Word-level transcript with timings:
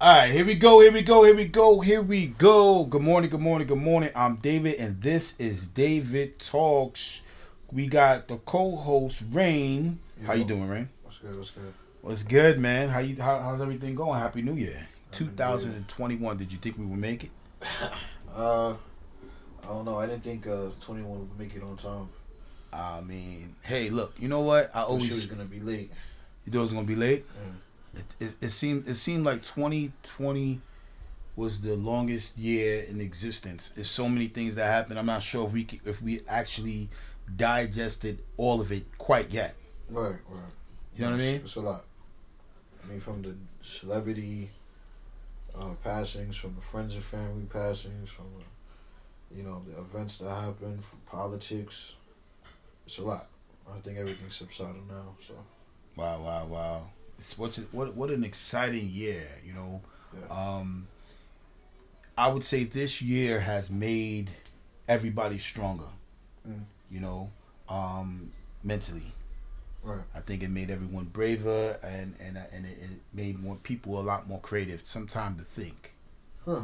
All 0.00 0.14
right, 0.14 0.30
here 0.30 0.46
we 0.46 0.54
go, 0.54 0.80
here 0.80 0.92
we 0.92 1.02
go, 1.02 1.24
here 1.24 1.34
we 1.36 1.44
go, 1.44 1.80
here 1.80 2.00
we 2.00 2.28
go. 2.28 2.84
Good 2.84 3.02
morning, 3.02 3.28
good 3.28 3.40
morning, 3.40 3.66
good 3.66 3.76
morning. 3.76 4.08
I'm 4.16 4.36
David, 4.36 4.76
and 4.76 5.02
this 5.02 5.38
is 5.38 5.68
David 5.68 6.38
Talks. 6.38 7.20
We 7.70 7.86
got 7.86 8.26
the 8.26 8.38
co-host 8.38 9.24
Rain. 9.30 9.98
How 10.24 10.32
you 10.32 10.44
doing, 10.44 10.68
Rain? 10.68 10.88
What's 11.02 11.18
good? 11.18 11.36
What's 11.36 11.50
good? 11.50 11.74
What's 12.00 12.22
good, 12.22 12.58
man? 12.58 12.88
How 12.88 13.00
you? 13.00 13.20
How, 13.20 13.40
how's 13.40 13.60
everything 13.60 13.94
going? 13.94 14.18
Happy 14.18 14.40
New 14.40 14.54
Year, 14.54 14.88
2021. 15.12 16.36
Did 16.38 16.50
you 16.50 16.56
think 16.56 16.78
we 16.78 16.86
would 16.86 16.98
make 16.98 17.24
it? 17.24 17.30
Uh, 18.32 18.74
I 19.64 19.66
don't 19.66 19.84
know. 19.84 19.98
I 19.98 20.06
didn't 20.06 20.22
think 20.22 20.46
uh 20.46 20.68
21 20.82 21.18
would 21.18 21.36
make 21.36 21.52
it 21.56 21.64
on 21.64 21.76
time. 21.76 22.08
I 22.72 23.00
mean, 23.00 23.56
hey, 23.60 23.90
look, 23.90 24.14
you 24.20 24.28
know 24.28 24.42
what? 24.42 24.70
I 24.72 24.82
always 24.82 25.10
was 25.10 25.26
gonna 25.26 25.44
be 25.44 25.58
late. 25.58 25.90
you 26.46 26.52
thought 26.52 26.60
it 26.60 26.62
was 26.62 26.72
gonna 26.72 26.86
be 26.86 26.94
late. 26.94 27.26
Yeah. 27.34 27.50
It, 27.94 28.04
it, 28.20 28.36
it 28.40 28.50
seemed 28.50 28.86
it 28.88 28.94
seemed 28.94 29.24
like 29.24 29.42
2020 29.42 30.60
was 31.36 31.60
the 31.62 31.74
longest 31.74 32.38
year 32.38 32.82
in 32.82 33.00
existence. 33.00 33.70
There's 33.70 33.90
so 33.90 34.08
many 34.08 34.26
things 34.26 34.54
that 34.56 34.66
happened. 34.66 34.98
I'm 34.98 35.06
not 35.06 35.22
sure 35.22 35.46
if 35.46 35.52
we 35.52 35.80
if 35.84 36.02
we 36.02 36.22
actually 36.28 36.88
digested 37.36 38.22
all 38.36 38.60
of 38.60 38.72
it 38.72 38.84
quite 38.98 39.30
yet. 39.30 39.54
Right, 39.88 40.16
right. 40.28 40.42
You 40.96 41.04
know 41.04 41.12
what 41.12 41.20
I 41.20 41.24
mean? 41.24 41.34
It's, 41.36 41.44
it's 41.44 41.56
a 41.56 41.60
lot. 41.60 41.84
I 42.82 42.88
mean, 42.88 43.00
from 43.00 43.22
the 43.22 43.34
celebrity 43.62 44.50
uh, 45.56 45.74
passings, 45.82 46.36
from 46.36 46.54
the 46.54 46.60
friends 46.60 46.94
and 46.94 47.02
family 47.02 47.44
passings, 47.44 48.10
from 48.10 48.26
the, 48.36 49.36
you 49.36 49.42
know 49.42 49.62
the 49.66 49.78
events 49.80 50.18
that 50.18 50.30
happened, 50.30 50.84
from 50.84 50.98
politics. 51.06 51.96
It's 52.86 52.98
a 52.98 53.02
lot. 53.02 53.26
I 53.72 53.78
think 53.80 53.98
everything's 53.98 54.36
subsided 54.36 54.88
now. 54.88 55.14
So 55.20 55.34
Wow, 55.96 56.22
wow, 56.22 56.46
wow! 56.46 56.90
It's 57.20 57.36
what's 57.36 57.58
what 57.70 57.94
what 57.94 58.10
an 58.10 58.24
exciting 58.24 58.88
year, 58.88 59.28
you 59.46 59.52
know. 59.52 59.82
Yeah. 60.14 60.56
Um, 60.58 60.88
I 62.16 62.28
would 62.28 62.42
say 62.42 62.64
this 62.64 63.02
year 63.02 63.40
has 63.40 63.70
made 63.70 64.30
everybody 64.88 65.38
stronger. 65.38 65.84
Mm. 66.48 66.62
You 66.90 67.00
know, 67.00 67.30
um, 67.68 68.32
mentally. 68.64 69.12
right. 69.82 70.00
I 70.14 70.20
think 70.20 70.42
it 70.42 70.50
made 70.50 70.70
everyone 70.70 71.04
braver, 71.04 71.78
and 71.82 72.14
and 72.18 72.38
and 72.52 72.64
it, 72.64 72.78
it 72.80 72.90
made 73.12 73.38
more 73.38 73.56
people 73.56 74.00
a 74.00 74.02
lot 74.02 74.26
more 74.26 74.40
creative. 74.40 74.82
Some 74.86 75.06
time 75.06 75.36
to 75.36 75.44
think. 75.44 75.92
Huh. 76.46 76.62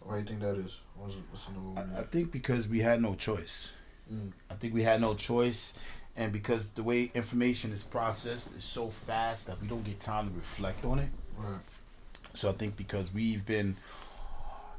Why 0.00 0.14
do 0.14 0.20
you 0.20 0.24
think 0.26 0.40
that 0.40 0.56
is? 0.56 0.80
What's, 0.96 1.14
what's 1.30 1.46
the? 1.46 1.96
I, 1.96 2.00
I 2.00 2.02
think 2.02 2.32
because 2.32 2.66
we 2.66 2.80
had 2.80 3.00
no 3.00 3.14
choice. 3.14 3.72
Mm. 4.12 4.32
I 4.50 4.54
think 4.54 4.74
we 4.74 4.82
had 4.82 5.00
no 5.00 5.14
choice, 5.14 5.78
and 6.16 6.32
because 6.32 6.68
the 6.68 6.82
way 6.82 7.10
information 7.14 7.72
is 7.72 7.82
processed 7.82 8.50
is 8.56 8.64
so 8.64 8.88
fast 8.90 9.46
that 9.48 9.60
we 9.60 9.68
don't 9.68 9.84
get 9.84 10.00
time 10.00 10.28
to 10.30 10.34
reflect 10.36 10.84
on 10.84 10.98
it. 10.98 11.08
Right. 11.36 11.60
So 12.34 12.48
I 12.48 12.52
think 12.52 12.76
because 12.76 13.12
we've 13.12 13.44
been 13.44 13.76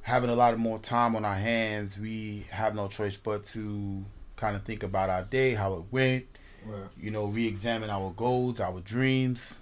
having 0.01 0.29
a 0.29 0.35
lot 0.35 0.53
of 0.53 0.59
more 0.59 0.79
time 0.79 1.15
on 1.15 1.25
our 1.25 1.35
hands, 1.35 1.97
we 1.99 2.45
have 2.51 2.73
no 2.75 2.87
choice 2.87 3.17
but 3.17 3.43
to 3.45 4.03
kind 4.35 4.55
of 4.55 4.63
think 4.63 4.83
about 4.83 5.09
our 5.09 5.23
day, 5.23 5.53
how 5.53 5.73
it 5.75 5.83
went, 5.91 6.25
Right. 6.65 6.89
you 6.99 7.11
know, 7.11 7.25
re-examine 7.25 7.89
our 7.89 8.11
goals, 8.11 8.59
our 8.59 8.79
dreams. 8.81 9.59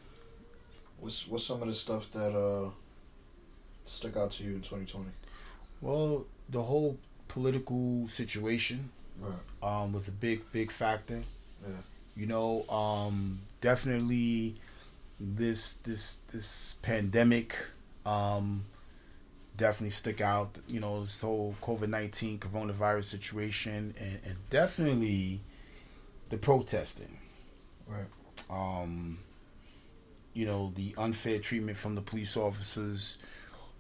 What's 1.00 1.28
what's 1.28 1.46
some 1.46 1.62
of 1.62 1.68
the 1.68 1.74
stuff 1.74 2.12
that 2.14 2.36
uh 2.36 2.70
stuck 3.86 4.18
out 4.18 4.32
to 4.34 4.44
you 4.44 4.56
in 4.56 4.62
twenty 4.62 4.86
twenty? 4.86 5.10
Well, 5.82 6.26
the 6.50 6.64
whole 6.64 6.98
political 7.28 8.08
situation 8.08 8.90
Right. 9.20 9.34
um, 9.84 9.94
was 9.94 10.08
a 10.08 10.12
big, 10.12 10.52
big 10.52 10.72
factor. 10.72 11.24
Yeah. 11.66 11.74
You 12.16 12.28
know, 12.28 12.66
um, 12.70 13.42
definitely 13.62 14.56
this 15.20 15.74
this 15.84 16.18
this 16.32 16.76
pandemic 16.82 17.56
um, 18.06 18.66
definitely 19.58 19.92
stick 19.92 20.22
out. 20.22 20.58
You 20.68 20.80
know, 20.80 21.02
this 21.02 21.22
whole 21.22 21.56
COVID 21.62 21.90
nineteen 21.90 22.40
coronavirus 22.40 23.06
situation, 23.06 23.94
and, 24.00 24.20
and 24.26 24.36
definitely 24.50 25.42
the 26.30 26.38
protesting. 26.38 27.20
Right. 27.88 28.06
Um, 28.50 29.20
you 30.34 30.46
know, 30.46 30.72
the 30.76 30.94
unfair 30.98 31.40
treatment 31.40 31.78
from 31.78 31.96
the 31.96 32.02
police 32.02 32.38
officers. 32.38 33.18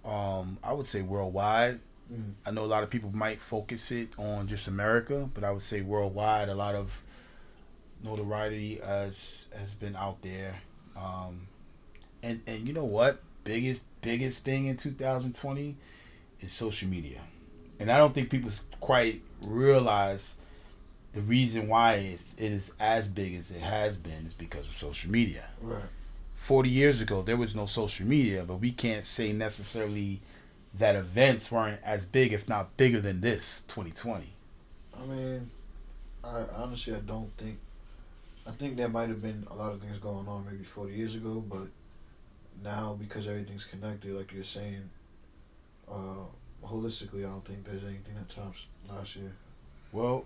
Um, 0.03 0.57
I 0.63 0.73
would 0.73 0.87
say 0.87 1.01
worldwide. 1.01 1.79
Mm. 2.11 2.33
I 2.45 2.51
know 2.51 2.63
a 2.63 2.67
lot 2.67 2.83
of 2.83 2.89
people 2.89 3.11
might 3.13 3.41
focus 3.41 3.91
it 3.91 4.09
on 4.17 4.47
just 4.47 4.67
America, 4.67 5.27
but 5.33 5.43
I 5.43 5.51
would 5.51 5.63
say 5.63 5.81
worldwide, 5.81 6.49
a 6.49 6.55
lot 6.55 6.75
of 6.75 7.01
notoriety 8.05 8.79
has 8.83 9.45
has 9.57 9.73
been 9.73 9.95
out 9.95 10.21
there. 10.21 10.61
Um, 10.95 11.47
and 12.23 12.41
and 12.47 12.67
you 12.67 12.73
know 12.73 12.85
what? 12.85 13.19
Biggest 13.43 13.83
biggest 14.01 14.45
thing 14.45 14.67
in 14.67 14.77
2020 14.77 15.75
is 16.39 16.53
social 16.53 16.87
media, 16.89 17.21
and 17.79 17.91
I 17.91 17.97
don't 17.97 18.13
think 18.13 18.29
people 18.29 18.51
quite 18.79 19.21
realize 19.41 20.37
the 21.13 21.21
reason 21.21 21.67
why 21.67 21.93
it's, 21.95 22.33
it 22.35 22.51
is 22.51 22.73
as 22.79 23.07
big 23.07 23.35
as 23.35 23.51
it 23.51 23.61
has 23.61 23.95
been 23.95 24.25
is 24.25 24.33
because 24.33 24.61
of 24.61 24.73
social 24.73 25.11
media. 25.11 25.49
Right. 25.61 25.83
40 26.35 26.69
years 26.69 27.01
ago 27.01 27.23
there 27.23 27.37
was 27.37 27.55
no 27.55 27.65
social 27.65 28.05
media 28.05 28.43
but 28.45 28.57
we 28.57 28.69
can't 28.69 29.05
say 29.05 29.31
necessarily 29.31 30.19
that 30.77 30.95
events 30.95 31.51
weren't 31.51 31.79
as 31.83 32.05
big 32.05 32.33
if 32.33 32.47
not 32.47 32.77
bigger 32.77 32.99
than 32.99 33.21
this 33.21 33.63
2020 33.67 34.35
I 35.01 35.05
mean, 35.05 35.51
I 36.23 36.43
honestly 36.55 36.95
I 36.95 36.99
don't 36.99 37.35
think. 37.37 37.59
I 38.47 38.51
think 38.51 38.77
there 38.77 38.89
might 38.89 39.09
have 39.09 39.21
been 39.21 39.45
a 39.49 39.55
lot 39.55 39.71
of 39.73 39.81
things 39.81 39.97
going 39.97 40.27
on 40.27 40.45
maybe 40.45 40.63
forty 40.63 40.93
years 40.93 41.15
ago, 41.15 41.43
but 41.47 41.67
now 42.63 42.95
because 42.99 43.27
everything's 43.27 43.65
connected, 43.65 44.13
like 44.13 44.31
you're 44.33 44.43
saying, 44.43 44.89
uh, 45.91 46.25
holistically, 46.65 47.19
I 47.25 47.29
don't 47.29 47.43
think 47.45 47.65
there's 47.65 47.83
anything 47.83 48.15
that 48.15 48.29
tops 48.29 48.65
last 48.89 49.15
year. 49.15 49.33
well 49.91 50.25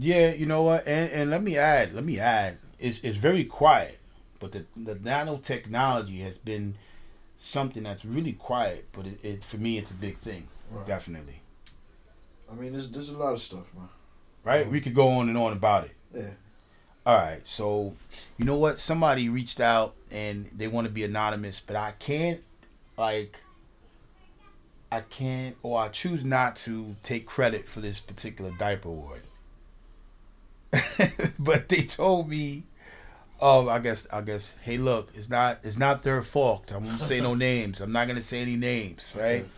yeah 0.00 0.32
you 0.32 0.46
know 0.46 0.62
what 0.62 0.86
and 0.88 1.10
and 1.12 1.30
let 1.30 1.42
me 1.42 1.58
add 1.58 1.92
let 1.92 2.02
me 2.04 2.18
add 2.18 2.56
it's, 2.78 3.04
it's 3.04 3.16
very 3.18 3.44
quiet 3.44 3.98
but 4.40 4.52
the, 4.52 4.64
the 4.74 4.94
nanotechnology 4.94 6.20
has 6.22 6.38
been 6.38 6.76
something 7.36 7.82
that's 7.82 8.02
really 8.04 8.32
quiet 8.32 8.86
but 8.92 9.06
it, 9.06 9.22
it 9.22 9.42
for 9.44 9.58
me 9.58 9.76
it's 9.76 9.90
a 9.90 9.94
big 9.94 10.16
thing 10.18 10.48
Right. 10.70 10.86
definitely 10.86 11.40
I 12.50 12.54
mean, 12.54 12.72
there's 12.72 12.88
there's 12.90 13.10
a 13.10 13.18
lot 13.18 13.34
of 13.34 13.40
stuff, 13.40 13.66
man. 13.74 13.88
right 14.44 14.66
we 14.70 14.80
could 14.80 14.94
go 14.94 15.08
on 15.08 15.28
and 15.28 15.36
on 15.36 15.52
about 15.52 15.84
it 15.84 15.92
Yeah. 16.14 16.30
All 17.04 17.16
right, 17.16 17.40
so 17.44 17.94
you 18.38 18.44
know 18.44 18.56
what? 18.56 18.78
Somebody 18.78 19.28
reached 19.28 19.60
out 19.60 19.94
and 20.10 20.46
they 20.46 20.68
want 20.68 20.86
to 20.86 20.92
be 20.92 21.02
anonymous, 21.02 21.58
but 21.58 21.74
I 21.74 21.92
can't, 21.98 22.40
like, 22.96 23.40
I 24.90 25.00
can't, 25.00 25.56
or 25.64 25.80
I 25.80 25.88
choose 25.88 26.24
not 26.24 26.54
to 26.56 26.94
take 27.02 27.26
credit 27.26 27.68
for 27.68 27.80
this 27.80 27.98
particular 27.98 28.52
diaper 28.56 28.88
award. 28.88 29.22
but 31.40 31.68
they 31.68 31.82
told 31.82 32.28
me, 32.28 32.62
oh, 33.40 33.68
I 33.68 33.80
guess, 33.80 34.06
I 34.12 34.20
guess, 34.20 34.54
hey, 34.62 34.76
look, 34.76 35.10
it's 35.14 35.28
not, 35.28 35.58
it's 35.64 35.78
not 35.78 36.04
their 36.04 36.22
fault. 36.22 36.72
I 36.72 36.78
won't 36.78 37.00
say 37.00 37.20
no 37.20 37.34
names. 37.48 37.80
I'm 37.80 37.90
not 37.90 38.06
gonna 38.06 38.22
say 38.22 38.42
any 38.42 38.56
names, 38.56 39.12
right? 39.16 39.40
Okay. 39.40 39.48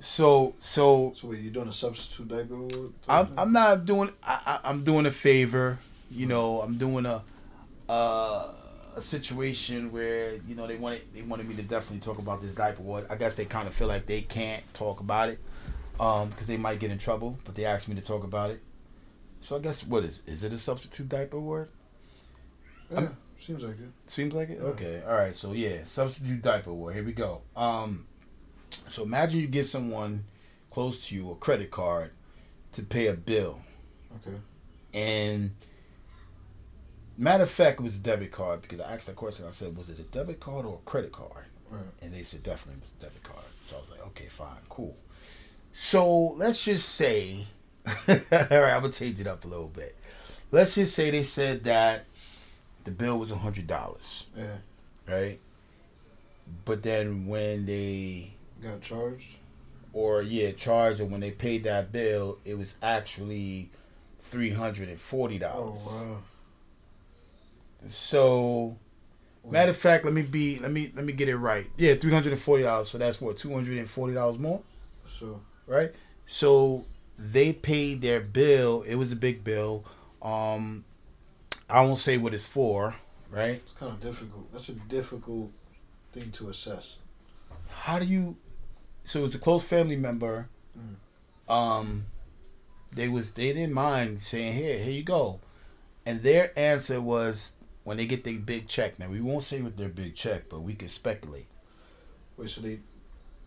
So, 0.00 0.54
so 0.58 1.12
So 1.14 1.28
wait, 1.28 1.40
you 1.40 1.50
doing 1.50 1.68
a 1.68 1.72
substitute 1.72 2.28
diaper 2.28 2.54
award? 2.54 2.92
I'm, 3.08 3.28
I'm 3.38 3.52
not 3.52 3.84
doing 3.84 4.10
I, 4.22 4.40
I, 4.64 4.68
I'm 4.68 4.84
doing 4.84 5.06
a 5.06 5.10
favor 5.10 5.78
you 6.10 6.26
know 6.26 6.60
I'm 6.60 6.76
doing 6.78 7.06
a 7.06 7.22
uh, 7.88 8.52
a 8.96 9.00
situation 9.00 9.92
where 9.92 10.34
you 10.48 10.54
know 10.54 10.66
they 10.66 10.76
wanted 10.76 11.02
they 11.14 11.22
wanted 11.22 11.48
me 11.48 11.54
to 11.56 11.62
definitely 11.62 12.00
talk 12.00 12.18
about 12.18 12.42
this 12.42 12.54
diaper 12.54 12.80
award 12.82 13.06
I 13.10 13.16
guess 13.16 13.34
they 13.34 13.44
kind 13.44 13.68
of 13.68 13.74
feel 13.74 13.88
like 13.88 14.06
they 14.06 14.22
can't 14.22 14.62
talk 14.74 15.00
about 15.00 15.28
it 15.28 15.38
um 16.00 16.30
because 16.30 16.46
they 16.46 16.56
might 16.56 16.78
get 16.78 16.90
in 16.90 16.98
trouble 16.98 17.38
but 17.44 17.54
they 17.54 17.64
asked 17.64 17.88
me 17.88 17.94
to 17.94 18.00
talk 18.00 18.24
about 18.24 18.50
it 18.50 18.60
so 19.40 19.56
I 19.56 19.58
guess 19.60 19.84
what 19.86 20.04
is 20.04 20.22
is 20.26 20.42
it 20.44 20.52
a 20.52 20.58
substitute 20.58 21.08
diaper 21.08 21.36
award 21.36 21.68
Yeah, 22.90 23.08
seems 23.38 23.62
like 23.64 23.78
it. 23.78 23.90
Seems 24.06 24.34
like 24.34 24.48
it. 24.50 24.58
Yeah. 24.60 24.68
Okay. 24.68 25.02
All 25.06 25.14
right. 25.14 25.34
So 25.36 25.52
yeah, 25.52 25.84
substitute 25.84 26.40
diaper 26.42 26.72
war. 26.72 26.92
Here 26.92 27.04
we 27.04 27.12
go. 27.12 27.42
Um, 27.56 28.06
so 28.88 29.02
imagine 29.02 29.40
you 29.40 29.46
give 29.48 29.66
someone 29.66 30.24
close 30.70 31.08
to 31.08 31.14
you 31.14 31.30
a 31.32 31.34
credit 31.36 31.70
card 31.70 32.10
to 32.72 32.82
pay 32.82 33.08
a 33.08 33.14
bill, 33.14 33.60
Okay. 34.16 34.36
and 34.94 35.50
matter 37.16 37.42
of 37.44 37.50
fact, 37.50 37.80
it 37.80 37.82
was 37.82 37.96
a 37.96 38.00
debit 38.02 38.32
card 38.32 38.62
because 38.62 38.80
I 38.80 38.94
asked 38.94 39.06
that 39.06 39.16
question. 39.16 39.46
I 39.46 39.50
said, 39.52 39.76
"Was 39.76 39.88
it 39.88 39.98
a 39.98 40.02
debit 40.04 40.40
card 40.40 40.64
or 40.66 40.74
a 40.84 40.88
credit 40.90 41.12
card?" 41.12 41.44
Right. 41.70 41.82
And 42.02 42.12
they 42.14 42.22
said 42.22 42.42
definitely 42.42 42.80
it 42.80 42.82
was 42.82 42.94
a 43.00 43.04
debit 43.04 43.22
card. 43.22 43.44
So 43.62 43.76
I 43.76 43.80
was 43.80 43.90
like, 43.90 44.06
"Okay, 44.08 44.26
fine, 44.26 44.56
cool." 44.68 44.96
So 45.72 46.28
let's 46.36 46.64
just 46.64 46.88
say, 46.90 47.46
all 47.86 47.92
right, 48.08 48.74
I'm 48.74 48.80
gonna 48.82 48.90
change 48.92 49.20
it 49.20 49.26
up 49.26 49.44
a 49.44 49.48
little 49.48 49.68
bit. 49.68 49.94
Let's 50.50 50.74
just 50.76 50.94
say 50.94 51.10
they 51.10 51.22
said 51.24 51.64
that 51.64 52.04
the 52.84 52.90
bill 52.92 53.18
was 53.18 53.30
a 53.30 53.36
hundred 53.36 53.66
dollars, 53.66 54.26
Yeah. 54.36 54.56
right? 55.08 55.40
But 56.64 56.82
then 56.84 57.26
when 57.26 57.66
they 57.66 58.32
Got 58.62 58.80
charged. 58.80 59.36
or 59.92 60.22
yeah 60.22 60.52
charged 60.52 61.00
or 61.00 61.06
when 61.06 61.20
they 61.20 61.32
paid 61.32 61.64
that 61.64 61.90
bill, 61.90 62.38
it 62.44 62.56
was 62.56 62.76
actually 62.82 63.70
three 64.20 64.50
hundred 64.50 64.88
and 64.88 65.00
forty 65.00 65.38
dollars. 65.38 65.80
Oh, 65.84 65.90
wow. 66.12 66.18
So 67.88 68.76
Matter 69.50 69.70
of 69.70 69.76
fact, 69.76 70.04
let 70.04 70.14
me 70.14 70.22
be 70.22 70.58
let 70.58 70.72
me 70.72 70.92
let 70.94 71.04
me 71.04 71.12
get 71.12 71.28
it 71.28 71.36
right. 71.36 71.66
Yeah, 71.76 71.94
three 71.94 72.12
hundred 72.12 72.32
and 72.32 72.40
forty 72.40 72.64
dollars. 72.64 72.88
So 72.88 72.98
that's 72.98 73.20
what 73.20 73.36
two 73.36 73.52
hundred 73.52 73.78
and 73.78 73.88
forty 73.88 74.14
dollars 74.14 74.38
more, 74.38 74.62
So 75.04 75.40
right? 75.66 75.92
So 76.24 76.84
they 77.16 77.52
paid 77.52 78.02
their 78.02 78.20
bill. 78.20 78.82
It 78.82 78.96
was 78.96 79.12
a 79.12 79.16
big 79.16 79.44
bill. 79.44 79.84
Um, 80.20 80.84
I 81.70 81.80
won't 81.82 81.98
say 81.98 82.18
what 82.18 82.34
it's 82.34 82.46
for, 82.46 82.96
right? 83.30 83.62
it's 83.64 83.72
kind 83.72 83.92
of 83.92 84.00
difficult. 84.00 84.52
That's 84.52 84.68
a 84.68 84.74
difficult 84.74 85.52
thing 86.12 86.32
to 86.32 86.48
assess. 86.48 86.98
How 87.68 88.00
do 88.00 88.06
you? 88.06 88.36
So 89.04 89.20
it 89.20 89.22
was 89.22 89.34
a 89.36 89.38
close 89.38 89.62
family 89.62 89.96
member. 89.96 90.48
Mm. 90.76 91.52
Um, 91.52 92.06
they 92.92 93.06
was 93.06 93.34
they 93.34 93.52
didn't 93.52 93.74
mind 93.74 94.22
saying 94.22 94.54
here 94.54 94.78
here 94.78 94.92
you 94.92 95.04
go, 95.04 95.38
and 96.04 96.24
their 96.24 96.50
answer 96.58 97.00
was 97.00 97.52
when 97.86 97.98
they 97.98 98.04
get 98.04 98.24
their 98.24 98.34
big 98.34 98.66
check. 98.66 98.98
Now 98.98 99.08
we 99.08 99.20
won't 99.20 99.44
say 99.44 99.62
what 99.62 99.76
their 99.76 99.88
big 99.88 100.16
check, 100.16 100.48
but 100.48 100.60
we 100.60 100.74
can 100.74 100.88
speculate. 100.88 101.46
Wait, 102.36 102.50
so 102.50 102.60
they, 102.60 102.80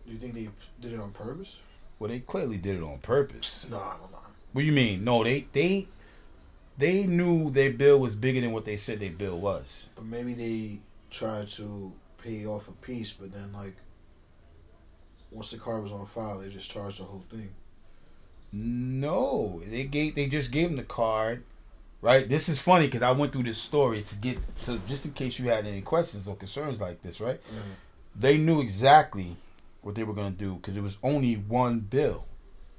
you 0.06 0.16
think 0.16 0.32
they 0.32 0.48
did 0.80 0.94
it 0.94 0.98
on 0.98 1.12
purpose? 1.12 1.60
Well, 1.98 2.08
they 2.08 2.20
clearly 2.20 2.56
did 2.56 2.78
it 2.78 2.82
on 2.82 3.00
purpose. 3.00 3.66
No, 3.70 3.76
no, 3.76 4.08
no. 4.10 4.18
What 4.52 4.62
do 4.62 4.66
you 4.66 4.72
mean? 4.72 5.04
No, 5.04 5.22
they 5.22 5.46
they 5.52 5.88
they 6.78 7.04
knew 7.04 7.50
their 7.50 7.70
bill 7.70 8.00
was 8.00 8.14
bigger 8.14 8.40
than 8.40 8.52
what 8.52 8.64
they 8.64 8.78
said 8.78 9.00
their 9.00 9.10
bill 9.10 9.38
was. 9.38 9.90
But 9.94 10.06
maybe 10.06 10.32
they 10.32 10.78
tried 11.10 11.48
to 11.48 11.92
pay 12.16 12.46
off 12.46 12.66
a 12.66 12.72
piece, 12.72 13.12
but 13.12 13.34
then 13.34 13.52
like 13.52 13.76
once 15.30 15.50
the 15.50 15.58
car 15.58 15.82
was 15.82 15.92
on 15.92 16.06
file, 16.06 16.38
they 16.38 16.48
just 16.48 16.70
charged 16.70 16.98
the 16.98 17.04
whole 17.04 17.24
thing. 17.28 17.50
No, 18.52 19.60
they 19.68 19.84
gave 19.84 20.14
they 20.14 20.28
just 20.28 20.50
gave 20.50 20.68
them 20.68 20.76
the 20.76 20.82
card, 20.82 21.44
right? 22.02 22.28
This 22.28 22.48
is 22.48 22.58
funny 22.58 22.86
because 22.86 23.02
I 23.02 23.12
went 23.12 23.32
through 23.32 23.44
this 23.44 23.58
story 23.58 24.02
to 24.02 24.14
get 24.16 24.38
so 24.54 24.78
just 24.86 25.04
in 25.04 25.12
case 25.12 25.38
you 25.38 25.48
had 25.48 25.66
any 25.66 25.80
questions 25.82 26.26
or 26.28 26.36
concerns 26.36 26.80
like 26.80 27.02
this, 27.02 27.20
right? 27.20 27.40
They 28.16 28.36
knew 28.38 28.60
exactly 28.60 29.36
what 29.82 29.94
they 29.94 30.04
were 30.04 30.14
gonna 30.14 30.30
do 30.30 30.56
because 30.56 30.76
it 30.76 30.82
was 30.82 30.98
only 31.02 31.34
one 31.34 31.80
bill. 31.80 32.24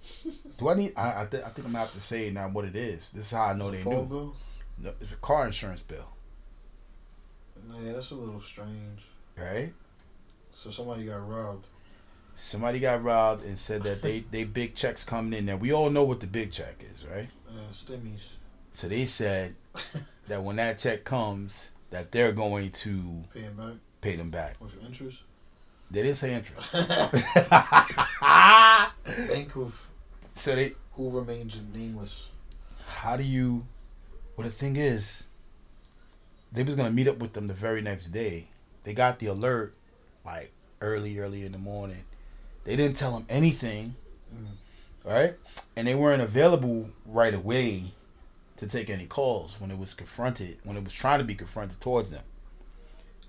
do 0.57 0.69
I 0.69 0.73
need? 0.73 0.93
I 0.95 1.21
I, 1.21 1.25
th- 1.25 1.43
I 1.43 1.49
think 1.49 1.67
I'm 1.67 1.73
gonna 1.73 1.79
have 1.79 1.91
to 1.93 2.01
say 2.01 2.29
now 2.31 2.49
what 2.49 2.65
it 2.65 2.75
is. 2.75 3.09
This 3.11 3.25
is 3.27 3.31
how 3.31 3.43
I 3.45 3.53
know 3.53 3.69
It's 3.69 3.83
they 3.83 3.89
knew. 3.89 4.05
bill? 4.05 4.35
No, 4.79 4.93
It's 4.99 5.11
a 5.13 5.17
car 5.17 5.45
insurance 5.45 5.83
bill, 5.83 6.07
Yeah, 7.83 7.93
that's 7.93 8.11
a 8.11 8.15
little 8.15 8.41
strange. 8.41 9.03
right? 9.37 9.73
So 10.51 10.69
somebody 10.71 11.05
got 11.05 11.27
robbed. 11.27 11.65
Somebody 12.33 12.79
got 12.79 13.03
robbed 13.03 13.45
and 13.45 13.57
said 13.57 13.83
that 13.83 14.01
they 14.01 14.21
they 14.31 14.43
big 14.43 14.75
checks 14.75 15.03
coming 15.03 15.37
in. 15.37 15.45
Now 15.45 15.55
we 15.57 15.71
all 15.71 15.89
know 15.89 16.03
what 16.03 16.19
the 16.19 16.27
big 16.27 16.51
check 16.51 16.83
is, 16.93 17.05
right? 17.05 17.29
Uh, 17.47 17.71
stimmies. 17.71 18.29
So 18.71 18.87
they 18.87 19.05
said 19.05 19.55
that 20.27 20.43
when 20.43 20.55
that 20.57 20.79
check 20.79 21.03
comes, 21.03 21.71
that 21.91 22.11
they're 22.11 22.31
going 22.31 22.71
to 22.71 23.23
Paying 23.33 23.53
back 23.53 23.73
pay 24.01 24.15
them 24.15 24.29
back. 24.31 24.55
with 24.61 24.81
interest. 24.85 25.19
They 25.91 26.03
didn't 26.03 26.17
say 26.17 26.33
interest. 26.33 26.71
Bank 28.21 29.55
of 29.55 29.89
so 30.33 30.55
they, 30.55 30.73
who 30.93 31.09
remains 31.11 31.59
nameless. 31.73 32.29
how 32.87 33.17
do 33.17 33.23
you? 33.23 33.65
Well, 34.37 34.47
the 34.47 34.53
thing 34.53 34.75
is, 34.77 35.27
they 36.51 36.63
was 36.63 36.75
gonna 36.75 36.91
meet 36.91 37.07
up 37.07 37.17
with 37.19 37.33
them 37.33 37.47
the 37.47 37.53
very 37.53 37.81
next 37.81 38.05
day. 38.07 38.47
They 38.83 38.93
got 38.93 39.19
the 39.19 39.27
alert 39.27 39.75
like 40.25 40.51
early, 40.79 41.19
early 41.19 41.45
in 41.45 41.51
the 41.51 41.57
morning. 41.57 42.03
They 42.63 42.75
didn't 42.75 42.95
tell 42.95 43.11
them 43.13 43.25
anything, 43.29 43.95
Mm. 44.33 44.45
right? 45.03 45.35
And 45.75 45.87
they 45.87 45.95
weren't 45.95 46.21
available 46.21 46.89
right 47.05 47.33
away 47.33 47.93
to 48.61 48.67
take 48.67 48.91
any 48.91 49.07
calls 49.07 49.59
when 49.59 49.71
it 49.71 49.79
was 49.79 49.95
confronted, 49.95 50.59
when 50.63 50.77
it 50.77 50.83
was 50.83 50.93
trying 50.93 51.17
to 51.17 51.25
be 51.25 51.33
confronted 51.33 51.81
towards 51.81 52.11
them. 52.11 52.21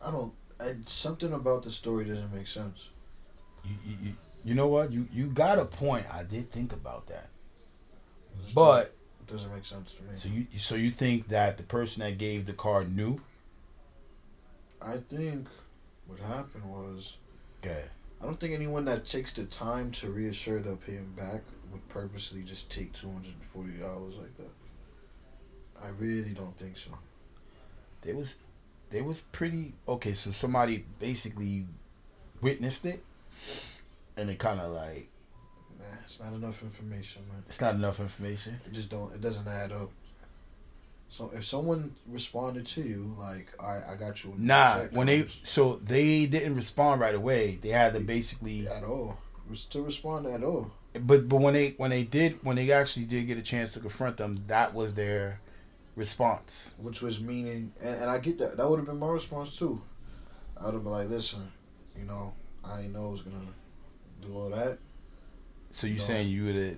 I 0.02 0.10
don't. 0.10 0.34
I, 0.60 0.74
something 0.84 1.32
about 1.32 1.62
the 1.62 1.70
story 1.70 2.04
doesn't 2.04 2.34
make 2.34 2.46
sense. 2.46 2.90
You, 3.64 3.74
you, 3.86 3.96
you, 4.02 4.12
you 4.44 4.54
know 4.54 4.66
what? 4.66 4.92
You 4.92 5.08
you 5.10 5.28
got 5.28 5.58
a 5.58 5.64
point. 5.64 6.04
I 6.12 6.24
did 6.24 6.50
think 6.50 6.74
about 6.74 7.06
that, 7.06 7.30
but 8.54 8.60
doesn't, 8.60 8.92
it 9.20 9.26
doesn't 9.32 9.54
make 9.54 9.64
sense 9.64 9.94
to 9.94 10.02
me. 10.02 10.10
so 10.12 10.28
you 10.28 10.46
so 10.58 10.74
you 10.74 10.90
think 10.90 11.28
that 11.28 11.56
the 11.56 11.62
person 11.62 12.02
that 12.02 12.18
gave 12.18 12.44
the 12.44 12.52
card 12.52 12.94
knew? 12.94 13.22
I 14.82 14.98
think 14.98 15.48
what 16.06 16.18
happened 16.20 16.64
was 16.66 17.16
Okay. 17.64 17.84
I 18.20 18.26
don't 18.26 18.38
think 18.38 18.52
anyone 18.52 18.84
that 18.84 19.06
takes 19.06 19.32
the 19.32 19.44
time 19.44 19.92
to 19.92 20.10
reassure 20.10 20.60
they'll 20.60 20.76
pay 20.76 20.92
him 20.92 21.14
back 21.16 21.40
would 21.72 21.88
purposely 21.88 22.42
just 22.42 22.70
take 22.70 22.92
two 22.92 23.10
hundred 23.10 23.32
and 23.32 23.44
forty 23.44 23.72
dollars 23.78 24.16
like 24.16 24.36
that. 24.36 24.50
I 25.82 25.88
really 25.98 26.30
don't 26.30 26.56
think 26.56 26.76
so. 26.76 26.90
They 28.02 28.12
was 28.12 28.38
they 28.90 29.02
was 29.02 29.20
pretty 29.20 29.72
okay. 29.88 30.14
So 30.14 30.30
somebody 30.30 30.84
basically 30.98 31.66
witnessed 32.40 32.84
it, 32.84 33.02
and 34.16 34.30
it 34.30 34.38
kind 34.38 34.60
of 34.60 34.72
like 34.72 35.08
Nah, 35.78 35.84
it's 36.04 36.20
not 36.20 36.32
enough 36.32 36.62
information, 36.62 37.22
man. 37.28 37.42
it's 37.48 37.60
not 37.60 37.74
enough 37.74 38.00
information. 38.00 38.60
It 38.66 38.72
just 38.72 38.90
don't. 38.90 39.12
It 39.14 39.20
doesn't 39.20 39.48
add 39.48 39.72
up. 39.72 39.90
So 41.08 41.30
if 41.34 41.44
someone 41.44 41.94
responded 42.08 42.66
to 42.68 42.82
you 42.82 43.14
like, 43.18 43.48
"All 43.58 43.68
right, 43.74 43.84
I 43.86 43.96
got 43.96 44.24
you," 44.24 44.34
Nah, 44.38 44.84
when 44.92 45.06
they 45.08 45.26
so 45.26 45.76
they 45.76 46.26
didn't 46.26 46.56
respond 46.56 47.00
right 47.00 47.14
away. 47.14 47.58
They 47.60 47.68
had 47.68 47.92
to 47.94 48.00
basically, 48.00 48.66
at 48.68 48.82
all 48.84 49.18
to 49.70 49.82
respond 49.82 50.26
at 50.26 50.42
all. 50.42 50.70
but 50.92 51.28
but 51.28 51.36
when 51.36 51.54
they 51.54 51.74
when 51.76 51.90
they 51.90 52.04
did 52.04 52.38
when 52.42 52.56
they 52.56 52.70
actually 52.70 53.04
did 53.04 53.26
get 53.26 53.38
a 53.38 53.42
chance 53.42 53.72
to 53.72 53.80
confront 53.80 54.16
them, 54.16 54.44
that 54.46 54.74
was 54.74 54.94
their 54.94 55.40
response. 55.96 56.74
which 56.78 57.02
was 57.02 57.20
meaning, 57.20 57.72
and, 57.80 58.02
and 58.02 58.10
I 58.10 58.18
get 58.18 58.38
that. 58.38 58.56
That 58.56 58.68
would 58.68 58.78
have 58.78 58.86
been 58.86 58.98
my 58.98 59.08
response 59.08 59.56
too. 59.58 59.80
I 60.60 60.66
would 60.66 60.74
have 60.74 60.82
been 60.82 60.92
like, 60.92 61.08
"Listen, 61.08 61.50
you 61.98 62.04
know, 62.04 62.34
I 62.64 62.78
didn't 62.78 62.92
know 62.94 63.08
I 63.08 63.10
was 63.10 63.22
gonna 63.22 63.36
do 64.20 64.36
all 64.36 64.50
that. 64.50 64.78
So 65.70 65.86
you 65.86 65.94
No. 65.94 65.98
saying 66.00 66.28
you 66.28 66.44
would 66.44 66.54
have 66.54 66.76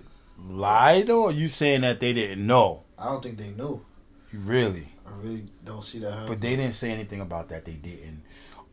lied, 0.49 1.09
or 1.09 1.31
you 1.31 1.47
saying 1.47 1.81
that 1.81 1.99
they 1.99 2.13
didn't 2.13 2.45
know? 2.45 2.83
I 2.97 3.05
don't 3.05 3.21
think 3.21 3.37
they 3.37 3.49
knew. 3.51 3.85
You 4.31 4.39
really? 4.39 4.87
I 5.05 5.11
really 5.21 5.45
don't 5.63 5.83
see 5.83 5.99
that 5.99 6.11
happening. 6.11 6.27
But 6.29 6.41
they 6.41 6.55
didn't 6.55 6.73
say 6.75 6.91
anything 6.91 7.21
about 7.21 7.49
that. 7.49 7.65
They 7.65 7.73
didn't. 7.73 8.23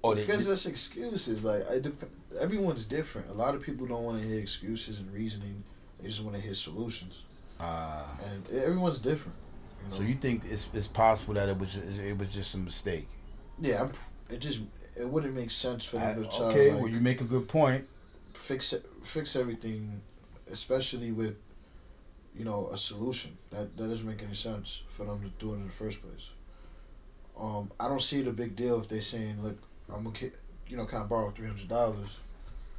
Or 0.01 0.15
they. 0.15 0.23
because 0.23 0.47
that's 0.49 0.67
excuses. 0.67 1.45
Like 1.45 1.63
dep- 1.83 2.11
everyone's 2.41 2.85
different. 2.87 3.31
A 3.31 3.35
lot 3.35 3.55
of 3.55 3.63
people 3.63 3.87
don't 3.87 4.03
want 4.05 4.21
to 4.21 4.27
hear 4.27 4.39
excuses 4.39 4.99
and 4.99 5.13
reasoning. 5.13 5.63
They 6.01 6.09
just 6.09 6.23
want 6.25 6.35
to 6.37 6.43
hear 6.43 6.55
solutions. 6.55 7.23
uh, 7.61 8.03
And 8.25 8.49
everyone's 8.59 8.99
different. 8.99 9.37
You 9.85 9.91
know? 9.91 9.97
so 9.97 10.03
you 10.03 10.15
think 10.15 10.43
it's 10.49 10.69
it's 10.75 10.87
possible 10.87 11.35
that 11.35 11.49
it 11.49 11.59
was 11.59 11.77
it 11.77 12.17
was 12.19 12.33
just 12.35 12.55
a 12.55 12.59
mistake? 12.59 13.09
yeah, 13.61 13.83
I'm, 13.83 13.93
it 14.31 14.41
just 14.41 14.61
it 14.97 15.09
wouldn't 15.09 15.35
make 15.35 15.51
sense 15.51 15.85
for 15.85 15.97
them 15.99 16.19
I- 16.19 16.23
to 16.23 16.29
try 16.37 16.47
okay, 16.47 16.73
like, 16.73 16.81
well 16.83 16.91
you 16.91 17.01
make 17.01 17.21
a 17.21 17.25
good 17.25 17.49
point. 17.49 17.87
fix 18.35 18.73
it, 18.73 18.85
fix 19.03 19.37
everything, 19.37 20.01
especially 20.51 21.13
with 21.13 21.37
you 22.35 22.45
know 22.45 22.69
a 22.73 22.77
solution 22.77 23.37
that 23.51 23.77
that 23.77 23.89
doesn't 23.89 24.07
make 24.07 24.23
any 24.23 24.35
sense 24.35 24.83
for 24.89 25.05
them 25.07 25.21
to 25.23 25.29
do 25.39 25.53
it 25.53 25.57
in 25.57 25.67
the 25.67 25.73
first 25.73 26.03
place. 26.03 26.31
Um, 27.39 27.71
I 27.81 27.89
don't 27.89 28.03
see 28.03 28.21
it 28.21 28.29
a 28.29 28.33
big 28.33 28.57
deal 28.57 28.79
if 28.81 28.89
they're 28.89 29.01
saying, 29.03 29.43
"Look, 29.43 29.59
I'm 29.93 30.05
gonna, 30.05 30.31
you 30.69 30.77
know, 30.77 30.85
kind 30.87 31.03
of 31.03 31.09
borrow 31.09 31.31
three 31.31 31.47
hundred 31.47 31.69
dollars 31.69 32.19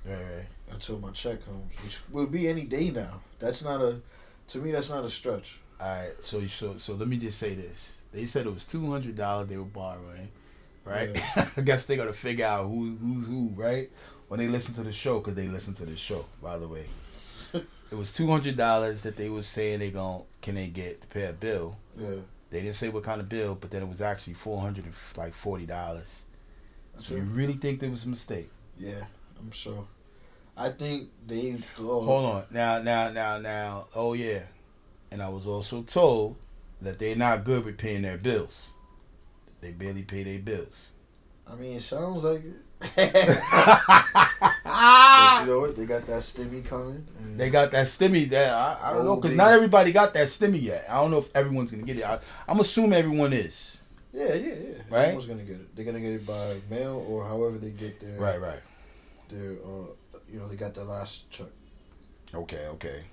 Right, 0.06 0.14
right. 0.16 0.46
until 0.72 1.00
my 1.00 1.12
check 1.12 1.44
comes," 1.46 1.74
which 1.84 2.00
will 2.12 2.28
be 2.28 2.48
any 2.48 2.66
day 2.66 2.90
now. 2.92 3.22
That's 3.40 3.64
not 3.64 3.82
a, 3.82 4.00
to 4.50 4.58
me, 4.60 4.72
that's 4.72 4.90
not 4.90 5.04
a 5.04 5.10
stretch. 5.10 5.60
All 5.84 5.90
right. 5.90 6.12
So 6.22 6.48
so 6.48 6.78
so 6.78 6.94
let 6.94 7.10
me 7.10 7.18
just 7.18 7.38
say 7.38 7.56
this. 7.56 8.00
They 8.14 8.26
said 8.26 8.46
it 8.46 8.54
was 8.54 8.64
two 8.64 8.90
hundred 8.90 9.18
dollars 9.18 9.50
they 9.50 9.58
were 9.58 9.66
borrowing, 9.66 10.30
right? 10.86 11.10
I 11.58 11.62
guess 11.62 11.86
they 11.86 11.98
got 11.98 12.06
to 12.06 12.14
figure 12.14 12.46
out 12.46 12.68
who 12.68 12.96
who's 12.96 13.28
who, 13.28 13.50
right? 13.56 13.90
When 14.30 14.40
they 14.40 14.48
listen 14.48 14.74
to 14.76 14.84
the 14.84 14.94
show, 14.94 15.20
because 15.20 15.36
they 15.36 15.48
listen 15.48 15.74
to 15.76 15.86
the 15.86 15.98
show, 15.98 16.26
by 16.42 16.58
the 16.58 16.68
way. 16.70 16.86
it 17.54 17.96
was 17.96 18.14
two 18.14 18.28
hundred 18.28 18.56
dollars 18.56 19.02
that 19.02 19.18
they 19.18 19.30
was 19.30 19.46
saying 19.46 19.80
they 19.80 19.92
gon' 19.92 20.24
can 20.42 20.56
they 20.56 20.68
get 20.68 21.02
to 21.02 21.08
pay 21.08 21.26
a 21.26 21.34
bill. 21.34 21.78
Yeah, 21.98 22.16
They 22.50 22.62
didn't 22.62 22.76
say 22.76 22.88
what 22.88 23.04
kind 23.04 23.20
of 23.20 23.28
bill, 23.28 23.56
but 23.60 23.70
then 23.70 23.84
it 23.84 23.90
was 23.90 24.00
actually 24.00 24.36
four 24.36 24.62
hundred 24.62 24.86
and 24.86 24.94
like 25.18 25.34
forty 25.34 25.66
dollars. 25.66 26.24
So 26.96 27.16
you 27.16 27.24
really 27.24 27.56
think 27.56 27.82
there 27.82 27.90
was 27.90 28.06
a 28.06 28.10
mistake? 28.10 28.50
yeah, 28.80 29.04
I'm 29.38 29.52
sure. 29.52 29.86
I 30.56 30.70
think 30.70 31.10
they. 31.28 31.58
Oh, 31.80 32.02
Hold 32.02 32.26
on. 32.26 32.44
Now, 32.52 32.80
now, 32.80 33.10
now, 33.10 33.40
now. 33.40 33.88
Oh 33.96 34.14
yeah. 34.14 34.44
And 35.14 35.22
I 35.22 35.30
was 35.30 35.46
also 35.46 35.84
told 35.84 36.38
that 36.82 36.98
they're 36.98 37.16
not 37.16 37.44
good 37.44 37.66
with 37.66 37.78
paying 37.78 38.02
their 38.02 38.18
bills. 38.18 38.74
They 39.62 39.72
barely 39.72 40.02
pay 40.02 40.24
their 40.24 40.40
bills. 40.40 40.94
I 41.48 41.54
mean, 41.54 41.74
it 41.74 41.84
sounds 41.84 42.24
like 42.24 42.42
it. 42.44 42.56
but 42.96 43.06
you 45.40 45.46
know 45.46 45.60
what? 45.60 45.76
They 45.76 45.86
got 45.86 46.08
that 46.08 46.24
stimmy 46.24 46.66
coming. 46.66 47.06
They 47.38 47.52
got 47.52 47.70
that 47.74 47.86
stimmy 47.86 48.28
there. 48.28 48.56
I, 48.56 48.80
I 48.82 48.94
don't 48.94 49.06
know 49.06 49.18
because 49.18 49.38
not 49.38 49.52
everybody 49.54 49.92
got 49.92 50.16
that 50.16 50.30
stimmy 50.30 50.60
yet. 50.60 50.86
I 50.90 50.96
don't 50.96 51.12
know 51.12 51.20
if 51.20 51.30
everyone's 51.36 51.70
gonna 51.70 51.84
get 51.84 51.98
it. 51.98 52.06
I, 52.06 52.20
I'm 52.48 52.60
assuming 52.60 52.94
everyone 52.94 53.34
is. 53.34 53.82
Yeah, 54.12 54.34
yeah, 54.34 54.48
yeah. 54.48 54.54
Right? 54.90 55.04
Everyone's 55.10 55.28
gonna 55.28 55.44
get 55.44 55.58
it. 55.58 55.76
They're 55.76 55.86
gonna 55.86 56.00
get 56.00 56.14
it 56.14 56.26
by 56.26 56.60
mail 56.72 57.06
or 57.08 57.24
however 57.24 57.60
they 57.60 57.70
get 57.70 58.00
their 58.00 58.20
Right, 58.20 58.42
right. 58.42 58.62
their 59.30 59.52
uh 59.52 59.94
you 60.28 60.40
know 60.40 60.48
they 60.48 60.56
got 60.56 60.74
their 60.74 60.86
last 60.86 61.30
check. 61.30 61.48
Okay, 62.34 62.66
okay. 62.66 63.04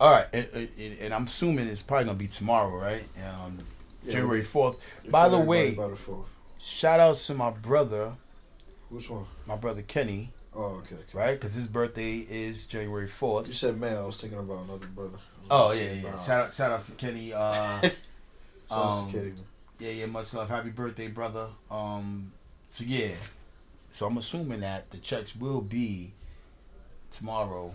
All 0.00 0.10
right, 0.10 0.26
and, 0.32 0.48
and, 0.54 0.98
and 0.98 1.14
I'm 1.14 1.24
assuming 1.24 1.68
it's 1.68 1.82
probably 1.82 2.06
gonna 2.06 2.16
be 2.18 2.26
tomorrow, 2.26 2.74
right? 2.74 3.04
Um, 3.44 3.58
Yeah, 4.02 4.12
January 4.14 4.42
fourth. 4.42 4.76
By 5.10 5.28
the 5.28 5.38
way, 5.38 5.72
by 5.74 5.88
the 5.88 5.98
shout 6.58 7.00
outs 7.00 7.26
to 7.26 7.34
my 7.34 7.50
brother, 7.50 8.14
Which 8.88 9.10
one? 9.10 9.26
my 9.46 9.56
brother 9.56 9.82
Kenny, 9.82 10.30
Oh, 10.54 10.76
okay. 10.82 10.94
okay. 10.94 11.04
right? 11.12 11.32
Because 11.38 11.52
his 11.54 11.66
birthday 11.66 12.16
is 12.28 12.64
January 12.66 13.08
fourth. 13.08 13.46
You 13.46 13.52
said 13.52 13.78
man. 13.78 13.98
I 13.98 14.04
was 14.06 14.16
thinking 14.20 14.38
about 14.38 14.64
another 14.64 14.86
brother. 14.86 15.18
Oh 15.50 15.72
yeah, 15.72 15.92
yeah. 15.92 16.10
nah. 16.12 16.16
Shout 16.18 16.44
out, 16.46 16.52
shout 16.54 16.72
outs 16.72 16.86
to 16.86 16.92
Kenny. 16.92 17.32
Uh, 17.34 17.80
Shout 17.82 17.92
out 18.70 18.90
um, 19.00 19.06
to 19.06 19.12
Kitty. 19.12 19.32
yeah, 19.80 19.90
yeah. 19.90 20.06
Much 20.06 20.32
love. 20.32 20.48
Happy 20.48 20.70
birthday, 20.70 21.08
brother. 21.08 21.48
Um, 21.70 22.32
so 22.70 22.84
yeah, 22.86 23.12
so 23.92 24.06
I'm 24.06 24.16
assuming 24.16 24.60
that 24.60 24.90
the 24.92 24.96
checks 24.98 25.36
will 25.36 25.60
be 25.60 26.12
tomorrow, 27.10 27.74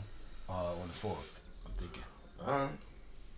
uh, 0.49 0.71
on 0.73 0.87
the 0.87 0.93
fourth. 0.93 1.39
I'm 1.65 1.71
thinking, 1.77 2.01
All 2.45 2.53
right. 2.53 2.69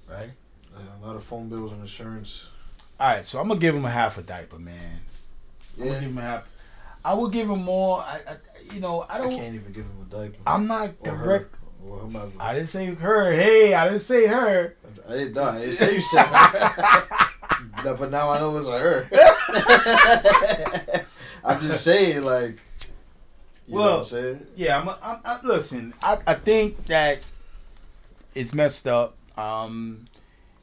right? 0.10 0.30
Yeah, 0.74 0.82
a 1.02 1.06
lot 1.06 1.16
of 1.16 1.24
phone 1.24 1.50
bills 1.50 1.72
and 1.72 1.82
insurance. 1.82 2.52
All 3.00 3.08
right, 3.08 3.26
so 3.26 3.40
I'm 3.40 3.48
gonna 3.48 3.60
give 3.60 3.76
him 3.76 3.86
a 3.86 3.90
half 3.90 4.18
a 4.18 4.22
diaper, 4.22 4.60
man. 4.60 5.02
I'm 5.74 5.80
gonna 5.80 5.92
Yeah. 5.94 6.00
give 6.00 6.10
him 6.12 6.18
a 6.18 6.22
half. 6.22 6.44
I 7.06 7.14
would 7.14 7.32
give 7.32 7.50
him 7.50 7.64
more. 7.64 8.00
I, 8.00 8.20
I 8.28 8.74
you 8.74 8.80
know, 8.80 9.02
I 9.02 9.16
I 9.16 9.18
don't. 9.20 9.36
can't 9.36 9.56
even 9.56 9.72
give 9.72 9.86
him 9.86 10.08
a 10.10 10.16
diaper. 10.16 10.36
I'm 10.46 10.68
not 10.68 10.90
or 11.02 11.16
direct. 11.18 11.56
whomever. 11.82 12.32
I 12.40 12.54
didn't 12.54 12.70
say 12.70 12.94
her. 12.96 13.32
Hey, 13.32 13.74
I 13.74 13.88
didn't 13.88 14.02
say 14.02 14.28
her. 14.28 14.76
I 15.08 15.12
didn't 15.14 15.34
know. 15.36 15.44
I 15.44 15.60
didn't 15.60 15.74
say 15.74 15.96
you 15.96 16.02
said 16.02 16.26
her. 16.26 17.04
No, 17.84 17.96
but 17.96 18.12
now 18.12 18.30
I 18.32 18.40
know 18.40 18.56
it's 18.58 18.68
a 18.68 18.80
her. 18.80 19.08
I'm 21.44 21.62
just 21.62 21.84
saying, 21.84 22.24
like, 22.24 22.60
you 23.68 23.76
know 23.76 23.82
Well, 23.82 23.92
what 23.94 24.00
I'm 24.00 24.06
saying? 24.06 24.48
Yeah, 24.56 24.80
I'm. 24.80 24.90
I'm, 24.90 25.20
I, 25.24 25.40
listen, 25.44 25.94
I, 26.02 26.18
I 26.26 26.34
think 26.34 26.86
that 26.88 27.20
it's 28.36 28.54
messed 28.54 28.88
up. 28.88 29.18
Um, 29.38 30.08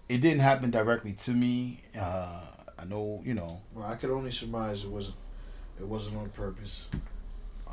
it 0.09 0.21
didn't 0.21 0.41
happen 0.41 0.71
directly 0.71 1.13
to 1.15 1.31
me. 1.33 1.83
Uh, 1.99 2.41
I 2.79 2.85
know, 2.85 3.23
you 3.25 3.35
know. 3.35 3.61
Well, 3.75 3.87
I 3.87 3.95
could 3.97 4.11
only 4.11 4.31
surmise 4.31 4.85
it 4.85 4.91
wasn't. 4.91 5.17
It 5.81 5.87
wasn't 5.87 6.19
on 6.19 6.29
purpose. 6.31 6.89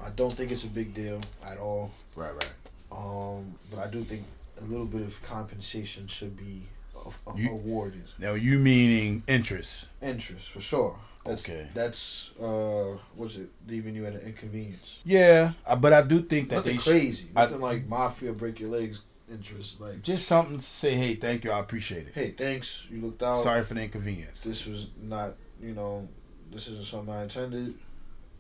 I 0.04 0.10
don't 0.10 0.34
think 0.34 0.52
it's 0.52 0.64
a 0.64 0.68
big 0.70 0.94
deal 0.94 1.22
at 1.46 1.58
all. 1.60 1.92
Right, 2.16 2.34
right. 2.34 2.52
Um, 2.92 3.56
but 3.70 3.80
I 3.80 3.88
do 3.88 4.04
think 4.04 4.24
a 4.60 4.64
little 4.66 4.86
bit 4.88 5.02
of 5.02 5.22
compensation 5.22 6.08
should 6.08 6.36
be 6.36 6.64
a- 6.96 7.30
a- 7.32 7.38
You- 7.38 7.52
awarded. 7.52 8.06
Now 8.18 8.34
you 8.34 8.58
meaning 8.58 9.24
interest? 9.28 9.88
Interest 10.02 10.50
for 10.50 10.60
sure. 10.62 11.00
That's, 11.24 11.48
Okay. 11.48 11.68
That's 11.76 12.32
uh, 12.42 12.98
what's 13.16 13.36
it? 13.38 13.50
Leaving 13.68 13.94
you 13.94 14.06
at 14.08 14.14
an 14.14 14.22
inconvenience. 14.22 15.00
Yeah, 15.06 15.52
but 15.80 15.94
I 15.94 16.02
do 16.02 16.24
think 16.24 16.50
that 16.50 16.56
Nothing 16.58 16.78
they 16.78 16.82
sh- 16.82 16.84
crazy. 16.86 17.28
I- 17.36 17.44
Nothing 17.44 17.62
like 17.62 17.88
mafia 17.88 18.34
break 18.34 18.60
your 18.60 18.70
legs 18.72 19.02
interest. 19.32 19.80
Like, 19.80 20.02
just 20.02 20.28
something 20.28 20.58
to 20.58 20.64
say. 20.64 20.96
Hey, 20.96 21.16
thank 21.16 21.44
you. 21.44 21.52
I 21.52 21.60
appreciate 21.60 22.08
it. 22.08 22.14
hey, 22.14 22.32
thanks. 22.32 22.88
You 22.92 23.02
looked 23.02 23.24
out. 23.24 23.40
Sorry 23.40 23.64
for 23.64 23.74
the 23.74 23.84
inconvenience. 23.84 24.44
This 24.44 24.68
was 24.68 24.90
not. 25.02 25.36
You 25.62 25.74
know, 25.74 26.08
this 26.52 26.68
isn't 26.70 26.86
something 26.86 27.14
I 27.14 27.24
intended. 27.24 27.76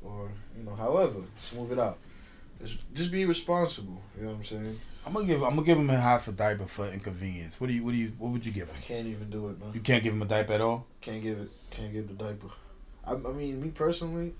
Or 0.03 0.31
you 0.57 0.63
know, 0.63 0.75
however, 0.75 1.19
smooth 1.37 1.71
it 1.73 1.79
out. 1.79 1.99
Just, 2.59 2.93
just 2.93 3.11
be 3.11 3.25
responsible. 3.25 4.01
You 4.17 4.23
know 4.23 4.29
what 4.29 4.37
I'm 4.37 4.43
saying? 4.43 4.79
I'm 5.05 5.13
gonna 5.13 5.25
give. 5.25 5.43
I'm 5.43 5.55
gonna 5.55 5.65
give 5.65 5.77
him 5.77 5.89
a 5.89 5.99
half 5.99 6.27
a 6.27 6.31
diaper 6.31 6.65
for 6.65 6.87
inconvenience. 6.87 7.59
What 7.59 7.67
do 7.67 7.73
you? 7.73 7.83
What 7.83 7.93
do 7.93 7.97
you? 7.97 8.13
What 8.17 8.31
would 8.31 8.45
you 8.45 8.51
give 8.51 8.67
him? 8.69 8.75
I 8.77 8.81
can't 8.81 9.07
even 9.07 9.29
do 9.29 9.49
it, 9.49 9.59
man. 9.59 9.71
You 9.73 9.79
can't 9.79 10.03
give 10.03 10.13
him 10.13 10.21
a 10.21 10.25
diaper 10.25 10.53
at 10.53 10.61
all. 10.61 10.85
Can't 11.01 11.23
give 11.23 11.39
it. 11.39 11.49
Can't 11.71 11.91
give 11.91 12.07
the 12.07 12.13
diaper. 12.13 12.47
I, 13.05 13.13
I 13.13 13.33
mean, 13.33 13.61
me 13.61 13.69
personally, 13.69 14.33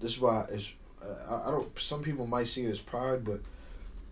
this 0.00 0.16
is 0.16 0.20
why 0.20 0.46
it's. 0.50 0.74
Uh, 1.02 1.34
I, 1.34 1.48
I 1.48 1.50
don't. 1.50 1.76
Some 1.78 2.02
people 2.02 2.26
might 2.26 2.46
see 2.46 2.64
it 2.64 2.70
as 2.70 2.80
pride, 2.80 3.24
but 3.24 3.40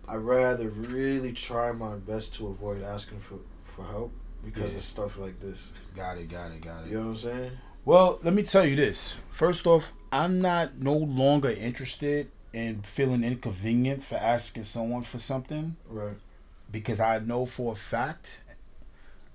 I 0.08 0.16
rather 0.16 0.68
really 0.68 1.32
try 1.32 1.73
my 1.73 1.96
best 1.96 2.34
to 2.37 2.49
avoid 2.49 2.82
asking 2.82 3.20
for 3.20 3.38
for 3.62 3.84
help 3.84 4.12
because 4.44 4.73
Yeah. 4.73 4.78
of 4.78 4.84
stuff 4.84 5.18
like 5.18 5.40
this. 5.40 5.73
Got 5.96 6.18
it. 6.18 6.28
Got 6.30 6.52
it. 6.52 6.61
Got 6.61 6.84
it. 6.84 6.90
You 6.90 6.99
know 6.99 7.04
what 7.04 7.11
I'm 7.11 7.16
saying? 7.16 7.50
Well, 7.84 8.18
let 8.23 8.32
me 8.34 8.42
tell 8.44 8.64
you 8.66 8.76
this. 8.76 9.16
First 9.30 9.66
off, 9.66 9.92
I'm 10.12 10.40
not 10.40 10.76
no 10.78 10.94
longer 10.94 11.50
interested 11.50 12.30
in 12.52 12.82
feeling 12.82 13.25
inconvenienced 13.25 14.06
for 14.06 14.14
asking 14.16 14.64
someone 14.64 15.02
for 15.02 15.18
something 15.18 15.76
Right. 15.88 16.16
because 16.70 17.00
I 17.00 17.18
know 17.18 17.46
for 17.46 17.73
a 17.73 17.76
fact 17.76 18.42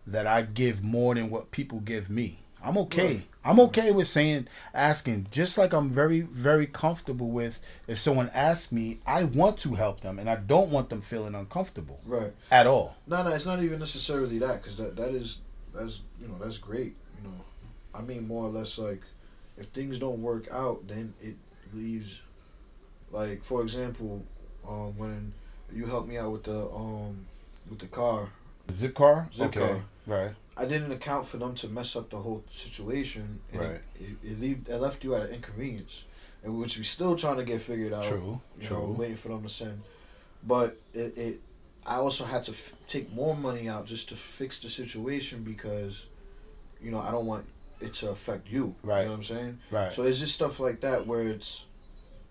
that 0.07 0.25
I 0.25 0.43
give 0.43 0.81
more 0.83 1.13
than 1.15 1.29
what 1.29 1.51
people 1.51 1.81
give 1.81 2.09
me. 2.09 2.39
I'm 2.63 2.77
okay. 2.77 3.15
Right. 3.15 3.25
I'm 3.45 3.59
okay 3.61 3.91
with 3.91 4.07
saying 4.07 4.47
asking 4.73 5.27
just 5.31 5.57
like 5.57 5.73
I'm 5.73 5.89
very 5.89 6.21
very 6.21 6.67
comfortable 6.67 7.29
with 7.31 7.65
if 7.87 7.97
someone 7.97 8.29
asks 8.33 8.71
me, 8.71 8.99
I 9.05 9.23
want 9.23 9.57
to 9.59 9.75
help 9.75 10.01
them 10.01 10.19
and 10.19 10.29
I 10.29 10.35
don't 10.35 10.69
want 10.69 10.89
them 10.89 11.01
feeling 11.01 11.35
uncomfortable 11.35 11.99
Right. 12.05 12.33
at 12.51 12.67
all. 12.67 12.95
No, 13.07 13.23
no, 13.23 13.29
it's 13.29 13.45
not 13.45 13.63
even 13.63 13.79
necessarily 13.79 14.39
that 14.39 14.61
because 14.61 14.75
that 14.77 14.95
that 14.97 15.13
is 15.13 15.39
that's 15.73 16.01
you 16.21 16.27
know 16.27 16.35
that's 16.39 16.57
great. 16.57 16.95
You 17.17 17.29
know, 17.29 17.35
I 17.95 18.01
mean 18.01 18.27
more 18.27 18.45
or 18.45 18.49
less 18.49 18.77
like 18.77 19.01
if 19.57 19.67
things 19.67 19.99
don't 19.99 20.21
work 20.21 20.47
out, 20.51 20.87
then 20.87 21.13
it 21.21 21.35
leaves. 21.73 22.21
Like 23.11 23.43
for 23.43 23.61
example, 23.61 24.23
um, 24.67 24.97
when 24.97 25.33
you 25.73 25.85
helped 25.85 26.07
me 26.09 26.17
out 26.17 26.31
with 26.31 26.43
the 26.43 26.69
um 26.69 27.25
with 27.69 27.79
the 27.79 27.87
car, 27.87 28.29
Zipcar? 28.71 29.33
Zip 29.33 29.53
car. 29.53 29.81
Right. 30.05 30.31
I 30.59 30.65
didn't 30.65 30.91
account 30.91 31.25
for 31.25 31.37
them 31.37 31.55
to 31.55 31.67
mess 31.69 31.95
up 31.95 32.09
the 32.09 32.17
whole 32.17 32.43
situation. 32.49 33.39
And 33.51 33.61
Right. 33.61 33.81
It, 33.95 34.03
it, 34.23 34.31
it, 34.31 34.39
leave, 34.39 34.67
it 34.67 34.77
left 34.77 35.03
you 35.03 35.15
at 35.15 35.23
an 35.23 35.33
inconvenience, 35.33 36.03
and 36.43 36.57
which 36.59 36.77
we 36.77 36.83
still 36.83 37.15
trying 37.15 37.37
to 37.37 37.43
get 37.43 37.61
figured 37.61 37.93
out. 37.93 38.03
True. 38.03 38.41
You 38.59 38.63
know, 38.63 38.67
True. 38.67 38.95
waiting 38.97 39.15
for 39.15 39.29
them 39.29 39.43
to 39.43 39.49
send. 39.49 39.81
But 40.45 40.77
it, 40.93 41.17
it 41.17 41.41
I 41.85 41.95
also 41.95 42.25
had 42.25 42.43
to 42.43 42.51
f- 42.51 42.75
take 42.87 43.11
more 43.13 43.35
money 43.35 43.69
out 43.69 43.85
just 43.85 44.09
to 44.09 44.15
fix 44.15 44.59
the 44.59 44.69
situation 44.69 45.43
because, 45.43 46.05
you 46.81 46.91
know, 46.91 46.99
I 46.99 47.11
don't 47.11 47.25
want 47.25 47.45
it 47.79 47.93
to 47.95 48.09
affect 48.09 48.49
you. 48.49 48.75
Right. 48.83 48.99
You 48.99 49.05
know 49.05 49.11
what 49.11 49.17
I'm 49.17 49.23
saying? 49.23 49.59
Right. 49.71 49.93
So 49.93 50.03
it's 50.03 50.19
just 50.19 50.33
stuff 50.33 50.59
like 50.59 50.81
that 50.81 51.07
where 51.07 51.21
it's, 51.21 51.65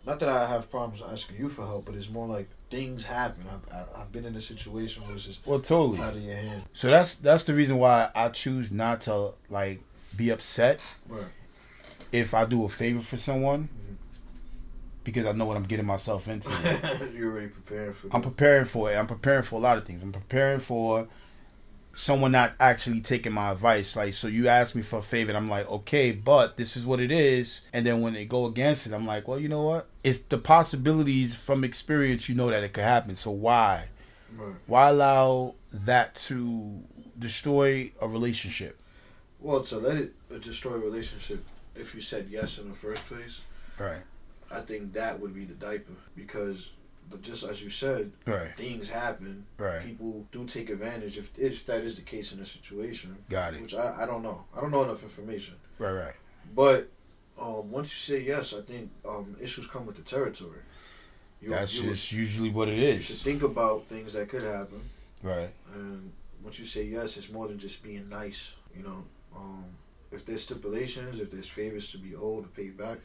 not 0.06 0.20
that 0.20 0.28
I 0.28 0.46
have 0.46 0.70
problems 0.70 1.02
asking 1.02 1.38
you 1.38 1.48
for 1.48 1.62
help, 1.62 1.86
but 1.86 1.94
it's 1.94 2.10
more 2.10 2.26
like 2.26 2.48
things 2.70 3.04
happen. 3.04 3.44
I've, 3.50 3.74
I- 3.74 4.00
I've 4.02 4.12
been 4.12 4.24
in 4.24 4.34
a 4.36 4.40
situation 4.40 5.04
where 5.06 5.14
it's 5.16 5.24
just 5.26 5.46
well, 5.46 5.60
totally. 5.60 6.00
out 6.00 6.14
of 6.14 6.22
your 6.22 6.34
hand. 6.36 6.62
So 6.72 6.88
that's 6.88 7.14
that's 7.16 7.44
the 7.44 7.54
reason 7.54 7.78
why 7.78 8.10
I 8.14 8.28
choose 8.28 8.70
not 8.70 9.00
to 9.02 9.32
like 9.48 9.80
be 10.16 10.30
upset 10.30 10.80
Right. 11.08 11.22
if 12.12 12.34
I 12.34 12.44
do 12.44 12.64
a 12.64 12.68
favor 12.68 13.00
for 13.00 13.16
someone 13.16 13.68
Mhm. 13.68 13.94
because 15.04 15.26
I 15.26 15.32
know 15.32 15.44
what 15.46 15.56
I'm 15.56 15.64
getting 15.64 15.86
myself 15.86 16.28
into. 16.28 16.48
You're 17.14 17.32
already 17.32 17.48
prepared 17.48 17.96
for. 17.96 18.08
I'm 18.12 18.22
preparing 18.22 18.64
for 18.66 18.90
it. 18.92 18.96
I'm 18.96 19.06
preparing 19.06 19.42
for 19.44 19.56
a 19.56 19.60
lot 19.60 19.78
of 19.78 19.84
things. 19.84 20.02
I'm 20.02 20.12
preparing 20.12 20.60
for 20.60 21.08
someone 21.94 22.30
not 22.32 22.52
actually 22.60 23.00
taking 23.00 23.32
my 23.32 23.50
advice. 23.50 23.96
Like, 23.96 24.14
so 24.14 24.28
you 24.28 24.46
ask 24.48 24.74
me 24.76 24.82
for 24.82 24.98
a 24.98 25.02
favor, 25.02 25.30
and 25.30 25.36
I'm 25.36 25.48
like, 25.50 25.68
okay, 25.68 26.12
but 26.12 26.56
this 26.56 26.76
is 26.76 26.86
what 26.86 27.00
it 27.00 27.10
is. 27.10 27.62
And 27.72 27.84
then 27.84 28.00
when 28.02 28.12
they 28.12 28.24
go 28.24 28.44
against 28.46 28.86
it, 28.86 28.92
I'm 28.92 29.06
like, 29.06 29.26
well, 29.26 29.38
you 29.40 29.48
know 29.48 29.62
what? 29.62 29.88
It's 30.08 30.20
the 30.20 30.38
possibilities 30.38 31.34
from 31.34 31.64
experience. 31.64 32.28
You 32.30 32.34
know 32.34 32.48
that 32.48 32.62
it 32.62 32.72
could 32.72 32.84
happen. 32.84 33.14
So 33.14 33.30
why? 33.30 33.88
Right. 34.34 34.54
Why 34.66 34.88
allow 34.88 35.54
that 35.70 36.14
to 36.28 36.80
destroy 37.18 37.92
a 38.00 38.08
relationship? 38.08 38.80
Well, 39.38 39.60
to 39.64 39.76
let 39.76 39.96
it 39.98 40.14
destroy 40.40 40.74
a 40.74 40.78
relationship, 40.78 41.44
if 41.76 41.94
you 41.94 42.00
said 42.00 42.28
yes 42.30 42.58
in 42.58 42.68
the 42.70 42.74
first 42.74 43.06
place, 43.06 43.42
Right. 43.78 44.02
I 44.50 44.60
think 44.62 44.94
that 44.94 45.20
would 45.20 45.34
be 45.34 45.44
the 45.44 45.54
diaper 45.54 45.92
because, 46.16 46.72
but 47.10 47.20
just 47.22 47.44
as 47.44 47.62
you 47.62 47.68
said, 47.68 48.10
Right. 48.26 48.56
things 48.56 48.88
happen. 48.88 49.44
Right. 49.58 49.84
People 49.84 50.26
do 50.32 50.46
take 50.46 50.70
advantage 50.70 51.18
if 51.18 51.38
if 51.38 51.66
that 51.66 51.82
is 51.82 51.96
the 51.96 52.02
case 52.02 52.32
in 52.32 52.40
a 52.40 52.46
situation. 52.46 53.14
Got 53.28 53.54
it. 53.54 53.60
Which 53.60 53.74
I, 53.74 54.02
I 54.02 54.06
don't 54.06 54.22
know. 54.22 54.46
I 54.56 54.60
don't 54.62 54.70
know 54.70 54.84
enough 54.84 55.02
information. 55.02 55.56
Right. 55.78 55.92
Right. 55.92 56.14
But 56.56 56.88
um, 57.40 57.70
once 57.70 57.88
you 57.90 58.16
say 58.16 58.24
yes, 58.24 58.54
I 58.54 58.60
think 58.62 58.90
um, 59.08 59.36
issues 59.40 59.66
come 59.66 59.86
with 59.86 59.96
the 59.96 60.02
territory. 60.02 60.60
You, 61.40 61.50
That's 61.50 61.80
you, 61.80 61.90
just 61.90 62.10
usually 62.12 62.50
what 62.50 62.68
it 62.68 62.78
is. 62.78 62.96
you 63.08 63.14
should 63.16 63.24
think 63.24 63.42
about 63.42 63.86
things 63.86 64.12
that 64.14 64.28
could 64.28 64.42
happen. 64.42 64.80
Right. 65.22 65.50
And 65.74 66.12
once 66.42 66.58
you 66.58 66.64
say 66.64 66.84
yes, 66.84 67.16
it's 67.16 67.30
more 67.30 67.46
than 67.46 67.58
just 67.58 67.82
being 67.84 68.08
nice. 68.08 68.56
You 68.76 68.82
know, 68.82 69.04
um, 69.36 69.64
if 70.10 70.26
there's 70.26 70.42
stipulations, 70.42 71.20
if 71.20 71.30
there's 71.30 71.46
favors 71.48 71.90
to 71.92 71.98
be 71.98 72.14
owed 72.16 72.42
to 72.44 72.48
pay 72.60 72.70
back, 72.70 72.98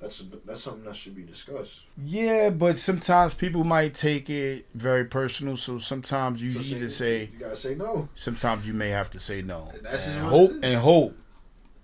that's 0.00 0.20
a, 0.20 0.24
that's 0.46 0.62
something 0.62 0.84
that 0.84 0.96
should 0.96 1.14
be 1.14 1.22
discussed. 1.22 1.82
Yeah, 2.02 2.50
but 2.50 2.78
sometimes 2.78 3.34
people 3.34 3.62
might 3.64 3.94
take 3.94 4.28
it 4.30 4.66
very 4.74 5.04
personal. 5.04 5.56
So 5.56 5.78
sometimes 5.78 6.42
you 6.42 6.50
So 6.50 6.76
either 6.76 6.88
say, 6.88 7.30
you 7.32 7.38
gotta 7.38 7.54
say 7.56 7.74
no. 7.76 8.08
sometimes 8.16 8.66
you 8.66 8.72
may 8.74 8.88
have 8.88 9.10
to 9.10 9.20
say 9.20 9.42
no, 9.42 9.68
And 9.74 9.84
that's 9.84 10.06
just 10.06 10.16
and 10.16 10.26
hope 10.26 10.52
and 10.62 10.80
hope 10.80 11.16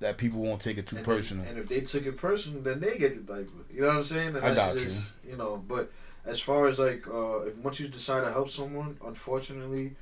that 0.01 0.19
people 0.19 0.41
won't 0.41 0.61
take 0.61 0.79
it 0.79 0.87
too 0.87 0.97
And 0.97 1.07
then- 1.07 1.17
personal. 1.17 1.47
and 1.47 1.59
if 1.59 1.69
they 1.69 1.81
took 1.81 2.05
it 2.07 2.17
personal, 2.17 2.61
then 2.63 2.81
they 2.81 2.99
get 2.99 3.27
the 3.27 3.33
diaper. 3.35 3.51
You 3.73 3.83
know 3.83 3.89
what 3.89 3.97
I'm 3.99 4.05
saying? 4.05 4.37
And 4.37 4.45
I 4.45 4.55
got 4.55 4.77
just, 4.77 5.13
you. 5.29 5.37
know, 5.37 5.63
but 5.67 5.91
as 6.27 6.41
far 6.41 6.67
as 6.67 6.79
like, 6.79 7.07
uh, 7.09 7.41
if 7.47 7.57
once 7.59 7.81
you 7.81 7.89
decide 7.89 8.23
to 8.23 8.33
help 8.33 8.51
someone, 8.51 8.97
unfortunately, 9.05 9.93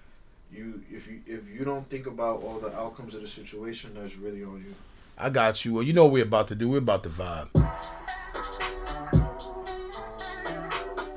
you 0.53 0.83
if 0.91 1.07
you 1.09 1.21
if 1.27 1.49
you 1.49 1.65
don't 1.65 1.89
think 1.89 2.07
about 2.07 2.43
all 2.43 2.59
the 2.59 2.75
outcomes 2.77 3.15
of 3.15 3.23
the 3.23 3.29
situation, 3.29 3.93
that's 3.95 4.17
really 4.17 4.43
on 4.45 4.65
you. 4.67 4.75
I 5.17 5.31
got 5.31 5.65
you. 5.65 5.75
Well, 5.75 5.83
you 5.85 5.93
know 5.93 6.05
what 6.05 6.13
we're 6.13 6.25
about 6.25 6.49
to 6.49 6.55
do. 6.57 6.69
We're 6.71 6.79
about 6.79 7.03
to 7.05 7.09
vibe. 7.09 7.49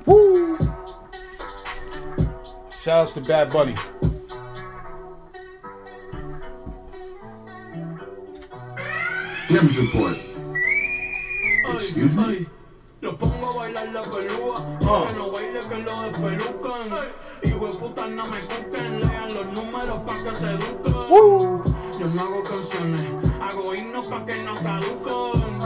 Woo! 0.06 0.56
Shouts 2.82 3.14
to 3.14 3.20
Bad 3.22 3.52
Bunny. 3.52 3.74
Image 9.50 9.78
report. 9.78 10.16
Excuse 11.74 12.14
me? 12.14 12.46
Pongo 13.18 13.50
a 13.50 13.56
bailar 13.56 13.88
la 13.92 14.02
pelúa, 14.02 14.78
Oh. 14.82 15.06
que 15.06 15.12
no 15.14 15.30
baile 15.30 15.60
que 15.68 15.78
lo 15.82 16.02
despelucan. 16.02 16.88
Hijo 17.42 17.66
de 17.66 17.72
puta 17.78 18.06
no 18.08 18.26
me 18.26 18.38
cuquen, 18.40 19.00
lean 19.00 19.34
los 19.34 19.46
números 19.52 20.00
pa' 20.06 20.22
que 20.24 20.34
se 20.36 20.50
eduquen. 20.50 21.62
Yo 21.98 22.06
no 22.14 22.22
hago 22.22 22.42
canciones, 22.42 23.06
hago 23.40 23.74
himnos 23.74 24.06
pa' 24.08 24.24
que 24.26 24.36
no 24.44 24.54
caduquen. 24.54 25.58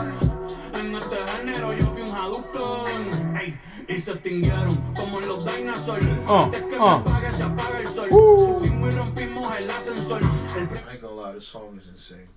En 0.79 0.95
este 0.95 1.15
género 1.17 1.73
yo 1.73 1.85
fui 1.93 2.01
un 2.01 2.15
Hadouken. 2.15 3.35
Ey, 3.37 3.59
y 3.87 4.01
se 4.01 4.11
extinguieron 4.11 4.75
como 4.95 5.19
los 5.21 5.45
dinosaurs. 5.45 6.05
Oh, 6.27 6.43
Antes 6.45 6.63
que 6.63 6.77
oh. 6.77 6.79
me 6.79 7.11
apague, 7.11 7.31
se 7.33 7.43
apaga 7.43 7.79
el 7.79 7.87
sol. 7.87 8.09
Subimos 8.09 8.93
y 8.93 8.97
rompimos 8.97 9.57
el 9.57 9.69
ascensor. 9.69 10.21
El 10.21 10.63
I 10.63 10.91
ain't 10.91 11.01
gonna 11.01 11.21
lie, 11.21 11.33
this 11.33 11.45
song 11.47 11.77
is 11.77 11.87
insane. 11.87 12.29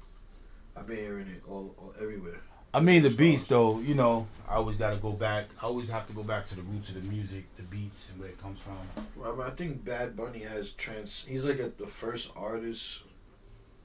I've 0.76 0.86
been 0.86 0.98
hearing 0.98 1.28
it 1.28 1.42
all, 1.48 1.74
all 1.78 1.94
everywhere. 2.00 2.40
I 2.74 2.80
mean 2.80 3.02
the 3.02 3.10
beats 3.10 3.46
though, 3.46 3.78
you 3.80 3.94
know, 3.94 4.26
I 4.48 4.56
always 4.56 4.76
gotta 4.76 4.96
go 4.98 5.12
back. 5.12 5.46
I 5.62 5.66
always 5.66 5.88
have 5.88 6.06
to 6.08 6.12
go 6.12 6.22
back 6.22 6.46
to 6.46 6.56
the 6.56 6.62
roots 6.62 6.90
of 6.90 6.96
the 6.96 7.08
music, 7.10 7.46
the 7.56 7.62
beats 7.62 8.10
and 8.10 8.20
where 8.20 8.28
it 8.28 8.40
comes 8.40 8.60
from. 8.60 8.76
Well, 9.16 9.40
I 9.40 9.50
think 9.50 9.84
Bad 9.84 10.16
Bunny 10.16 10.40
has 10.40 10.72
trans. 10.72 11.24
He's 11.26 11.46
like 11.46 11.58
a, 11.58 11.68
the 11.70 11.86
first 11.86 12.32
artist. 12.36 13.02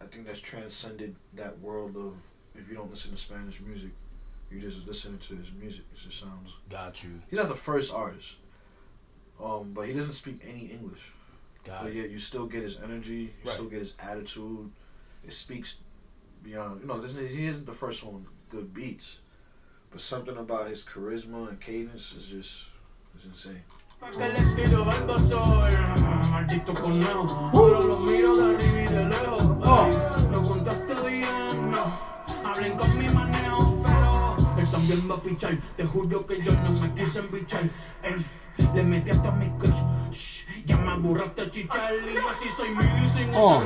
I 0.01 0.05
think 0.05 0.27
that's 0.27 0.41
transcended 0.41 1.15
that 1.35 1.59
world 1.59 1.95
of 1.95 2.15
if 2.55 2.67
you 2.67 2.75
don't 2.75 2.89
listen 2.89 3.11
to 3.11 3.17
Spanish 3.17 3.61
music, 3.61 3.91
you 4.51 4.59
just 4.59 4.85
listening 4.85 5.19
to 5.19 5.35
his 5.35 5.51
music. 5.53 5.85
It 5.93 5.97
just 5.97 6.19
sounds. 6.19 6.55
Got 6.69 7.03
you. 7.03 7.21
He's 7.29 7.39
not 7.39 7.47
the 7.47 7.55
first 7.55 7.93
artist. 7.93 8.37
Um, 9.41 9.71
but 9.73 9.87
he 9.87 9.93
doesn't 9.93 10.13
speak 10.13 10.41
any 10.43 10.65
English. 10.65 11.13
Got 11.63 11.83
But 11.83 11.93
yet 11.93 12.09
you 12.09 12.19
still 12.19 12.45
get 12.45 12.63
his 12.63 12.77
energy. 12.81 13.15
You 13.15 13.29
Right. 13.45 13.53
still 13.53 13.65
get 13.69 13.79
his 13.79 13.93
attitude. 13.99 14.71
It 15.23 15.31
speaks 15.33 15.77
beyond. 16.43 16.81
You 16.81 16.87
know, 16.87 16.99
this, 16.99 17.17
he 17.17 17.45
isn't 17.45 17.65
the 17.65 17.73
first 17.73 18.03
one 18.03 18.25
good 18.49 18.73
beats, 18.73 19.19
but 19.91 20.01
something 20.01 20.37
about 20.37 20.69
his 20.69 20.83
charisma 20.83 21.49
and 21.49 21.59
cadence 21.61 22.13
is 22.13 22.27
just 22.27 22.69
is 23.17 23.25
insane. 23.25 23.63
Pa' 23.99 24.09
que 24.09 24.27
le 24.27 24.55
tiro 24.55 24.83
al 24.83 25.19
sol, 25.19 25.69
maldito 26.31 26.73
conejo. 26.73 27.51
Ahora 27.53 27.79
lo 27.79 27.99
miro 27.99 28.35
de 28.35 28.55
arriba 28.55 28.81
y 28.81 28.87
de 28.87 29.05
lejos. 29.09 29.41
Ey, 29.61 30.27
no 30.31 30.41
contaste 30.41 30.93
bien, 31.09 31.71
no. 31.71 31.83
Hablen 32.43 32.77
con 32.77 32.97
mi 32.97 33.07
manejo, 33.09 33.57
oh, 33.59 33.83
pero 34.55 34.61
él 34.61 34.71
también 34.71 35.09
va 35.09 35.15
a 35.15 35.21
pichar. 35.21 35.57
Te 35.77 35.85
juro 35.85 36.25
que 36.25 36.41
yo 36.41 36.51
no 36.51 36.71
me 36.81 36.93
quise 36.95 37.19
embichar. 37.19 37.69
Ey, 38.01 38.25
le 38.73 38.83
metí 38.83 39.11
hasta 39.11 39.31
mi 39.31 39.49
cush. 39.59 39.81
Shh, 40.11 40.47
Ya 40.65 40.77
me 40.77 40.91
aburraste 40.91 41.49
chichar 41.51 41.93
y 41.93 42.13
yo 42.15 42.29
así 42.29 42.47
soy 42.55 42.69
mil 42.69 43.03
y 43.03 43.09
sin 43.09 43.31
Oh. 43.35 43.61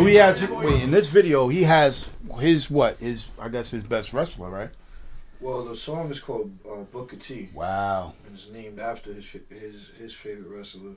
Now 0.00 0.06
he 0.06 0.14
has 0.16 0.48
wait 0.48 0.82
in 0.82 0.90
this 0.90 1.08
video 1.08 1.48
he 1.48 1.62
has 1.64 2.10
his 2.38 2.70
what 2.70 2.98
his 3.00 3.26
I 3.38 3.48
guess 3.48 3.70
his 3.70 3.82
best 3.82 4.12
wrestler 4.12 4.50
right? 4.50 4.70
Well, 5.40 5.64
the 5.64 5.76
song 5.76 6.10
is 6.10 6.20
called 6.20 6.52
uh, 6.70 6.82
Booker 6.84 7.16
T. 7.16 7.48
Wow. 7.54 8.12
and 8.26 8.34
it's 8.34 8.50
named 8.50 8.78
after 8.78 9.12
his 9.12 9.36
his 9.48 9.90
his 9.98 10.14
favorite 10.14 10.48
wrestler, 10.48 10.92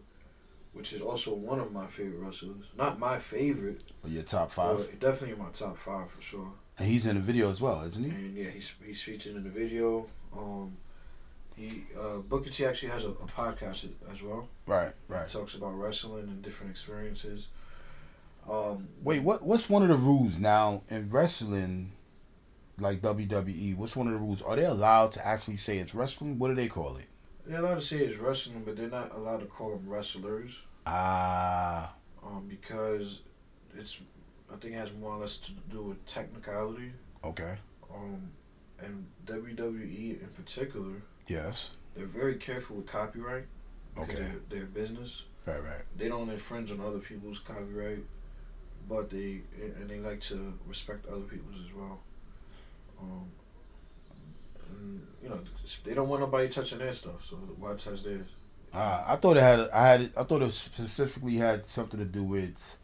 which 0.74 0.92
is 0.94 1.02
also 1.02 1.34
one 1.34 1.60
of 1.60 1.72
my 1.72 1.88
favorite 1.88 2.20
wrestlers. 2.20 2.66
Not 2.78 3.00
my 3.00 3.20
favorite, 3.20 3.82
But 4.02 4.12
Your 4.12 4.24
top 4.24 4.52
five, 4.52 5.00
definitely 5.00 5.32
in 5.32 5.40
my 5.40 5.50
top 5.54 5.78
five 5.78 6.10
for 6.12 6.22
sure. 6.22 6.52
and 6.78 6.88
he's 6.90 7.06
in 7.06 7.16
the 7.16 7.22
video 7.22 7.50
as 7.50 7.62
well, 7.62 7.84
isn't 7.84 8.04
he? 8.04 8.10
And 8.10 8.36
yeah, 8.38 8.50
he's 8.50 8.76
he's 8.86 9.02
featured 9.02 9.36
in 9.36 9.44
the 9.44 9.50
video. 9.50 10.08
Um, 10.38 10.78
he 11.56 11.86
uh, 11.98 12.18
Booker 12.18 12.50
T 12.50 12.66
actually 12.66 12.90
has 12.90 13.06
a, 13.06 13.10
a 13.10 13.28
podcast 13.28 13.88
as 14.12 14.24
well. 14.24 14.50
Right, 14.68 14.92
right. 15.08 15.28
He 15.28 15.34
talks 15.34 15.56
about 15.56 15.72
wrestling 15.72 16.24
and 16.24 16.42
different 16.42 16.72
experiences. 16.72 17.48
Um, 18.50 18.88
Wait, 19.02 19.22
what? 19.24 19.44
What's 19.44 19.70
one 19.70 19.84
of 19.84 19.90
the 19.90 19.96
rules 19.96 20.40
now 20.40 20.84
in 20.90 21.10
wrestling, 21.10 21.94
like 22.78 23.02
WWE? 23.02 23.76
What's 23.78 23.96
one 23.96 24.08
of 24.08 24.14
the 24.14 24.20
rules? 24.20 24.42
Are 24.42 24.56
they 24.56 24.66
allowed 24.66 25.12
to 25.14 25.26
actually 25.26 25.58
say 25.58 25.78
it's 25.78 25.96
wrestling? 25.96 26.40
What 26.40 26.50
do 26.50 26.56
they 26.56 26.68
call 26.68 26.98
it? 26.98 27.06
they're 27.46 27.60
allowed 27.60 27.76
to 27.76 27.82
say 27.82 27.98
it's 27.98 28.18
wrestling, 28.18 28.64
but 28.66 28.78
they're 28.78 28.90
not 28.90 29.14
allowed 29.14 29.42
to 29.42 29.46
call 29.46 29.72
them 29.72 29.84
wrestlers. 29.90 30.66
Ah, 30.86 31.94
Um, 32.26 32.48
because 32.48 33.22
it's 33.78 34.00
I 34.52 34.56
think 34.58 34.76
it 34.76 34.78
has 34.78 34.94
more 34.94 35.12
or 35.12 35.18
less 35.18 35.38
to 35.40 35.52
do 35.70 35.82
with 35.84 36.06
technicality. 36.06 36.94
okay. 37.24 37.56
um, 37.94 38.32
and 38.80 39.08
WWE 39.26 40.22
in 40.22 40.28
particular, 40.36 41.02
Yes. 41.28 41.72
they're 41.96 42.06
very 42.06 42.36
careful 42.36 42.78
with 42.78 42.88
copyright. 42.88 43.46
Okay. 43.98 44.28
They're 44.50 44.66
business. 44.66 45.26
Right, 45.46 45.62
right. 45.64 45.82
They 45.98 46.08
don't 46.10 46.30
infringe 46.30 46.72
on 46.72 46.80
other 46.82 47.00
people's 47.00 47.40
copyright, 47.40 48.04
but 48.88 49.10
they 49.10 49.42
and 49.62 49.90
they 49.90 50.00
like 50.00 50.22
to 50.22 50.58
respect 50.68 51.06
other 51.08 51.22
people's 51.22 51.56
as 51.68 51.74
well. 51.74 52.00
Um, 53.02 53.32
and, 54.70 55.08
you 55.22 55.30
know, 55.30 55.40
they 55.84 55.94
don't 55.94 56.08
want 56.10 56.22
nobody 56.22 56.50
touching 56.50 56.80
their 56.80 56.94
stuff, 56.94 57.26
so 57.26 57.36
why 57.36 57.74
touch 57.76 58.04
theirs? 58.04 58.28
Ah, 58.74 59.04
I 59.08 59.16
thought 59.18 59.38
it 59.38 59.42
had. 59.44 59.60
I 59.70 59.88
had. 59.88 60.12
I 60.18 60.24
thought 60.24 60.42
it 60.42 60.52
specifically 60.52 61.36
had 61.36 61.66
something 61.68 62.00
to 62.00 62.06
do 62.06 62.24
with, 62.24 62.80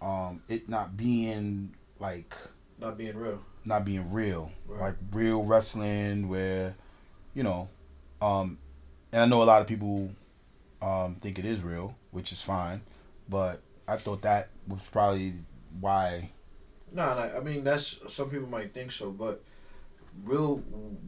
um, 0.00 0.42
it 0.48 0.68
not 0.68 0.96
being 0.96 1.74
like 1.98 2.34
Not 2.78 2.98
being 2.98 3.16
real. 3.16 3.42
not 3.64 3.84
being 3.84 4.12
real, 4.12 4.50
Right. 4.66 4.80
like 4.80 4.94
real 5.12 5.42
wrestling, 5.44 6.28
where, 6.28 6.74
you 7.34 7.42
know, 7.44 7.68
um, 8.20 8.58
and 9.12 9.22
I 9.22 9.26
know 9.26 9.42
a 9.42 9.44
lot 9.44 9.62
of 9.62 9.66
people, 9.68 10.10
um, 10.82 11.14
think 11.16 11.38
it 11.38 11.44
is 11.46 11.62
real, 11.62 11.96
which 12.10 12.32
is 12.32 12.42
fine, 12.42 12.82
but 13.28 13.62
I 13.88 13.96
thought 13.96 14.22
that 14.22 14.50
was 14.68 14.80
probably 14.90 15.34
why. 15.80 16.30
No, 16.92 17.14
no, 17.14 17.36
I 17.36 17.40
mean 17.40 17.64
that's 17.64 18.00
some 18.12 18.30
people 18.30 18.48
might 18.48 18.74
think 18.74 18.92
so, 18.92 19.10
but 19.10 19.42
real, 20.24 20.62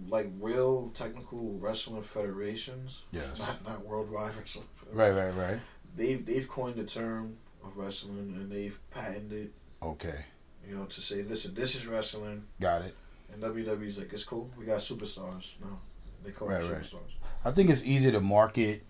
like 0.08 0.28
real 0.40 0.88
technical 0.94 1.58
wrestling 1.58 2.02
federations, 2.02 3.02
Yes. 3.12 3.38
not 3.38 3.64
not 3.68 3.86
worldwide 3.86 4.34
wrestling. 4.36 4.66
Right, 4.92 5.10
right, 5.10 5.34
right. 5.36 5.60
they've 5.96 6.24
they've 6.24 6.48
coined 6.48 6.76
the 6.76 6.84
term 6.84 7.36
of 7.64 7.76
wrestling 7.76 8.34
and 8.36 8.50
they've 8.50 8.78
patented 8.90 9.52
Okay, 9.82 10.24
you 10.66 10.74
know 10.76 10.84
to 10.86 11.00
say 11.00 11.22
listen 11.22 11.54
this 11.54 11.74
is 11.74 11.86
wrestling 11.86 12.44
got 12.60 12.82
it. 12.82 12.94
and 13.32 13.42
WWE's 13.42 13.98
like 13.98 14.12
it's 14.12 14.24
cool 14.24 14.50
we 14.58 14.64
got 14.66 14.78
superstars 14.80 15.52
no 15.60 15.78
they 16.22 16.30
call 16.30 16.48
Right, 16.48 16.62
them 16.62 16.72
right. 16.72 16.82
superstars 16.82 17.12
I 17.44 17.50
think 17.50 17.68
it's 17.70 17.84
easy 17.84 18.10
to 18.10 18.20
market 18.20 18.84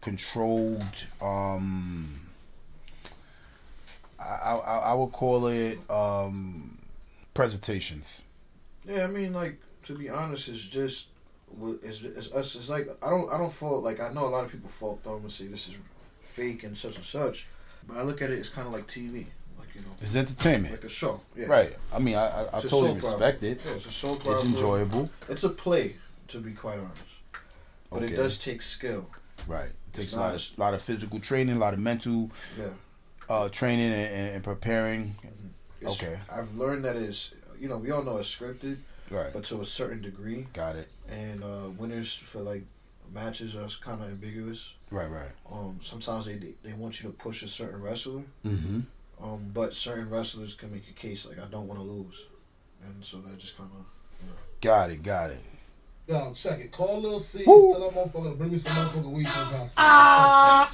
controlled. 0.00 0.82
Um, 1.20 2.20
I, 4.20 4.54
I 4.54 4.76
I 4.90 4.94
would 4.94 5.12
call 5.12 5.46
it 5.46 5.78
um, 5.90 6.78
presentations. 7.34 8.24
yeah 8.84 9.04
I 9.04 9.06
mean 9.06 9.32
like 9.32 9.56
to 9.84 9.94
be 9.96 10.08
honest 10.08 10.48
it's 10.48 10.62
just 10.62 11.08
it's, 11.82 12.02
it's 12.02 12.32
us 12.32 12.54
it's 12.54 12.68
like 12.68 12.86
I 13.02 13.10
don't 13.10 13.32
I 13.32 13.38
don't 13.38 13.52
fault 13.52 13.82
like 13.82 14.00
I 14.00 14.12
know 14.12 14.26
a 14.26 14.32
lot 14.36 14.44
of 14.44 14.50
people 14.52 14.68
fault 14.70 15.02
them 15.04 15.14
and 15.22 15.32
say 15.32 15.46
this 15.46 15.68
is 15.68 15.78
fake 16.22 16.62
and 16.64 16.76
such 16.76 16.96
and 16.96 17.04
such 17.04 17.48
but 17.88 17.96
I 17.96 18.02
look 18.02 18.22
at 18.22 18.30
it 18.30 18.38
as 18.38 18.48
kind 18.48 18.66
of 18.66 18.72
like 18.72 18.86
TV 18.86 19.26
like 19.58 19.68
you 19.74 19.80
know 19.80 19.94
It's 20.00 20.14
entertainment, 20.16 20.72
like 20.74 20.84
a 20.84 20.88
show 20.88 21.20
yeah 21.36 21.46
right? 21.46 21.72
I 21.92 21.98
mean, 21.98 22.14
I 22.16 22.26
I, 22.26 22.42
I 22.58 22.60
totally 22.60 22.94
respect 22.94 23.42
it. 23.42 23.60
yeah, 23.64 23.72
it's 23.72 23.86
a 23.86 23.92
soap 23.92 24.20
It's 24.26 24.44
enjoyable, 24.44 25.10
it's 25.28 25.44
a 25.44 25.48
play 25.50 25.96
to 26.28 26.38
be 26.38 26.52
quite 26.52 26.78
honest 26.78 27.14
but 27.90 28.02
Okay. 28.02 28.12
it 28.14 28.16
does 28.16 28.38
take 28.38 28.62
skill 28.62 29.06
right? 29.48 29.70
It 29.88 29.92
takes 29.94 30.06
It's 30.08 30.16
a 30.16 30.20
lot 30.20 30.34
of 30.34 30.58
lot 30.58 30.74
of 30.74 30.82
physical 30.82 31.18
training, 31.20 31.56
a 31.56 31.58
lot 31.58 31.74
of 31.74 31.80
mental 31.80 32.30
yeah 32.58 32.74
uh, 33.30 33.48
training, 33.48 33.92
and, 33.92 34.34
and, 34.34 34.44
preparing. 34.44 35.14
It's- 35.80 36.02
Okay. 36.02 36.18
I've 36.30 36.54
learned 36.56 36.84
that 36.84 36.96
it's 36.96 37.34
you 37.58 37.66
know 37.68 37.78
we 37.78 37.90
all 37.90 38.02
know 38.02 38.18
it's 38.18 38.34
scripted, 38.34 38.76
Right, 39.10 39.32
but 39.32 39.44
to 39.44 39.60
a 39.62 39.64
certain 39.64 40.02
degree, 40.02 40.46
got 40.52 40.76
it. 40.76 40.88
and 41.08 41.42
uh, 41.42 41.70
winners 41.78 42.12
for 42.12 42.40
like 42.42 42.64
matches 43.14 43.56
are 43.56 43.66
kind 43.80 44.02
of 44.02 44.08
ambiguous. 44.08 44.74
Right, 44.90 45.08
right. 45.10 45.30
Um, 45.50 45.78
sometimes 45.82 46.26
they 46.26 46.38
they 46.62 46.74
want 46.74 47.00
you 47.02 47.08
to 47.08 47.14
push 47.16 47.42
a 47.42 47.48
certain 47.48 47.80
wrestler, 47.80 48.22
Mm-hmm. 48.44 48.80
um, 49.24 49.50
but 49.54 49.74
certain 49.74 50.10
wrestlers 50.10 50.52
can 50.54 50.70
make 50.70 50.86
a 50.90 50.92
case 50.92 51.26
like 51.26 51.38
I 51.38 51.46
don't 51.46 51.66
want 51.66 51.80
to 51.80 51.86
lose, 51.86 52.26
and 52.84 53.02
so 53.04 53.16
that 53.22 53.38
just 53.38 53.56
kind 53.56 53.70
of 53.78 53.86
Got 54.60 54.90
it, 54.90 55.02
got 55.02 55.30
it. 55.30 55.42
Yo, 56.10 56.32
check 56.34 56.58
it. 56.58 56.72
Call 56.72 57.00
Lil 57.00 57.20
C. 57.20 57.44
Woo. 57.46 57.72
Tell 57.72 57.88
that 57.88 57.94
motherfucker 57.94 58.30
to 58.30 58.34
bring 58.36 58.50
me 58.50 58.58
some 58.58 58.72
motherfucking 58.72 59.12
weed 59.12 59.28
from 59.28 59.52
the 59.52 59.58
house. 59.58 59.72
Ah! 59.76 60.68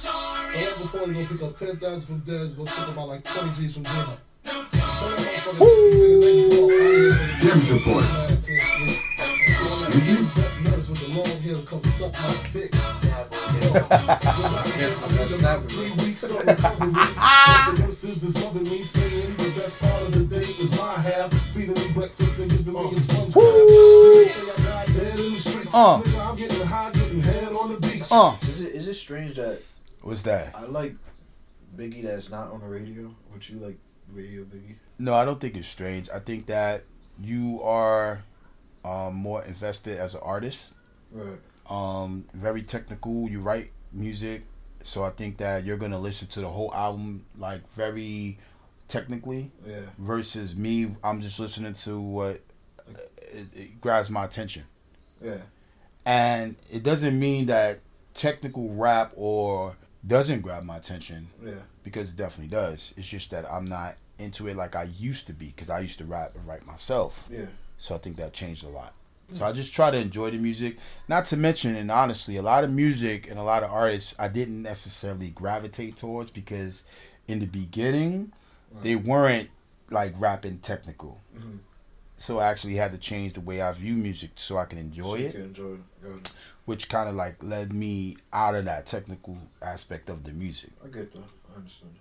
right 0.51 0.65
before 0.65 1.07
he 1.07 1.13
go 1.13 1.25
pick 1.27 1.43
up 1.43 1.55
10,000 1.55 2.01
from 2.01 2.21
Dez, 2.21 2.57
go 2.57 2.65
check 2.65 2.87
about 2.87 3.07
like 3.09 3.23
20 3.23 3.53
G's 3.53 3.75
from 3.75 3.83
Gina. 3.83 4.17
Tell 4.43 4.63
that 4.63 4.71
motherfucker 4.71 5.15
to 5.15 5.21
make 5.21 5.45
you 5.45 5.53
walk 6.57 6.81
out 6.81 6.89
of 6.89 6.89
here 6.89 7.13
for 7.13 7.15
the 7.37 7.45
Dems 7.45 7.71
report. 7.71 8.05
Excuse 9.67 10.07
me? 10.07 10.15
Nurse 10.63 10.87
with 10.89 11.01
the 11.05 11.09
long 11.13 11.33
hair 11.43 11.57
come 11.67 11.83
suck 11.83 12.13
my 12.13 12.33
dick. 12.51 12.71
Three 15.69 15.91
weeks 16.03 16.23
of 16.23 16.31
recovery. 16.47 16.93
Nurses 17.77 18.23
is 18.23 18.35
loving 18.43 18.63
me, 18.63 18.83
saying 18.83 19.35
the 19.35 19.51
best 19.55 19.77
part 19.77 20.01
of 20.01 20.11
the 20.13 20.23
day 20.35 20.45
is 20.45 20.71
my 20.79 20.95
half. 20.95 21.31
Feeding 21.53 21.75
me 21.75 21.91
breakfast 21.93 22.39
and 22.39 22.49
giving 22.49 22.73
me 22.73 22.79
a 22.79 22.99
sponge 22.99 23.33
beach. 27.81 28.03
Uh, 28.11 28.37
is 28.43 28.61
it 28.61 28.73
is 28.73 28.87
it 28.87 28.93
strange 28.93 29.35
that 29.35 29.61
what's 30.01 30.21
that? 30.23 30.55
I 30.55 30.65
like 30.65 30.95
Biggie 31.75 32.03
that's 32.03 32.29
not 32.29 32.51
on 32.51 32.61
the 32.61 32.67
radio, 32.67 33.13
but 33.31 33.49
you 33.49 33.59
like 33.59 33.77
radio 34.11 34.43
Biggie? 34.43 34.75
No, 34.99 35.13
I 35.13 35.25
don't 35.25 35.39
think 35.39 35.55
it's 35.55 35.67
strange. 35.67 36.09
I 36.13 36.19
think 36.19 36.47
that 36.47 36.83
you 37.21 37.61
are 37.63 38.23
um, 38.83 39.15
more 39.15 39.43
invested 39.43 39.97
as 39.97 40.15
an 40.15 40.21
artist. 40.23 40.75
Right. 41.11 41.39
Um, 41.69 42.25
very 42.33 42.63
technical. 42.63 43.29
You 43.29 43.41
write 43.41 43.71
music, 43.91 44.43
so 44.83 45.03
I 45.03 45.09
think 45.09 45.37
that 45.37 45.65
you're 45.65 45.77
gonna 45.77 45.99
listen 45.99 46.27
to 46.29 46.41
the 46.41 46.49
whole 46.49 46.73
album 46.73 47.25
like 47.37 47.61
very 47.73 48.39
technically. 48.87 49.51
Yeah. 49.65 49.81
Versus 49.97 50.55
me, 50.55 50.95
I'm 51.03 51.21
just 51.21 51.39
listening 51.39 51.73
to 51.73 51.99
what 51.99 52.41
it, 53.31 53.47
it 53.53 53.81
grabs 53.81 54.09
my 54.09 54.25
attention. 54.25 54.63
Yeah. 55.21 55.37
And 56.07 56.55
it 56.71 56.83
doesn't 56.83 57.19
mean 57.19 57.47
that 57.47 57.79
technical 58.13 58.69
rap 58.69 59.11
or 59.15 59.75
doesn't 60.05 60.39
grab 60.41 60.63
my 60.63 60.77
attention 60.77 61.27
Yeah. 61.43 61.63
because 61.83 62.11
it 62.11 62.15
definitely 62.15 62.47
does. 62.55 62.93
It's 62.95 63.07
just 63.09 63.29
that 63.31 63.45
I'm 63.51 63.65
not 63.65 63.97
into 64.17 64.47
it 64.47 64.55
like 64.55 64.73
I 64.75 64.83
used 64.83 65.27
to 65.27 65.33
be 65.33 65.47
because 65.47 65.69
I 65.69 65.81
used 65.81 65.97
to 65.97 66.05
rap 66.05 66.33
and 66.35 66.47
write 66.47 66.65
myself. 66.65 67.27
Yeah. 67.29 67.47
So 67.75 67.93
I 67.95 67.97
think 67.97 68.15
that 68.17 68.31
changed 68.31 68.63
a 68.63 68.69
lot. 68.69 68.93
So 69.33 69.45
I 69.45 69.51
just 69.51 69.73
try 69.73 69.91
to 69.91 69.97
enjoy 69.97 70.31
the 70.31 70.37
music. 70.37 70.77
Not 71.09 71.25
to 71.25 71.35
mention, 71.37 71.75
and 71.75 71.91
honestly, 71.91 72.37
a 72.37 72.41
lot 72.41 72.63
of 72.63 72.71
music 72.71 73.29
and 73.29 73.37
a 73.37 73.43
lot 73.43 73.61
of 73.61 73.69
artists 73.69 74.15
I 74.17 74.29
didn't 74.29 74.61
necessarily 74.61 75.29
gravitate 75.29 75.97
towards 75.97 76.29
because 76.31 76.85
in 77.27 77.39
the 77.39 77.45
beginning 77.47 78.31
they 78.81 78.95
weren't 78.95 79.49
like 79.89 80.13
rapping 80.17 80.59
technical. 80.59 81.19
Mhm. 81.37 81.59
So 82.19 82.39
I 82.39 82.47
actually 82.47 82.75
had 82.75 82.91
to 82.93 82.97
change 82.97 83.33
the 83.33 83.41
way 83.41 83.61
I 83.61 83.71
view 83.73 83.93
music 83.93 84.31
so 84.35 84.57
I 84.57 84.65
can 84.65 84.79
enjoy 84.79 85.03
so 85.03 85.15
you 85.17 85.25
it 85.27 85.31
Can 85.33 85.41
enjoy 85.43 85.73
it. 86.03 86.33
Which 86.65 86.89
kind 86.89 87.07
of 87.07 87.15
like 87.15 87.41
led 87.43 87.71
me 87.71 88.17
out 88.33 88.55
of 88.55 88.65
that 88.65 88.85
technical 88.87 89.37
aspect 89.61 90.09
of 90.09 90.23
the 90.23 90.33
music. 90.33 90.71
I 90.83 90.87
get 90.87 91.13
that. 91.13 91.23
I 91.53 91.57
understand. 91.57 91.91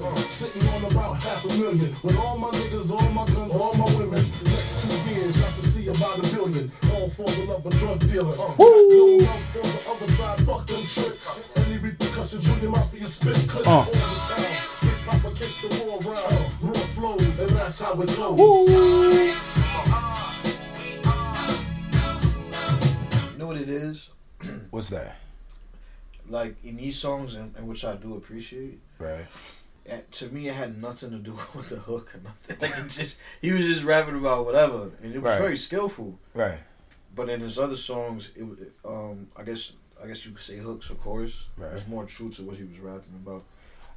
Uh, 0.00 0.14
sitting 0.16 0.68
on 0.68 0.84
about 0.84 1.20
half 1.22 1.44
a 1.44 1.48
million. 1.48 1.96
With 2.02 2.16
all 2.16 2.38
my 2.38 2.48
niggas, 2.50 2.90
all 2.90 3.08
my 3.10 3.26
guns, 3.26 3.52
all 3.52 3.74
my 3.74 3.84
women. 3.96 4.24
Next 4.44 4.82
two 4.82 5.14
years, 5.14 5.34
just 5.36 5.62
to 5.62 5.68
see 5.68 5.88
about 5.88 6.18
a 6.18 6.22
billion. 6.34 6.70
All 6.92 7.10
for 7.10 7.24
the 7.30 7.44
love 7.48 7.66
of 7.66 7.72
drug 7.78 7.98
dealer. 8.00 8.28
Uh, 8.28 8.54
no 8.58 9.18
love 9.20 9.44
for 9.48 9.58
the 9.58 9.90
other 9.90 10.12
side, 10.12 10.46
fuck 10.46 10.66
them 10.66 10.82
tricks. 10.84 11.40
Any 11.56 11.78
repercussions, 11.78 12.44
Junior 12.44 12.68
Mafia 12.68 13.06
spit 13.06 13.48
clips 13.48 13.66
Uh. 13.66 13.70
all 13.70 13.84
the 13.84 13.92
time. 13.92 14.42
Hip 14.80 14.98
hop 15.06 15.34
kick 15.34 15.54
the 15.62 15.84
war 15.84 15.98
around. 16.14 16.50
Raw 16.62 16.74
flows, 16.74 17.38
and 17.40 17.50
that's 17.50 17.80
how 17.80 18.00
it 18.00 18.16
goes. 18.16 18.38
You 18.38 19.59
know 23.40 23.46
what 23.48 23.56
it 23.56 23.68
is? 23.68 24.10
What's 24.70 24.90
that? 24.90 25.16
Like 26.28 26.56
in 26.64 26.76
these 26.76 26.96
songs, 26.96 27.34
and, 27.34 27.54
and 27.56 27.66
which 27.66 27.84
I 27.84 27.96
do 27.96 28.14
appreciate. 28.16 28.78
Right. 28.98 29.26
to 30.12 30.28
me, 30.28 30.48
it 30.48 30.54
had 30.54 30.80
nothing 30.80 31.10
to 31.10 31.18
do 31.18 31.32
with 31.56 31.68
the 31.68 31.76
hook 31.76 32.14
or 32.14 32.20
nothing. 32.20 32.56
Like 32.60 32.78
it 32.78 32.90
just, 32.90 33.18
he 33.42 33.50
was 33.50 33.66
just 33.66 33.82
rapping 33.82 34.16
about 34.16 34.44
whatever, 34.44 34.92
and 35.02 35.12
it 35.14 35.20
was 35.20 35.32
Right. 35.32 35.40
very 35.40 35.56
skillful. 35.56 36.18
Right. 36.34 36.58
But 37.14 37.28
in 37.28 37.40
his 37.40 37.58
other 37.58 37.76
songs, 37.76 38.30
it, 38.36 38.44
um, 38.84 39.26
I 39.36 39.42
guess, 39.42 39.72
I 40.02 40.06
guess 40.06 40.24
you 40.24 40.30
could 40.32 40.40
say 40.42 40.58
hooks 40.58 40.90
or 40.90 40.94
chorus. 40.94 41.48
Right. 41.56 41.72
It's 41.72 41.88
more 41.88 42.04
true 42.04 42.28
to 42.30 42.42
what 42.44 42.56
he 42.56 42.62
was 42.64 42.78
rapping 42.78 43.14
about. 43.24 43.42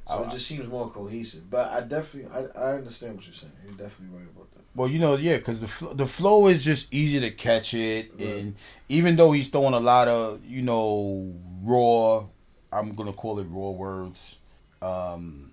So 0.08 0.22
I- 0.22 0.26
it 0.26 0.30
just 0.32 0.46
seems 0.46 0.66
more 0.68 0.90
cohesive. 0.90 1.48
But 1.48 1.70
I 1.70 1.80
definitely, 1.82 2.30
I, 2.30 2.40
I 2.60 2.72
understand 2.74 3.14
what 3.16 3.24
you're 3.26 3.34
saying. 3.34 3.52
You're 3.64 3.74
definitely 3.88 4.18
right 4.18 4.26
about 4.34 4.50
that. 4.52 4.53
Well, 4.76 4.88
you 4.88 4.98
know, 4.98 5.14
yeah, 5.16 5.36
because 5.36 5.60
the 5.60 5.68
fl- 5.68 5.92
the 5.94 6.06
flow 6.06 6.46
is 6.48 6.64
just 6.64 6.92
easy 6.92 7.20
to 7.20 7.30
catch 7.30 7.74
it, 7.74 8.12
Right. 8.12 8.20
and 8.28 8.56
even 8.88 9.14
though 9.16 9.30
he's 9.32 9.48
throwing 9.48 9.74
a 9.74 9.80
lot 9.80 10.08
of 10.08 10.44
you 10.44 10.62
know 10.62 11.32
raw, 11.62 12.24
I'm 12.72 12.94
gonna 12.94 13.12
call 13.12 13.38
it 13.38 13.46
raw 13.50 13.70
words, 13.70 14.38
um, 14.82 15.52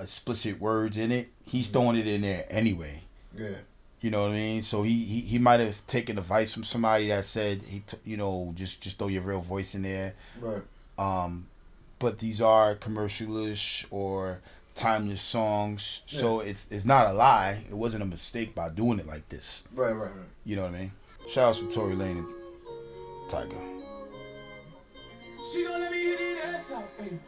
explicit 0.00 0.60
words 0.60 0.96
in 0.96 1.12
it. 1.12 1.28
He's 1.44 1.68
throwing 1.68 1.96
it 1.96 2.06
in 2.06 2.22
there 2.22 2.46
anyway. 2.48 3.02
Yeah. 3.36 3.48
You 4.00 4.10
know 4.10 4.22
what 4.22 4.30
I 4.32 4.34
mean? 4.34 4.62
So 4.62 4.82
he 4.82 5.04
he, 5.04 5.20
he 5.20 5.38
might 5.38 5.60
have 5.60 5.86
taken 5.86 6.18
advice 6.18 6.52
from 6.52 6.64
somebody 6.64 7.08
that 7.08 7.26
said 7.26 7.60
he 7.62 7.80
t- 7.80 7.98
you 8.04 8.16
know 8.16 8.52
just 8.56 8.82
just 8.82 8.98
throw 8.98 9.08
your 9.08 9.22
real 9.22 9.40
voice 9.42 9.74
in 9.74 9.82
there. 9.82 10.14
Right. 10.40 10.62
um, 10.98 11.46
but 11.98 12.18
these 12.18 12.40
are 12.40 12.74
commercialish 12.76 13.84
or 13.90 14.40
timeless 14.80 15.20
songs, 15.22 16.02
so 16.06 16.40
it's 16.40 16.66
it's 16.72 16.84
not 16.84 17.06
a 17.06 17.12
lie. 17.12 17.62
It 17.68 17.74
wasn't 17.76 18.02
a 18.02 18.06
mistake 18.06 18.54
by 18.54 18.70
doing 18.70 18.98
it 18.98 19.06
like 19.06 19.28
this. 19.28 19.64
Right. 19.74 19.92
Right. 19.92 20.10
Right. 20.10 20.26
You 20.44 20.56
know 20.56 20.62
what 20.62 20.74
I 20.74 20.78
mean? 20.78 20.92
Shout 21.28 21.50
out 21.50 21.56
to 21.56 21.68
Tory 21.74 21.94
Lanez 21.96 22.18
and 22.18 22.26
Tyga. 23.30 23.60
She 25.52 25.64
gon' 25.64 25.80
let 25.80 25.90
me 25.92 25.98
hit 25.98 26.20
it 26.20 26.44
ass 26.46 26.72
out, 26.72 26.98
ayy. 26.98 27.18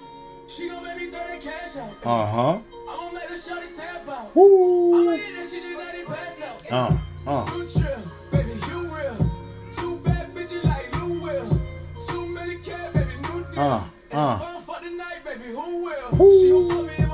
She 0.49 0.69
gon' 0.69 0.83
make 0.85 0.97
me 0.97 1.11
throw 1.11 1.19
that 1.19 1.41
cash 1.41 1.77
out. 1.77 1.91
ayy. 2.03 2.07
Uh 2.07 2.27
huh. 2.27 2.59
I'ma 2.91 3.13
make 3.13 3.29
the 3.29 3.37
shorty 3.37 3.67
tap 3.77 4.09
out. 4.09 4.31
I'ma 4.37 5.11
hit 5.13 5.37
that 5.37 5.47
shit 5.51 5.63
and 5.65 5.79
let 5.79 5.95
it 5.95 6.07
pass 6.07 6.43
out. 6.43 6.73
Uh 6.73 6.99
uh. 7.27 7.45
Too 7.51 7.69
trill, 7.69 8.13
baby, 8.33 8.61
you 8.69 8.81
real. 8.97 9.33
Two 9.73 9.97
bad 9.99 10.35
bitches 10.35 10.65
like 10.65 11.01
Lou 11.01 11.21
Will. 11.21 11.61
Too 12.09 12.27
many 12.27 12.57
cat, 12.59 12.93
baby, 12.95 13.13
new 13.23 13.45
deal. 13.53 13.61
Uh, 13.61 13.85
And 14.11 14.21
uh. 14.21 14.37
if 14.41 14.43
I 14.43 14.53
don't 14.53 14.63
fuck 14.65 14.81
tonight, 14.83 15.25
baby, 15.25 15.45
who 15.53 15.85
will? 15.85 16.11
Woo. 16.19 16.31
She 16.41 16.49
gon' 16.51 16.69
fuck 16.69 16.99
me 16.99 17.05
in 17.05 17.11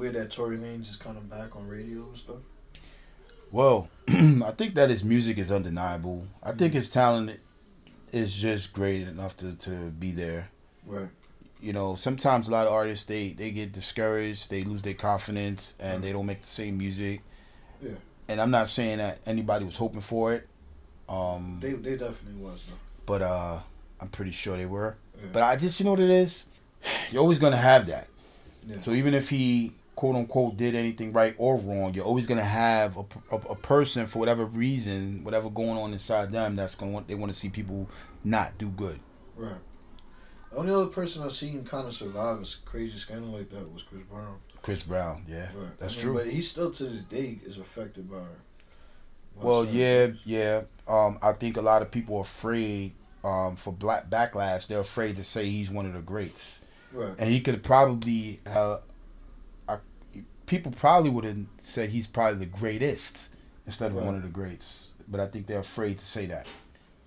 weird 0.00 0.14
that 0.14 0.30
Tory 0.30 0.56
Lanez 0.56 0.82
just 0.86 1.00
kind 1.00 1.16
of 1.16 1.28
back 1.30 1.54
on 1.56 1.68
radio 1.68 2.08
and 2.08 2.16
stuff? 2.16 2.36
Well, 3.50 3.88
I 4.08 4.52
think 4.56 4.74
that 4.74 4.90
his 4.90 5.02
music 5.04 5.38
is 5.38 5.50
undeniable. 5.52 6.26
I 6.42 6.52
think 6.52 6.72
his 6.72 6.88
talent 6.88 7.40
is 8.12 8.34
just 8.36 8.72
great 8.72 9.02
enough 9.06 9.36
to, 9.38 9.54
to 9.56 9.70
be 9.90 10.10
there. 10.12 10.48
Right. 10.86 11.08
you 11.60 11.72
know, 11.72 11.94
sometimes 11.94 12.48
a 12.48 12.50
lot 12.50 12.66
of 12.66 12.72
artists 12.72 13.04
they 13.06 13.28
they 13.30 13.50
get 13.50 13.72
discouraged, 13.72 14.50
they 14.50 14.64
lose 14.64 14.82
their 14.82 14.94
confidence, 14.94 15.74
and 15.78 16.02
they 16.02 16.12
don't 16.12 16.26
make 16.26 16.40
the 16.42 16.48
same 16.48 16.78
music. 16.78 17.20
Yeah. 17.82 17.92
And 18.28 18.40
I'm 18.40 18.50
not 18.50 18.68
saying 18.68 18.98
that 18.98 19.18
anybody 19.26 19.64
was 19.64 19.76
hoping 19.76 20.00
for 20.00 20.32
it, 20.34 20.48
um, 21.08 21.58
They 21.60 21.72
they 21.74 21.96
definitely 21.96 22.40
was 22.42 22.64
though. 22.68 22.76
but 23.06 23.22
uh, 23.22 23.58
I'm 24.00 24.08
pretty 24.08 24.30
sure 24.32 24.56
they 24.56 24.66
were. 24.66 24.96
Yeah. 25.20 25.28
But 25.32 25.42
I 25.42 25.56
just, 25.56 25.78
you 25.78 25.84
know 25.84 25.90
what 25.92 26.00
it 26.00 26.10
is, 26.10 26.44
you're 27.10 27.20
always 27.22 27.38
gonna 27.38 27.56
have 27.56 27.86
that. 27.86 28.08
Yeah. 28.66 28.78
So 28.78 28.92
even 28.92 29.14
if 29.14 29.28
he 29.28 29.72
quote 30.00 30.16
unquote 30.16 30.56
did 30.56 30.74
anything 30.74 31.12
right 31.12 31.34
or 31.36 31.58
wrong, 31.58 31.92
you're 31.92 32.06
always 32.06 32.26
gonna 32.26 32.42
have 32.42 32.96
a, 32.96 33.04
a, 33.30 33.36
a 33.36 33.54
person 33.56 34.06
for 34.06 34.18
whatever 34.18 34.46
reason, 34.46 35.22
whatever 35.24 35.50
going 35.50 35.76
on 35.76 35.92
inside 35.92 36.32
them, 36.32 36.56
that's 36.56 36.74
gonna 36.74 36.90
want 36.90 37.06
they 37.06 37.14
want 37.14 37.30
to 37.30 37.38
see 37.38 37.50
people 37.50 37.86
not 38.24 38.56
do 38.56 38.70
good. 38.70 38.98
Right. 39.36 39.60
The 40.50 40.56
only 40.56 40.72
other 40.72 40.86
person 40.86 41.22
I've 41.22 41.32
seen 41.32 41.64
kind 41.66 41.86
of 41.86 41.94
survive 41.94 42.40
a 42.40 42.46
crazy 42.64 42.96
scandal 42.96 43.28
like 43.30 43.50
that 43.50 43.70
was 43.70 43.82
Chris 43.82 44.02
Brown. 44.04 44.38
Chris 44.62 44.82
Brown, 44.82 45.24
yeah, 45.28 45.50
Right. 45.54 45.78
that's 45.78 45.94
I 45.94 45.96
mean, 45.98 46.04
true. 46.06 46.14
But 46.14 46.28
he 46.28 46.40
still 46.40 46.70
to 46.70 46.84
this 46.84 47.02
day 47.02 47.38
is 47.44 47.58
affected 47.58 48.10
by. 48.10 48.16
by 49.36 49.44
Well, 49.44 49.66
yeah, 49.66 50.06
things. 50.06 50.20
yeah. 50.24 50.62
Um, 50.88 51.18
I 51.20 51.32
think 51.32 51.58
a 51.58 51.62
lot 51.62 51.82
of 51.82 51.90
people 51.90 52.16
are 52.16 52.22
afraid 52.22 52.92
um, 53.22 53.56
for 53.56 53.70
black 53.70 54.08
backlash. 54.08 54.66
They're 54.66 54.80
afraid 54.80 55.16
to 55.16 55.24
say 55.24 55.44
he's 55.50 55.70
one 55.70 55.84
of 55.84 55.92
the 55.92 56.00
greats, 56.00 56.62
Right. 56.90 57.14
and 57.18 57.28
he 57.30 57.40
could 57.42 57.62
probably. 57.62 58.40
Uh, 58.46 58.50
uh, 58.50 58.80
people 60.50 60.72
probably 60.72 61.10
would 61.10 61.24
have 61.24 61.38
said 61.58 61.90
he's 61.90 62.06
probably 62.08 62.40
the 62.40 62.46
greatest 62.60 63.28
instead 63.66 63.92
of 63.92 63.96
Right. 63.96 64.06
one 64.06 64.16
of 64.16 64.22
the 64.22 64.28
greats. 64.28 64.88
But 65.08 65.20
I 65.20 65.26
think 65.26 65.46
they're 65.46 65.60
afraid 65.60 65.98
to 66.00 66.04
say 66.04 66.26
that. 66.26 66.46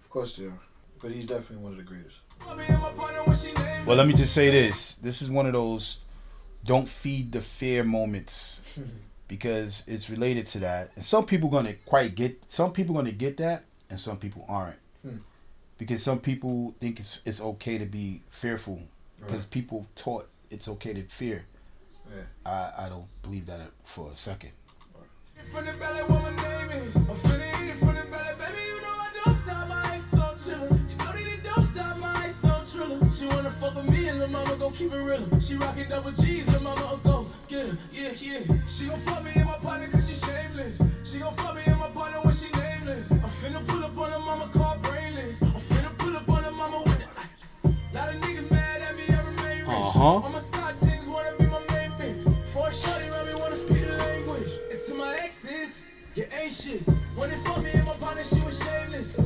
Of 0.02 0.10
course 0.10 0.38
they 0.38 0.46
are. 0.46 0.60
But 1.02 1.12
he's 1.12 1.26
definitely 1.26 1.58
one 1.58 1.74
of 1.74 1.78
the 1.78 1.84
greatest. 1.84 2.16
fuck 2.40 2.58
me 2.58 2.66
in 2.68 2.80
my 2.80 2.90
partner 2.92 3.22
when 3.26 3.36
she 3.38 3.48
nameless. 3.54 3.86
Well, 3.88 3.98
let 3.98 4.08
me 4.08 4.14
just 4.14 4.34
say 4.34 4.50
this: 4.50 4.96
this 4.96 5.22
is 5.22 5.30
one 5.30 5.46
of 5.46 5.54
those 5.54 6.00
don't 6.66 6.88
feed 6.88 7.32
the 7.34 7.42
fear 7.42 7.84
moments 7.84 8.62
because 9.28 9.84
it's 9.88 10.10
related 10.10 10.46
to 10.48 10.60
that. 10.60 10.92
And 10.96 11.04
some 11.04 11.26
people 11.26 11.50
gonna 11.50 11.74
quite 11.86 12.16
get 12.16 12.42
some 12.48 12.72
people 12.72 12.96
gonna 12.96 13.12
get 13.12 13.36
that, 13.38 13.66
and 13.90 14.00
some 14.00 14.18
people 14.18 14.46
aren't. 14.48 14.80
Hmm. 15.02 15.18
Because 15.78 16.02
some 16.04 16.20
people 16.20 16.76
think 16.80 17.00
it's 17.00 17.22
it's 17.26 17.42
okay 17.42 17.78
to 17.78 17.86
be 17.86 18.22
fearful 18.30 18.80
because 19.20 19.42
Right. 19.44 19.52
people 19.52 19.88
taught 19.96 20.30
it's 20.50 20.68
okay 20.68 20.94
to 20.94 21.04
fear. 21.04 21.46
Yeah. 22.14 22.22
I 22.46 22.86
I 22.86 22.90
don't 22.90 23.08
believe 23.22 23.46
that 23.48 23.72
for 23.84 24.12
a 24.12 24.16
second. 24.16 24.52
From 25.52 25.66
the 25.66 25.74
belly, 25.74 26.04
what 26.04 26.22
my 26.24 26.44
name 26.44 26.72
is. 26.84 26.96
I'm 26.96 27.06
finna 27.06 27.64
eat 27.64 27.70
it 27.72 27.78
from 27.78 27.96
the 27.96 28.04
belly, 28.04 28.34
baby. 28.40 28.62
You 28.70 28.82
know 28.82 28.96
I 29.06 29.10
don't 29.26 29.36
stop 29.36 29.68
my 29.68 29.82
ice 29.92 30.14
on 30.14 30.36
chillin'. 30.38 30.90
You 30.90 30.96
know 30.98 31.12
that 31.12 31.28
it 31.34 31.44
don't 31.44 31.64
stop 31.66 31.98
my 31.98 32.14
ice 32.24 32.46
on 32.46 32.66
trillin'. 32.66 33.20
She 33.20 33.26
wanna 33.26 33.50
fuck 33.50 33.76
with 33.76 33.90
me 33.90 34.08
and 34.10 34.22
the 34.22 34.28
mama 34.28 34.56
gon' 34.56 34.72
keep 34.74 34.92
it 34.94 34.98
real. 34.98 35.40
She 35.40 35.56
rockin' 35.56 35.90
double 35.90 36.12
G's, 36.12 36.46
the 36.46 36.60
mama 36.60 36.86
will 36.88 36.98
go 36.98 37.28
get 37.48 37.68
her, 37.68 37.78
yeah, 37.92 38.12
yeah. 38.20 38.42
She 38.68 38.86
gon' 38.86 39.00
fuck 39.00 39.24
me 39.24 39.32
in 39.36 39.46
my 39.46 39.58
partner 39.58 39.88
cause 39.90 40.08
she 40.08 40.16
shameless. 40.16 40.82
She 41.04 41.20
gon' 41.20 41.34
fuck 41.34 41.56
me 41.56 41.64
in 41.66 41.78
my 41.78 41.90
partner 41.90 42.20
when 42.22 42.36
she 42.36 42.50
nameless. 42.52 43.12
I'm 43.12 43.20
finna 43.22 43.68
pull 43.68 43.84
up 43.84 43.98
on 43.98 44.12
the 44.12 44.20
mama 44.20 44.48
car 44.54 44.78
brainless. 44.78 45.42
I'm 45.42 45.50
finna 45.50 45.98
pull 45.98 46.16
up 46.16 46.30
on 46.30 46.44
the 46.44 46.52
mama 46.52 46.84
with 46.86 47.02
it. 47.02 47.08
Lot 47.94 48.10
of 48.14 48.22
niggas 48.22 48.52
mad 48.52 48.82
at 48.82 48.96
me, 48.96 49.06
I 49.10 49.22
remain 49.26 49.60
rich. 49.60 49.70
Uh-huh. 49.70 50.22
Shit. 56.54 56.82
When 57.16 57.30
they 57.30 57.38
fuck 57.38 57.62
me 57.64 57.72
in 57.74 57.86
my 57.86 57.94
partner, 57.94 58.24
she 58.24 58.40
was 58.42 58.58
shameless. 58.64 59.20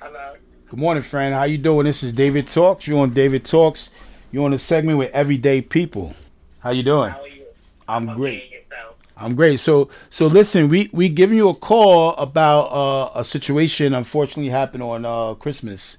Hello. 0.00 0.34
Good 0.68 0.78
morning, 0.78 1.02
friend. 1.02 1.34
How 1.34 1.44
you 1.44 1.58
doing? 1.58 1.84
This 1.86 2.02
is 2.02 2.12
David 2.12 2.46
Talks. 2.48 2.86
You 2.86 2.98
on 3.00 3.10
David 3.12 3.44
Talks? 3.44 3.90
You 4.32 4.44
on 4.44 4.52
the 4.52 4.58
segment 4.58 4.98
with 4.98 5.10
everyday 5.12 5.60
people. 5.60 6.14
How 6.60 6.70
you 6.70 6.82
doing? 6.82 7.10
How 7.10 7.22
are 7.22 7.28
you? 7.28 7.44
I'm 7.88 8.08
Okay, 8.10 8.16
great. 8.16 8.50
yourself. 8.50 8.94
I'm 9.16 9.34
great. 9.34 9.58
So 9.60 9.90
so 10.10 10.26
listen, 10.26 10.68
we 10.68 10.88
we 10.92 11.08
giving 11.08 11.36
you 11.36 11.48
a 11.48 11.54
call 11.54 12.14
about 12.16 12.66
uh, 12.72 13.10
a 13.20 13.24
situation 13.24 13.92
unfortunately 13.94 14.48
happened 14.50 14.82
on 14.82 15.04
uh, 15.04 15.34
Christmas. 15.34 15.98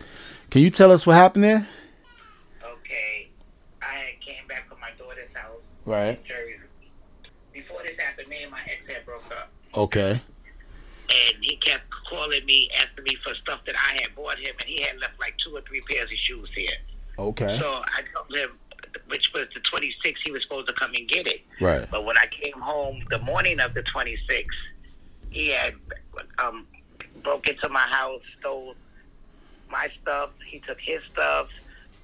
Can 0.49 0.61
you 0.61 0.69
tell 0.69 0.91
us 0.91 1.05
what 1.05 1.15
happened 1.15 1.43
there? 1.43 1.67
Okay. 2.63 3.29
I 3.81 3.85
had 3.85 4.21
came 4.21 4.47
back 4.47 4.67
from 4.69 4.79
my 4.79 4.91
daughter's 4.97 5.29
house 5.35 5.59
Right. 5.91 6.23
Before 7.51 7.81
this 7.83 7.99
happened, 7.99 8.29
me 8.29 8.43
and 8.43 8.51
my 8.51 8.61
ex 8.63 8.93
had 8.93 9.05
broke 9.05 9.25
up. 9.31 9.51
Okay. 9.75 10.11
And 10.11 11.43
he 11.43 11.57
kept 11.57 11.83
calling 12.09 12.45
me, 12.45 12.69
asking 12.79 13.03
me 13.03 13.17
for 13.25 13.35
stuff 13.35 13.59
that 13.65 13.75
I 13.77 13.99
had 14.01 14.15
bought 14.15 14.39
him, 14.39 14.55
and 14.57 14.69
he 14.69 14.81
had 14.83 14.97
left 14.99 15.19
like 15.19 15.35
two 15.43 15.53
or 15.53 15.61
three 15.61 15.81
pairs 15.81 16.09
of 16.09 16.17
shoes 16.17 16.49
here. 16.55 16.77
Okay. 17.19 17.59
So 17.59 17.81
I 17.85 18.03
told 18.15 18.33
him, 18.33 18.57
which 19.07 19.31
was 19.33 19.47
the 19.53 19.59
26th, 19.59 20.15
he 20.23 20.31
was 20.31 20.43
supposed 20.43 20.69
to 20.69 20.73
come 20.75 20.93
and 20.95 21.09
get 21.09 21.27
it. 21.27 21.41
Right. 21.59 21.85
But 21.91 22.05
when 22.05 22.17
I 22.17 22.27
came 22.27 22.61
home 22.61 23.03
the 23.09 23.19
morning 23.19 23.59
of 23.59 23.73
the 23.73 23.83
26th, 23.83 24.45
he 25.29 25.49
had 25.49 25.73
um, 26.39 26.67
broke 27.21 27.49
into 27.49 27.67
my 27.67 27.85
house, 27.91 28.21
stole 28.39 28.75
my 29.69 29.89
stuff. 30.01 30.29
He 30.49 30.59
took 30.59 30.79
his 30.79 31.01
stuff. 31.11 31.49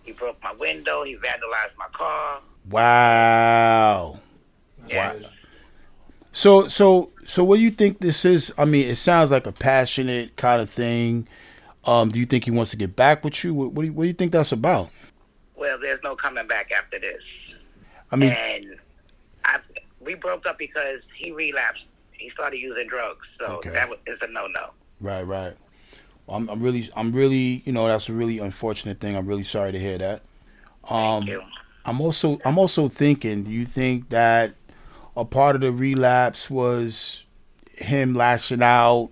He 0.04 0.12
broke 0.12 0.43
my 0.43 0.52
window. 0.54 1.06
He 1.06 1.15
vandalized 1.15 1.78
my 1.78 1.88
car. 1.93 2.41
Wow. 2.70 4.20
Yeah. 4.88 5.16
So 6.32 6.68
so 6.68 7.12
so 7.24 7.44
what 7.44 7.58
do 7.58 7.62
you 7.62 7.72
think 7.72 8.00
this 8.00 8.26
is? 8.26 8.54
I 8.58 8.66
mean, 8.66 8.88
it 8.88 8.96
sounds 8.98 9.32
like 9.32 9.48
a 9.48 9.52
passionate 9.52 10.36
kind 10.36 10.62
of 10.62 10.70
thing. 10.70 11.28
Um, 11.86 12.10
do 12.10 12.20
you 12.20 12.26
think 12.26 12.44
he 12.44 12.52
wants 12.52 12.72
to 12.72 12.78
get 12.78 12.96
back 12.96 13.24
with 13.24 13.44
you? 13.44 13.54
What, 13.54 13.72
what, 13.72 13.82
do, 13.84 13.88
you, 13.88 13.94
what 13.94 14.04
do 14.04 14.08
you 14.08 14.14
think 14.14 14.34
that's 14.34 14.52
about? 14.52 14.90
Well, 15.56 15.80
there's 15.80 16.02
no 16.04 16.16
coming 16.16 16.46
back 16.46 16.72
after 16.72 17.00
this. 17.00 17.22
I 18.12 18.18
mean, 18.18 18.32
and 18.34 18.76
I, 19.46 19.60
we 20.02 20.16
broke 20.16 20.46
up 20.46 20.58
because 20.60 21.00
he 21.16 21.32
relapsed. 21.32 21.84
He 22.12 22.30
started 22.32 22.58
using 22.58 22.88
drugs, 22.88 23.26
so 23.40 23.46
Okay. 23.58 23.70
that 23.70 23.88
was, 23.90 24.00
is 24.06 24.18
a 24.22 24.28
no-no. 24.28 24.72
right, 25.00 25.22
right. 25.22 25.54
Well, 26.26 26.38
I'm, 26.38 26.50
I'm 26.50 26.62
really, 26.62 26.90
I'm 26.96 27.14
really, 27.14 27.62
you 27.66 27.72
know, 27.72 27.88
that's 27.88 28.10
a 28.10 28.14
really 28.14 28.40
unfortunate 28.40 29.00
thing. 29.00 29.16
I'm 29.16 29.26
really 29.26 29.44
sorry 29.44 29.72
to 29.72 29.80
hear 29.80 29.98
that. 29.98 30.24
Um, 30.90 31.26
Thank 31.26 31.30
you. 31.30 31.44
I'm 31.88 32.02
also, 32.02 32.38
I'm 32.45 32.60
also 32.60 32.88
thinking. 32.88 33.43
Do 33.43 33.52
you 33.52 33.65
think 33.65 34.10
that 34.10 34.54
a 35.15 35.26
part 35.26 35.56
of 35.56 35.62
the 35.62 35.71
relapse 35.71 36.50
was 36.50 37.23
him 37.73 38.13
lashing 38.13 38.62
out, 38.62 39.10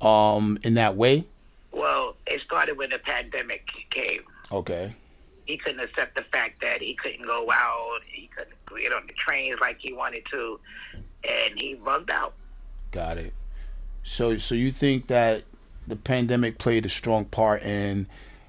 um, 0.00 0.58
in 0.64 0.74
that 0.74 0.96
way? 0.96 1.26
Well, 1.70 2.16
it 2.26 2.40
started 2.40 2.76
when 2.78 2.90
the 2.90 2.98
pandemic 2.98 3.68
came. 3.90 4.22
Okay. 4.50 4.94
he 5.46 5.58
couldn't 5.58 5.80
accept 5.80 6.16
the 6.16 6.24
fact 6.32 6.62
that 6.62 6.80
he 6.80 6.94
couldn't 6.94 7.26
go 7.26 7.50
out, 7.52 8.00
he 8.06 8.28
couldn't 8.34 8.54
get 8.80 8.92
on 8.92 9.06
the 9.06 9.12
trains 9.12 9.56
like 9.60 9.78
he 9.80 9.92
wanted 9.92 10.24
to, 10.30 10.58
and 11.28 11.54
he 11.60 11.74
bugged 11.74 12.10
out. 12.10 12.34
Got 12.90 13.18
it. 13.18 13.34
So, 14.02 14.38
so 14.38 14.54
you 14.54 14.70
think 14.70 15.08
that 15.08 15.44
the 15.86 15.96
pandemic 15.96 16.58
played 16.58 16.86
a 16.86 16.88
strong 16.88 17.24
part 17.26 17.62
in 17.62 18.06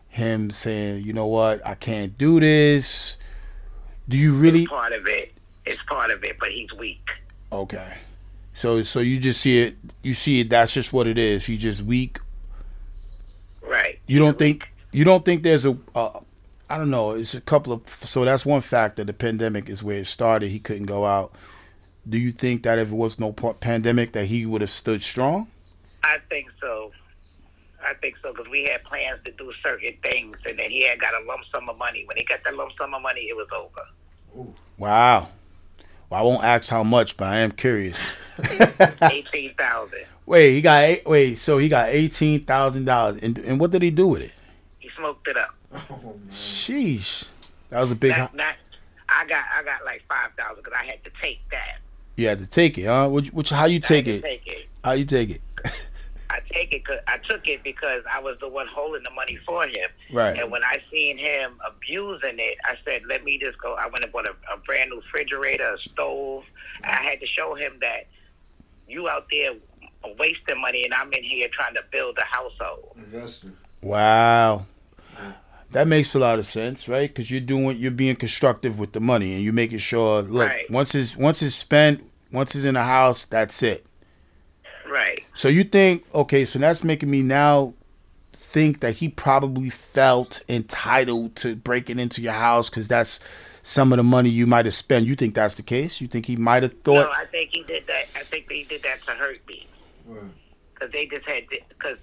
him 0.09 0.49
saying, 0.49 1.03
you 1.03 1.13
know 1.13 1.25
what, 1.27 1.65
I 1.65 1.75
can't 1.75 2.17
do 2.17 2.39
this. 2.39 3.17
Do 4.07 4.17
you 4.17 4.33
really? 4.33 4.67
Part 4.67 4.93
of 4.93 5.07
it 5.07 5.33
is 5.65 5.79
part 5.87 6.11
of 6.11 6.23
it, 6.23 6.37
but 6.39 6.51
he's 6.51 6.71
weak. 6.73 7.09
Okay. 7.51 7.93
So, 8.53 8.83
so 8.83 8.99
you 8.99 9.19
just 9.19 9.41
see 9.41 9.63
it. 9.63 9.75
You 10.01 10.13
see 10.13 10.41
it. 10.41 10.49
That's 10.49 10.73
just 10.73 10.93
what 10.93 11.07
it 11.07 11.17
is. 11.17 11.45
He's 11.45 11.61
just 11.61 11.81
weak. 11.81 12.19
Right. 13.61 13.99
You 14.07 14.19
don't 14.19 14.37
think? 14.37 14.69
You 14.91 15.03
don't 15.03 15.25
think 15.25 15.43
there's 15.43 15.65
a? 15.65 15.77
Uh, 15.93 16.19
I 16.69 16.77
don't 16.77 16.89
know. 16.89 17.11
It's 17.11 17.33
a 17.33 17.41
couple 17.41 17.73
of. 17.73 17.89
So 17.89 18.23
that's 18.25 18.45
one 18.45 18.61
factor. 18.61 19.03
The 19.03 19.13
pandemic 19.13 19.69
is 19.69 19.83
where 19.83 19.97
it 19.97 20.07
started. 20.07 20.49
He 20.49 20.59
couldn't 20.59 20.85
go 20.85 21.05
out. 21.05 21.33
Do 22.07 22.19
you 22.19 22.31
think 22.31 22.63
that 22.63 22.77
if 22.77 22.91
it 22.91 22.95
was 22.95 23.19
no 23.19 23.33
pandemic, 23.33 24.11
that 24.11 24.25
he 24.25 24.45
would 24.45 24.61
have 24.61 24.69
stood 24.69 25.01
strong? 25.01 25.47
I 26.03 26.17
think 26.29 26.47
so. 26.61 26.91
I 27.85 27.93
think 27.95 28.15
so 28.21 28.31
because 28.33 28.49
we 28.49 28.63
had 28.63 28.83
plans 28.83 29.19
to 29.25 29.31
do 29.31 29.51
certain 29.63 29.93
things, 30.03 30.37
and 30.47 30.57
then 30.57 30.71
he 30.71 30.87
had 30.87 30.99
got 30.99 31.13
a 31.13 31.25
lump 31.25 31.43
sum 31.53 31.69
of 31.69 31.77
money. 31.77 32.03
When 32.05 32.17
he 32.17 32.23
got 32.23 32.43
that 32.43 32.55
lump 32.55 32.71
sum 32.77 32.93
of 32.93 33.01
money, 33.01 33.21
it 33.21 33.35
was 33.35 33.47
over. 33.55 34.47
Wow. 34.77 35.29
Well, 36.09 36.19
I 36.19 36.23
won't 36.23 36.43
ask 36.43 36.69
how 36.69 36.83
much, 36.83 37.17
but 37.17 37.27
I 37.27 37.37
am 37.37 37.51
curious. 37.51 38.13
Eighteen 39.01 39.53
thousand. 39.55 40.05
Wait, 40.25 40.55
he 40.55 40.61
got 40.61 40.83
eight, 40.83 41.05
wait. 41.05 41.37
So 41.37 41.57
he 41.57 41.69
got 41.69 41.89
eighteen 41.89 42.43
thousand 42.43 42.85
dollars, 42.85 43.21
and 43.21 43.37
and 43.39 43.59
what 43.59 43.71
did 43.71 43.81
he 43.81 43.91
do 43.91 44.07
with 44.07 44.21
it? 44.21 44.33
He 44.79 44.89
smoked 44.97 45.27
it 45.27 45.37
up. 45.37 45.55
Oh. 45.73 46.15
Sheesh, 46.29 47.29
that 47.69 47.79
was 47.79 47.91
a 47.91 47.95
big. 47.95 48.17
Not, 48.17 48.33
not, 48.33 48.55
I 49.07 49.25
got 49.27 49.45
I 49.55 49.63
got 49.63 49.85
like 49.85 50.03
five 50.07 50.31
thousand 50.37 50.63
because 50.63 50.79
I 50.79 50.85
had 50.85 51.03
to 51.03 51.11
take 51.21 51.39
that. 51.51 51.79
You 52.17 52.27
had 52.27 52.39
to 52.39 52.47
take 52.47 52.77
it, 52.77 52.85
huh? 52.85 53.09
Which, 53.09 53.29
which 53.29 53.49
how 53.49 53.65
you 53.65 53.79
take 53.79 54.07
it? 54.07 54.21
Take 54.21 54.47
it. 54.47 54.67
How 54.83 54.93
you 54.93 55.05
take 55.05 55.29
it? 55.31 55.41
I 56.29 56.39
take 56.51 56.73
it. 56.73 56.85
'cause- 56.85 56.99
I 57.07 57.17
took 57.29 57.47
it 57.47 57.63
because 57.63 58.03
I 58.11 58.19
was 58.19 58.37
the 58.39 58.47
one 58.47 58.67
holding 58.67 59.03
the 59.03 59.11
money 59.11 59.37
for 59.45 59.65
him. 59.67 59.89
Right. 60.11 60.37
And 60.39 60.51
when 60.51 60.63
I 60.63 60.77
seen 60.91 61.17
him 61.17 61.59
abusing 61.65 62.37
it, 62.39 62.57
I 62.65 62.75
said, 62.85 63.03
"Let 63.07 63.23
me 63.23 63.37
just 63.37 63.57
go." 63.59 63.73
I 63.75 63.87
went 63.87 64.03
and 64.03 64.11
bought 64.13 64.27
a, 64.27 64.35
a 64.53 64.57
brand 64.57 64.89
new 64.89 64.97
refrigerator, 64.97 65.73
a 65.73 65.77
stove. 65.91 66.43
I 66.83 67.03
had 67.03 67.19
to 67.21 67.27
show 67.27 67.53
him 67.55 67.77
that 67.81 68.07
you 68.87 69.07
out 69.09 69.27
there 69.31 69.51
wasting 70.19 70.61
money, 70.61 70.83
and 70.85 70.93
I'm 70.93 71.11
in 71.13 71.23
here 71.23 71.47
trying 71.51 71.73
to 71.75 71.83
build 71.91 72.17
a 72.19 72.25
household. 72.25 72.95
Investing. 72.97 73.55
Wow. 73.81 74.65
That 75.71 75.87
makes 75.87 76.13
a 76.15 76.19
lot 76.19 76.39
of 76.39 76.45
sense, 76.45 76.87
right? 76.87 77.09
Because 77.13 77.29
you're 77.29 77.41
doing, 77.41 77.77
you're 77.77 77.91
being 77.91 78.15
constructive 78.15 78.79
with 78.79 78.93
the 78.93 78.99
money, 79.01 79.33
and 79.33 79.43
you're 79.43 79.51
making 79.53 79.79
sure. 79.79 80.21
Look, 80.21 80.47
Right. 80.49 80.69
once 80.71 80.95
it's 80.95 81.15
once 81.17 81.41
it's 81.41 81.55
spent, 81.55 82.09
once 82.31 82.55
it's 82.55 82.65
in 82.65 82.75
the 82.75 82.83
house, 82.83 83.25
that's 83.25 83.61
it. 83.63 83.85
Right. 84.89 85.23
So 85.33 85.47
you 85.47 85.63
think, 85.63 86.05
okay, 86.13 86.45
so 86.45 86.59
that's 86.59 86.83
making 86.83 87.09
me 87.09 87.21
now 87.21 87.73
think 88.33 88.79
that 88.81 88.95
he 88.95 89.09
probably 89.09 89.69
felt 89.69 90.41
entitled 90.47 91.35
to 91.37 91.55
breaking 91.55 91.99
into 91.99 92.21
your 92.21 92.33
house 92.33 92.69
because 92.69 92.87
that's 92.87 93.19
some 93.61 93.91
of 93.91 93.97
the 93.97 94.03
money 94.03 94.29
you 94.29 94.45
might 94.47 94.65
have 94.65 94.75
spent. 94.75 95.05
You 95.05 95.15
think 95.15 95.35
that's 95.35 95.55
the 95.55 95.63
case? 95.63 95.99
You 95.99 96.07
think 96.07 96.25
he 96.27 96.35
might 96.35 96.63
have 96.63 96.73
thought? 96.83 97.07
no, 97.07 97.11
I 97.11 97.25
think 97.25 97.49
he 97.53 97.63
did 97.63 97.85
that. 97.87 98.05
I 98.15 98.23
think 98.23 98.49
he 98.49 98.63
did 98.63 98.83
that 98.83 99.03
to 99.07 99.11
hurt 99.11 99.39
me 99.47 99.67
Right. 100.05 100.23
because 100.73 100.91
they 100.93 101.07
just 101.07 101.27
had 101.27 101.43
because 101.69 101.97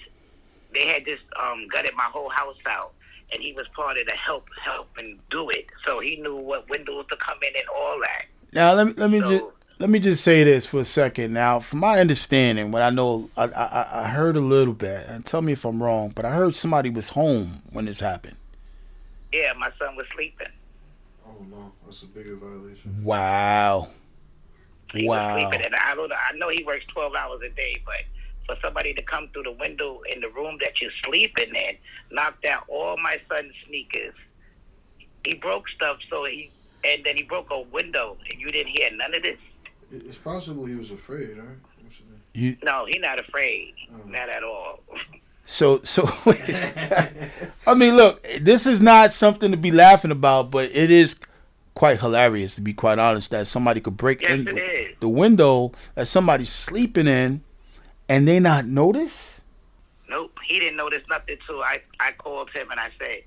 they 0.75 0.87
had 0.89 1.05
just 1.05 1.23
um, 1.41 1.67
gutted 1.73 1.95
my 1.95 2.05
whole 2.05 2.31
house 2.31 2.57
out. 2.67 2.93
And 3.35 3.43
he 3.43 3.55
was 3.55 3.67
part 3.75 3.97
of 3.97 4.05
the 4.07 4.13
help, 4.13 4.47
help 4.63 4.91
and 4.99 5.19
do 5.31 5.49
it. 5.49 5.65
So 5.87 6.01
he 6.01 6.17
knew 6.17 6.37
what 6.37 6.69
windows 6.69 7.07
to 7.11 7.17
come 7.17 7.39
in 7.41 7.55
and 7.57 7.65
all 7.75 7.99
that. 8.01 8.27
Now 8.53 8.75
let 8.75 8.89
me 8.89 8.93
let 8.99 9.11
me 9.11 9.21
So- 9.21 9.31
just 9.31 9.45
let 9.83 9.91
me 9.91 9.99
just 9.99 10.23
say 10.23 10.45
this 10.45 10.65
for 10.65 10.79
a 10.79 10.85
second. 10.85 11.33
Now, 11.33 11.59
from 11.59 11.81
my 11.81 11.99
understanding, 11.99 12.71
what 12.71 12.83
I 12.83 12.91
know, 12.91 13.29
I, 13.37 13.47
I 13.47 14.03
I 14.05 14.09
heard 14.09 14.37
a 14.37 14.41
little 14.41 14.75
bit, 14.75 15.09
and 15.09 15.25
tell 15.25 15.43
me 15.43 15.55
if 15.55 15.65
I'm 15.65 15.83
wrong, 15.83 16.13
but 16.15 16.25
I 16.25 16.31
heard 16.31 16.55
somebody 16.55 16.89
was 16.89 17.09
home 17.09 17.63
when 17.73 17.87
this 17.87 17.99
happened. 17.99 18.37
Yeah, 19.33 19.55
my 19.59 19.73
son 19.81 19.97
was 19.97 20.07
sleeping. 20.15 20.47
Oh 21.27 21.45
no, 21.51 21.73
that's 21.85 22.03
a 22.03 22.07
bigger 22.07 22.37
violation. 22.37 23.03
Wow. 23.03 23.89
He 24.93 25.09
Wow. 25.09 25.35
was 25.35 25.43
sleeping, 25.51 25.67
and 25.67 25.75
I 25.75 25.97
don't 25.97 26.09
know. 26.11 26.15
I 26.31 26.37
know 26.37 26.49
he 26.49 26.63
works 26.63 26.85
twelve 26.87 27.17
hours 27.17 27.41
a 27.45 27.53
day, 27.57 27.75
but 27.85 28.05
for 28.47 28.55
somebody 28.63 28.95
to 28.95 29.03
come 29.03 29.31
through 29.33 29.43
the 29.43 29.57
window 29.59 30.01
in 30.15 30.21
the 30.21 30.29
room 30.29 30.59
that 30.61 30.81
you're 30.81 30.93
sleeping 31.05 31.57
in, 31.57 31.77
knocked 32.13 32.45
out 32.45 32.63
all 32.69 32.97
my 32.99 33.17
son's 33.29 33.53
sneakers. 33.67 34.15
He 35.25 35.35
broke 35.35 35.69
stuff, 35.71 35.97
so 36.09 36.25
he 36.25 36.53
and 36.85 37.03
then 37.05 37.17
he 37.17 37.25
broke 37.25 37.51
a 37.51 37.63
window, 37.63 38.17
and 38.31 38.41
you 38.41 38.47
didn't 38.47 38.77
hear 38.79 38.89
none 38.93 39.13
of 39.13 39.25
this. 39.25 39.39
It- 39.93 40.03
It's 40.07 40.19
possible 40.19 40.65
he 40.65 40.75
was 40.75 40.91
afraid, 40.91 41.37
right? 41.37 41.47
What's 41.83 41.99
the 41.99 42.05
name? 42.05 42.21
You 42.35 42.57
No, 42.63 42.87
he's 42.87 43.01
not 43.01 43.21
afraid, 43.21 43.75
Oh. 43.93 44.09
not 44.09 44.29
at 44.29 44.43
all. 44.43 44.81
so 45.45 45.81
so. 45.83 46.03
I 47.67 47.75
mean, 47.75 47.97
look, 47.97 48.23
this 48.41 48.67
is 48.67 48.81
not 48.81 49.13
something 49.13 49.51
to 49.51 49.57
be 49.57 49.71
laughing 49.71 50.11
about, 50.11 50.51
but 50.51 50.71
it 50.75 50.91
is 50.91 51.21
quite 51.75 52.01
hilarious 52.01 52.55
to 52.57 52.61
be 52.61 52.73
quite 52.75 52.99
honest 52.99 53.31
that 53.31 53.47
somebody 53.47 53.81
could 53.81 53.97
break 53.97 54.21
Yes, 54.23 54.31
in 54.33 54.49
it 54.49 54.59
is. 54.59 54.97
the 55.01 55.09
window 55.09 55.73
that 55.95 56.07
somebody's 56.07 56.51
sleeping 56.51 57.07
in, 57.07 57.43
and 58.09 58.27
they 58.29 58.39
not 58.41 58.67
notice. 58.67 59.43
Nope, 60.09 60.39
he 60.47 60.59
didn't 60.61 60.77
notice 60.77 61.03
nothing. 61.09 61.37
Too. 61.49 61.63
I 61.63 61.79
I 62.01 62.13
called 62.13 62.51
him 62.55 62.71
and 62.71 62.79
I 62.81 62.89
said, 62.99 63.23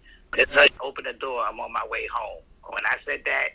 "Let's 0.55 0.73
open 0.81 1.05
the 1.05 1.13
door. 1.13 1.43
I'm 1.45 1.59
on 1.59 1.71
my 1.73 1.85
way 1.89 2.07
home." 2.13 2.41
When 2.69 2.85
I 2.85 2.97
said 3.09 3.21
that, 3.25 3.49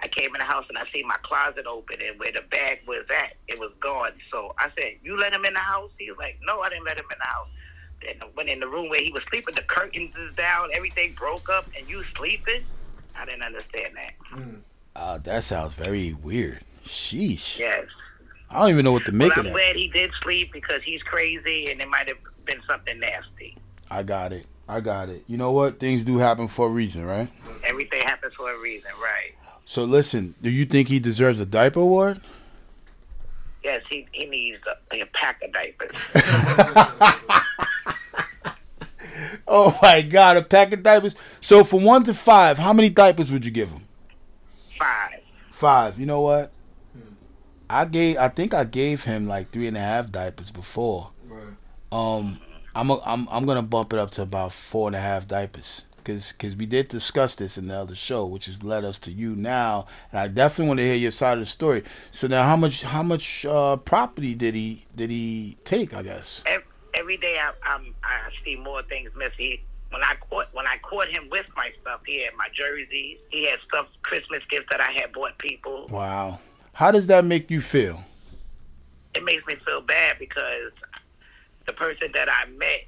I 0.00 0.08
came 0.08 0.26
in 0.34 0.38
the 0.38 0.44
house 0.44 0.66
and 0.68 0.78
I 0.78 0.84
see 0.92 1.02
my 1.02 1.16
closet 1.22 1.66
open 1.66 1.96
and 2.06 2.18
where 2.18 2.30
the 2.32 2.42
bag 2.50 2.80
was 2.86 3.04
at, 3.10 3.34
it 3.48 3.58
was 3.58 3.72
gone. 3.80 4.12
So 4.30 4.54
I 4.58 4.70
said, 4.78 4.94
"You 5.02 5.18
let 5.18 5.32
him 5.32 5.44
in 5.44 5.54
the 5.54 5.60
house?" 5.60 5.90
He 5.98 6.10
was 6.10 6.18
like, 6.18 6.38
"No, 6.42 6.60
I 6.60 6.68
didn't 6.68 6.84
let 6.84 6.98
him 6.98 7.06
in 7.10 7.18
the 7.18 7.26
house." 7.26 7.48
Then 8.00 8.14
I 8.22 8.26
went 8.36 8.48
in 8.48 8.60
the 8.60 8.68
room 8.68 8.88
where 8.88 9.02
he 9.02 9.10
was 9.10 9.22
sleeping. 9.30 9.54
The 9.54 9.62
curtains 9.62 10.14
is 10.16 10.34
down, 10.36 10.70
everything 10.72 11.14
broke 11.14 11.48
up, 11.48 11.68
and 11.76 11.88
you 11.88 12.04
sleeping. 12.16 12.64
I 13.16 13.24
didn't 13.24 13.42
understand 13.42 13.96
that. 13.96 14.12
Uh, 14.94 15.18
that 15.18 15.42
sounds 15.42 15.72
very 15.72 16.12
weird. 16.12 16.60
Sheesh. 16.84 17.58
Yes. 17.58 17.86
I 18.50 18.60
don't 18.60 18.70
even 18.70 18.84
know 18.84 18.92
what 18.92 19.04
to 19.06 19.12
make 19.12 19.36
Well, 19.36 19.40
of 19.40 19.46
I'm 19.46 19.52
glad 19.52 19.76
he 19.76 19.88
did 19.88 20.10
sleep 20.22 20.52
because 20.52 20.82
he's 20.84 21.02
crazy, 21.02 21.70
and 21.70 21.80
it 21.80 21.88
might 21.88 22.08
have 22.08 22.18
been 22.44 22.60
something 22.66 22.98
nasty. 22.98 23.56
I 23.90 24.04
got 24.04 24.32
it. 24.32 24.46
I 24.68 24.80
got 24.80 25.08
it. 25.08 25.24
You 25.26 25.36
know 25.36 25.52
what? 25.52 25.80
Things 25.80 26.04
do 26.04 26.18
happen 26.18 26.46
for 26.48 26.68
a 26.68 26.70
reason, 26.70 27.04
right? 27.04 27.28
Everything 27.64 28.02
happens 28.02 28.34
for 28.34 28.52
a 28.52 28.58
reason, 28.58 28.90
right? 29.02 29.34
So 29.68 29.84
listen, 29.84 30.34
do 30.40 30.48
you 30.48 30.64
think 30.64 30.88
he 30.88 30.98
deserves 30.98 31.38
a 31.38 31.44
diaper 31.44 31.80
award? 31.80 32.22
Yes, 33.62 33.82
he, 33.90 34.06
he 34.12 34.24
needs 34.24 34.56
a, 34.66 35.02
a 35.02 35.04
pack 35.12 35.42
of 35.42 35.52
diapers. 35.52 35.90
Oh 39.48 39.76
my 39.82 40.02
God, 40.02 40.36
a 40.36 40.42
pack 40.42 40.72
of 40.72 40.82
diapers. 40.82 41.16
So 41.40 41.64
from 41.64 41.82
one 41.82 42.04
to 42.04 42.14
five, 42.14 42.56
how 42.56 42.72
many 42.72 42.88
diapers 42.88 43.32
would 43.32 43.44
you 43.44 43.50
give 43.50 43.70
him? 43.70 43.82
Five. 44.78 45.20
Five. 45.50 45.98
You 45.98 46.06
know 46.06 46.20
what? 46.20 46.52
I 47.68 47.84
gave. 47.86 48.16
I 48.18 48.28
think 48.28 48.54
I 48.54 48.62
gave 48.62 49.02
him 49.04 49.26
like 49.26 49.50
three 49.50 49.66
and 49.66 49.76
a 49.76 49.80
half 49.80 50.12
diapers 50.12 50.52
before. 50.52 51.10
Right. 51.26 51.42
Um, 51.90 52.38
I'm 52.76 52.90
a, 52.90 53.00
I'm 53.04 53.26
I'm 53.30 53.44
gonna 53.44 53.62
bump 53.62 53.92
it 53.92 53.98
up 53.98 54.12
to 54.12 54.22
about 54.22 54.52
four 54.52 54.86
and 54.86 54.94
a 54.94 55.00
half 55.00 55.26
diapers. 55.26 55.86
Cause, 56.08 56.32
Cause 56.32 56.56
we 56.56 56.64
did 56.64 56.88
discuss 56.88 57.34
this 57.34 57.58
in 57.58 57.68
the 57.68 57.76
other 57.76 57.94
show, 57.94 58.24
which 58.24 58.46
has 58.46 58.62
led 58.62 58.82
us 58.82 58.98
to 59.00 59.12
you 59.12 59.36
now, 59.36 59.86
and 60.10 60.18
I 60.18 60.28
definitely 60.28 60.68
want 60.68 60.78
to 60.78 60.84
hear 60.84 60.94
your 60.94 61.10
side 61.10 61.34
of 61.34 61.40
the 61.40 61.46
story. 61.46 61.84
So 62.10 62.26
now, 62.26 62.44
how 62.44 62.56
much 62.56 62.80
how 62.80 63.02
much 63.02 63.44
uh, 63.44 63.76
property 63.76 64.34
did 64.34 64.54
he 64.54 64.86
did 64.96 65.10
he 65.10 65.58
take? 65.64 65.92
I 65.92 66.02
guess. 66.02 66.44
Every, 66.46 66.64
every 66.94 67.16
day 67.18 67.38
I, 67.38 67.52
I'm, 67.62 67.94
I 68.02 68.30
see 68.42 68.56
more 68.56 68.82
things 68.84 69.10
missing. 69.18 69.58
When 69.90 70.02
I 70.02 70.14
caught 70.30 70.46
when 70.52 70.66
I 70.66 70.78
caught 70.78 71.08
him 71.08 71.28
with 71.30 71.44
my 71.54 71.70
stuff, 71.82 72.00
he 72.06 72.24
had 72.24 72.32
my 72.38 72.48
jerseys. 72.54 73.18
He 73.28 73.44
had 73.44 73.58
stuff 73.68 73.88
Christmas 74.00 74.42
gifts 74.48 74.68
that 74.70 74.80
I 74.80 74.92
had 74.92 75.12
bought 75.12 75.36
people. 75.36 75.88
Wow. 75.90 76.40
How 76.72 76.90
does 76.90 77.08
that 77.08 77.26
make 77.26 77.50
you 77.50 77.60
feel? 77.60 78.02
It 79.12 79.24
makes 79.24 79.46
me 79.46 79.56
feel 79.56 79.82
bad 79.82 80.18
because 80.18 80.72
the 81.66 81.74
person 81.74 82.12
that 82.14 82.30
I 82.30 82.48
met 82.48 82.86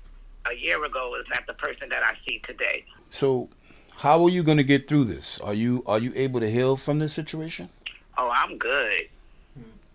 a 0.50 0.54
year 0.54 0.82
ago 0.82 1.16
is 1.20 1.26
not 1.28 1.46
the 1.46 1.52
person 1.52 1.90
that 1.90 2.02
I 2.02 2.14
see 2.26 2.40
today. 2.46 2.86
So, 3.10 3.48
how 3.96 4.24
are 4.24 4.30
you 4.30 4.42
gonna 4.42 4.62
get 4.62 4.88
through 4.88 5.04
this? 5.04 5.38
Are 5.40 5.54
you 5.54 5.82
are 5.86 5.98
you 5.98 6.12
able 6.14 6.40
to 6.40 6.50
heal 6.50 6.76
from 6.76 6.98
this 6.98 7.12
situation? 7.12 7.68
Oh, 8.16 8.30
I'm 8.32 8.56
good. 8.56 9.08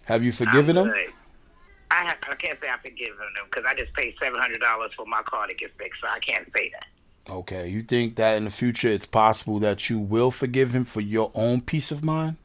Have 0.05 0.23
you 0.23 0.31
forgiven 0.31 0.77
I'm 0.77 0.87
him? 0.87 0.93
I, 1.91 2.05
have, 2.05 2.17
I 2.29 2.35
can't 2.35 2.59
say 2.61 2.69
I've 2.69 2.81
forgiven 2.81 3.15
him 3.15 3.45
because 3.49 3.63
I 3.67 3.73
just 3.73 3.93
paid 3.93 4.15
seven 4.21 4.39
hundred 4.39 4.59
dollars 4.59 4.91
for 4.95 5.05
my 5.05 5.21
car 5.23 5.47
to 5.47 5.55
get 5.55 5.71
fixed, 5.77 6.01
so 6.01 6.07
I 6.07 6.19
can't 6.19 6.47
say 6.55 6.71
that. 6.71 6.85
Okay. 7.31 7.67
You 7.69 7.81
think 7.81 8.15
that 8.17 8.37
in 8.37 8.43
the 8.45 8.49
future 8.51 8.87
it's 8.89 9.05
possible 9.05 9.59
that 9.59 9.89
you 9.89 9.99
will 9.99 10.29
forgive 10.29 10.75
him 10.75 10.85
for 10.85 11.01
your 11.01 11.31
own 11.33 11.61
peace 11.61 11.91
of 11.91 12.03
mind? 12.03 12.37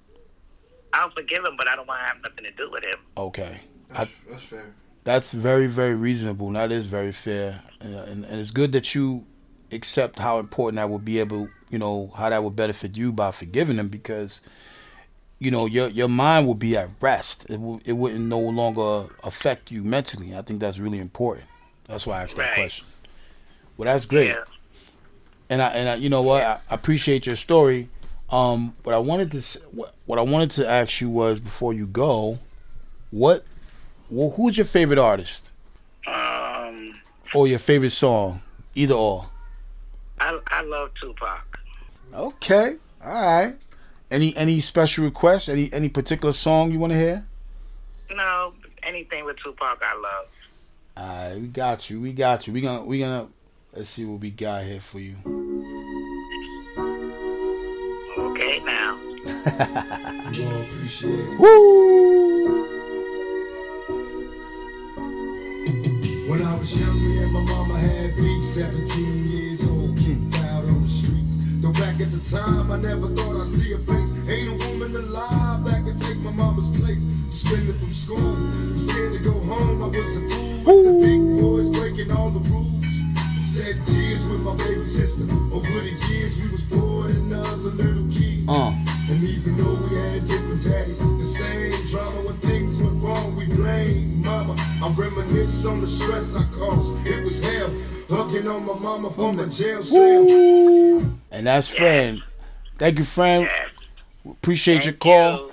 I'll 0.92 1.10
forgive 1.10 1.44
him, 1.44 1.56
but 1.56 1.68
I 1.68 1.76
don't 1.76 1.86
want 1.86 2.00
to 2.02 2.06
have 2.06 2.22
nothing 2.22 2.44
to 2.44 2.50
do 2.52 2.70
with 2.70 2.84
him. 2.84 2.98
Okay. 3.16 3.60
That's, 3.92 4.10
that's 4.28 4.42
fair. 4.42 4.74
That's 5.04 5.32
very, 5.32 5.66
very 5.66 5.94
reasonable. 5.94 6.46
and 6.48 6.56
That 6.56 6.72
is 6.72 6.86
very 6.86 7.12
fair, 7.12 7.62
and, 7.80 7.94
and, 7.94 8.24
and 8.24 8.40
it's 8.40 8.50
good 8.50 8.72
that 8.72 8.94
you 8.94 9.26
accept 9.72 10.18
how 10.18 10.38
important 10.38 10.76
that 10.76 10.88
will 10.90 10.98
be 10.98 11.18
able, 11.20 11.48
you 11.70 11.78
know, 11.78 12.12
how 12.16 12.30
that 12.30 12.42
will 12.42 12.50
benefit 12.50 12.96
you 12.96 13.12
by 13.12 13.30
forgiving 13.30 13.76
them 13.76 13.88
because, 13.88 14.40
you 15.38 15.50
know, 15.50 15.66
your 15.66 15.88
your 15.88 16.08
mind 16.08 16.46
will 16.46 16.54
be 16.54 16.76
at 16.76 16.88
rest. 17.00 17.46
It 17.48 17.60
will, 17.60 17.80
it 17.84 17.92
wouldn't 17.94 18.20
no 18.26 18.38
longer 18.40 19.12
affect 19.24 19.70
you 19.70 19.84
mentally. 19.84 20.36
I 20.36 20.42
think 20.42 20.60
that's 20.60 20.78
really 20.78 20.98
important. 20.98 21.46
That's 21.86 22.06
why 22.06 22.20
I 22.20 22.22
asked 22.24 22.36
that 22.36 22.54
question. 22.54 22.86
Well, 23.76 23.86
that's 23.86 24.04
great. 24.06 24.28
Yeah. 24.28 24.44
and 25.48 25.60
I 25.62 25.68
and 25.70 25.88
I, 25.88 25.94
you 25.96 26.08
know 26.10 26.22
what? 26.22 26.42
I 26.42 26.60
appreciate 26.70 27.26
your 27.26 27.36
story. 27.36 27.88
Um, 28.30 28.76
what 28.84 28.94
I 28.94 28.98
wanted 28.98 29.32
to 29.32 29.60
what, 29.72 29.94
what 30.06 30.18
I 30.18 30.22
wanted 30.22 30.50
to 30.52 30.68
ask 30.70 31.00
you 31.00 31.08
was 31.08 31.40
before 31.40 31.72
you 31.72 31.86
go, 31.86 32.38
what, 33.10 33.44
well, 34.08 34.30
who's 34.30 34.56
your 34.56 34.66
favorite 34.66 34.98
artist 35.00 35.50
Um, 36.06 37.00
or 37.34 37.48
your 37.48 37.58
favorite 37.58 37.90
song, 37.90 38.42
either 38.76 38.94
or? 38.94 39.30
I 40.20 40.38
I 40.48 40.62
love 40.62 40.90
Tupac. 41.00 41.58
Okay, 42.12 42.76
all 43.04 43.22
right. 43.22 43.56
Any 44.10 44.36
any 44.36 44.60
special 44.60 45.04
requests? 45.04 45.48
Any 45.48 45.72
any 45.72 45.88
particular 45.88 46.32
song 46.32 46.70
you 46.72 46.78
want 46.78 46.92
to 46.92 46.98
hear? 46.98 47.24
No, 48.14 48.52
anything 48.82 49.24
with 49.24 49.38
Tupac, 49.38 49.80
I 49.82 49.94
love. 49.94 50.26
All 50.96 51.06
right, 51.06 51.40
we 51.40 51.46
got 51.48 51.88
you. 51.88 52.00
We 52.00 52.12
got 52.12 52.46
you. 52.46 52.52
We 52.52 52.60
gonna 52.60 52.84
we 52.84 52.98
gonna 52.98 53.28
let's 53.72 53.88
see 53.88 54.04
what 54.04 54.20
we 54.20 54.30
got 54.30 54.64
here 54.64 54.80
for 54.80 55.00
you. 55.00 55.16
Okay, 58.18 58.60
now. 58.60 58.98
Appreciate. 59.46 61.28
Woo! 61.38 62.29
On 99.04 99.14
mama 99.14 99.14
from 99.14 99.36
the 99.36 99.46
jail 99.46 99.82
cell. 99.82 101.18
And 101.30 101.46
that's 101.46 101.68
friend. 101.68 102.22
Thank 102.78 102.98
you, 102.98 103.04
friend. 103.04 103.44
Yes. 103.44 103.68
Appreciate 104.28 104.84
your 104.84 104.94
call. 104.94 105.38
you. 105.38 105.52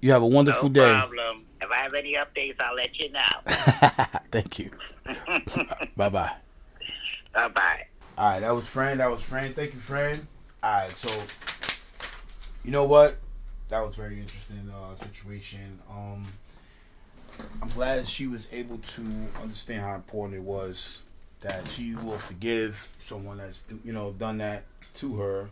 You 0.00 0.12
have 0.12 0.22
a 0.22 0.26
wonderful 0.26 0.68
no 0.68 0.74
day. 0.74 0.98
problem. 0.98 1.44
If 1.60 1.70
I 1.70 1.76
have 1.76 1.94
any 1.94 2.14
updates, 2.14 2.60
I'll 2.60 2.74
let 2.74 2.98
you 2.98 3.12
know. 3.12 3.20
Thank 4.32 4.58
you. 4.58 4.70
bye 5.96 6.08
bye. 6.08 6.32
bye 7.32 7.48
bye. 7.48 7.86
All 8.18 8.30
right, 8.30 8.40
that 8.40 8.50
was 8.50 8.66
friend. 8.66 9.00
That 9.00 9.10
was 9.10 9.22
friend. 9.22 9.54
Thank 9.54 9.74
you, 9.74 9.80
friend. 9.80 10.26
All 10.62 10.72
right, 10.72 10.90
so 10.90 11.08
you 12.64 12.72
know 12.72 12.84
what? 12.84 13.16
That 13.68 13.86
was 13.86 13.94
very 13.94 14.18
interesting 14.20 14.70
uh, 14.74 14.94
situation. 14.96 15.78
Um, 15.90 16.24
I'm 17.62 17.68
glad 17.68 18.06
she 18.06 18.26
was 18.26 18.52
able 18.52 18.78
to 18.78 19.02
understand 19.40 19.82
how 19.82 19.94
important 19.94 20.38
it 20.38 20.42
was 20.42 21.02
that 21.42 21.66
she 21.68 21.94
will 21.94 22.18
forgive 22.18 22.88
someone 22.98 23.38
that's 23.38 23.64
you 23.84 23.92
know 23.92 24.12
done 24.12 24.38
that 24.38 24.64
to 24.94 25.16
her 25.16 25.50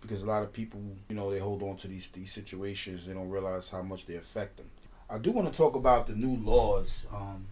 because 0.00 0.22
a 0.22 0.26
lot 0.26 0.42
of 0.42 0.52
people 0.52 0.80
you 1.08 1.14
know 1.14 1.30
they 1.30 1.38
hold 1.38 1.62
on 1.62 1.76
to 1.76 1.88
these 1.88 2.10
these 2.10 2.32
situations 2.32 3.06
they 3.06 3.12
don't 3.12 3.30
realize 3.30 3.68
how 3.70 3.82
much 3.82 4.06
they 4.06 4.16
affect 4.16 4.56
them. 4.56 4.66
I 5.10 5.18
do 5.18 5.30
want 5.30 5.52
to 5.52 5.56
talk 5.56 5.74
about 5.74 6.06
the 6.06 6.14
new 6.14 6.36
laws. 6.42 7.06
Um, 7.14 7.46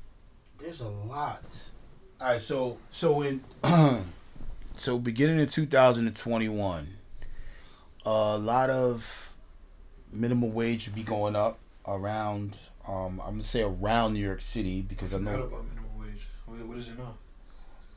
there's 0.58 0.80
a 0.80 0.88
lot. 0.88 1.44
All 2.20 2.28
right, 2.28 2.40
so 2.40 2.78
so 2.90 3.22
in 3.22 3.42
so 4.76 4.98
beginning 4.98 5.40
in 5.40 5.46
2021 5.46 6.96
a 8.06 8.38
lot 8.38 8.70
of 8.70 9.32
minimum 10.12 10.54
wage 10.54 10.88
will 10.88 10.94
be 10.94 11.02
going 11.02 11.36
up 11.36 11.58
around 11.86 12.58
um 12.88 13.20
i'm 13.20 13.32
gonna 13.32 13.42
say 13.42 13.62
around 13.62 14.14
new 14.14 14.20
york 14.24 14.40
city 14.40 14.80
because 14.80 15.12
i 15.12 15.18
know 15.18 15.32
about 15.42 15.64
minimum 15.68 15.98
wage. 15.98 16.26
What, 16.46 16.58
what 16.66 16.78
is 16.78 16.88
it 16.88 16.98
now? 16.98 17.14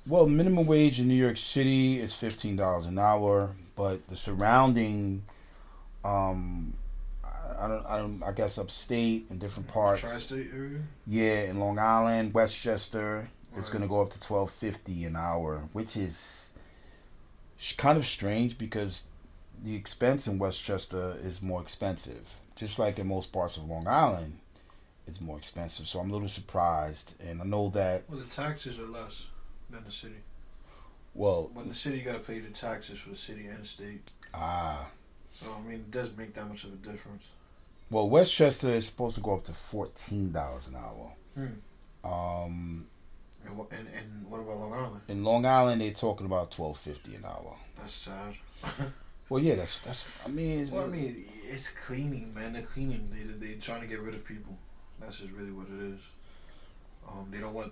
Well 0.08 0.28
minimum 0.28 0.66
wage 0.66 1.00
in 1.00 1.08
new 1.08 1.14
york 1.14 1.38
city 1.38 2.00
is 2.00 2.14
$15 2.14 2.88
an 2.88 3.00
hour 3.00 3.52
but 3.76 4.08
the 4.10 4.16
surrounding 4.16 5.24
um 6.04 6.74
I- 7.24 7.66
I 7.66 7.68
don't, 7.68 7.86
I 7.86 7.98
don't, 8.00 8.24
I 8.24 8.32
guess 8.32 8.58
upstate 8.58 9.28
in 9.30 9.38
different 9.38 9.68
parts. 9.70 10.02
Tri-state 10.02 10.50
area. 10.54 10.80
Yeah, 11.08 11.44
in 11.44 11.60
Long 11.60 11.78
Island, 11.80 12.34
Westchester, 12.34 13.30
it's 13.56 13.70
gonna 13.70 13.88
go 13.88 14.02
up 14.02 14.10
to 14.12 14.20
twelve 14.20 14.50
fifty 14.52 15.06
an 15.06 15.16
hour, 15.16 15.70
which 15.72 15.96
is 15.96 16.50
kind 17.78 17.98
of 17.98 18.06
strange 18.06 18.58
because 18.58 19.06
the 19.64 19.76
expense 19.76 20.28
in 20.28 20.40
Westchester 20.40 21.16
is 21.24 21.42
more 21.42 21.62
expensive. 21.62 22.26
Just 22.56 22.80
like 22.80 22.98
in 23.00 23.08
most 23.08 23.32
parts 23.32 23.56
of 23.56 23.66
Long 23.70 23.88
Island, 23.88 24.40
it's 25.08 25.22
more 25.22 25.38
expensive. 25.38 25.88
So 25.88 26.00
I'm 26.00 26.10
a 26.10 26.14
little 26.14 26.28
surprised, 26.30 27.12
and 27.26 27.40
I 27.42 27.46
know 27.46 27.70
that. 27.70 28.04
Well, 28.10 28.20
the 28.20 28.26
taxes 28.26 28.78
are 28.80 28.88
less 28.88 29.28
than 29.74 29.84
the 29.86 29.92
city. 29.92 30.22
Well, 31.14 31.52
But 31.54 31.62
in 31.64 31.70
the 31.70 31.76
city, 31.76 31.98
you 32.00 32.04
got 32.04 32.14
to 32.14 32.20
pay 32.20 32.40
the 32.40 32.50
taxes 32.50 32.98
for 33.00 33.10
the 33.10 33.16
city 33.16 33.46
and 33.48 33.60
the 33.62 33.66
state. 33.66 34.10
ah, 34.34 34.88
So 35.40 35.46
I 35.54 35.62
mean, 35.62 35.76
it 35.82 35.92
does 35.92 36.16
make 36.18 36.34
that 36.36 36.48
much 36.48 36.64
of 36.64 36.74
a 36.74 36.76
difference. 36.78 37.30
well, 37.90 38.10
Westchester 38.10 38.72
is 38.72 38.88
supposed 38.88 39.16
to 39.16 39.22
go 39.22 39.36
up 39.36 39.44
to 39.46 39.54
fourteen 39.54 40.32
dollars 40.32 40.68
an 40.68 40.76
hour. 40.76 41.12
Hmm. 41.36 42.08
Um, 42.12 42.88
And, 43.46 43.60
and 43.72 43.88
and 43.98 44.30
what 44.30 44.40
about 44.40 44.58
Long 44.58 44.74
Island? 44.74 45.02
in 45.08 45.24
Long 45.24 45.46
Island, 45.46 45.82
they're 45.82 45.92
talking 45.92 46.26
about 46.26 46.52
twelve 46.52 46.80
fifty 46.80 47.16
an 47.16 47.26
hour. 47.26 47.56
That's 47.78 47.94
sad. 47.94 48.36
Well, 49.30 49.42
yeah, 49.42 49.56
that's 49.56 49.80
that's. 49.80 50.20
I 50.26 50.30
mean, 50.30 50.70
Well, 50.70 50.84
I 50.84 50.88
mean, 50.88 51.26
it's 51.50 51.70
cleaning, 51.70 52.34
man. 52.36 52.54
They're 52.54 52.62
cleaning. 52.62 53.10
They 53.12 53.24
they 53.48 53.56
trying 53.56 53.82
to 53.82 53.88
get 53.88 54.00
rid 54.02 54.14
of 54.14 54.24
people. 54.26 54.56
That's 55.00 55.20
just 55.20 55.32
really 55.32 55.52
what 55.52 55.68
it 55.70 55.82
is. 55.94 56.02
Um, 57.08 57.28
they 57.32 57.40
don't 57.40 57.54
want. 57.54 57.72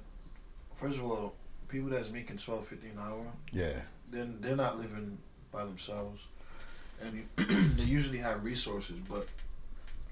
First 0.73 0.97
of 0.97 1.03
all, 1.03 1.35
people 1.71 1.89
that's 1.89 2.09
making 2.11 2.37
twelve 2.37 2.67
fifty 2.67 2.89
an 2.89 2.99
hour, 2.99 3.25
yeah. 3.51 3.73
then 4.11 4.37
they're 4.41 4.55
not 4.55 4.77
living 4.77 5.17
by 5.51 5.63
themselves. 5.65 6.25
and 7.01 7.27
they 7.77 7.83
usually 7.83 8.19
have 8.19 8.43
resources, 8.43 8.97
but 9.09 9.27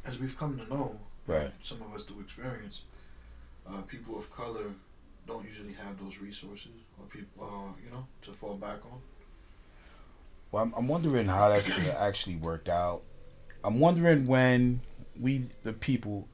as 0.06 0.20
we've 0.20 0.38
come 0.38 0.58
to 0.58 0.68
know, 0.74 1.00
Right. 1.28 1.52
some 1.62 1.80
of 1.84 1.94
us 1.94 2.04
do 2.06 2.20
experience, 2.20 2.82
uh, 3.70 3.82
people 3.82 4.18
of 4.18 4.32
color 4.32 4.66
don't 5.28 5.46
usually 5.46 5.74
have 5.74 6.00
those 6.04 6.18
resources 6.18 6.72
or 6.98 7.06
people, 7.06 7.44
uh, 7.46 7.80
you 7.86 7.92
know, 7.92 8.08
to 8.24 8.32
fall 8.32 8.56
back 8.56 8.80
on. 8.92 9.00
Well, 10.52 10.64
I'm, 10.64 10.74
I'm 10.76 10.88
wondering 10.88 11.28
how 11.28 11.50
that's 11.50 11.70
going 11.70 11.84
to 11.84 12.02
actually 12.02 12.38
work 12.38 12.68
out. 12.68 13.04
I'm 13.64 13.80
wondering 13.80 14.26
when 14.26 14.82
we, 15.20 15.44
the 15.64 15.74
people, 15.74 16.28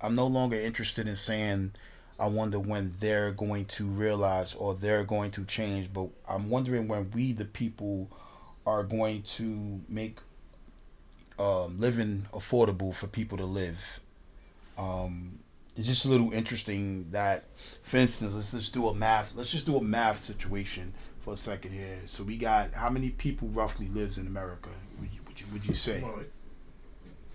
I'm 0.00 0.14
no 0.14 0.28
longer 0.28 0.56
interested 0.56 1.08
in 1.08 1.16
saying, 1.16 1.72
I 2.18 2.26
wonder 2.26 2.58
when 2.58 2.94
they're 2.98 3.30
going 3.30 3.66
to 3.66 3.86
realize 3.86 4.54
or 4.54 4.74
they're 4.74 5.04
going 5.04 5.30
to 5.32 5.44
change, 5.44 5.92
but 5.92 6.08
I'm 6.28 6.50
wondering 6.50 6.88
when 6.88 7.10
we, 7.12 7.32
the 7.32 7.44
people, 7.44 8.10
are 8.66 8.82
going 8.82 9.22
to 9.22 9.80
make 9.88 10.18
um, 11.38 11.78
living 11.78 12.26
affordable 12.34 12.94
for 12.94 13.06
people 13.06 13.38
to 13.38 13.44
live. 13.44 14.00
Um, 14.76 15.38
it's 15.76 15.86
just 15.86 16.04
a 16.04 16.08
little 16.08 16.32
interesting 16.32 17.10
that, 17.12 17.44
for 17.82 17.98
instance, 17.98 18.34
let's 18.34 18.50
just 18.50 18.74
do 18.74 18.88
a 18.88 18.94
math. 18.94 19.32
Let's 19.36 19.50
just 19.50 19.64
do 19.64 19.76
a 19.76 19.82
math 19.82 20.18
situation 20.18 20.92
for 21.20 21.34
a 21.34 21.36
second 21.36 21.72
here. 21.72 22.00
So 22.06 22.24
we 22.24 22.36
got 22.36 22.74
how 22.74 22.90
many 22.90 23.10
people 23.10 23.48
roughly 23.48 23.86
lives 23.88 24.18
in 24.18 24.26
America? 24.26 24.70
Would 25.00 25.10
you 25.12 25.20
would 25.26 25.40
you, 25.40 25.46
would 25.52 25.66
you 25.66 25.74
say? 25.74 26.02
Well, 26.02 26.16
like, 26.16 26.32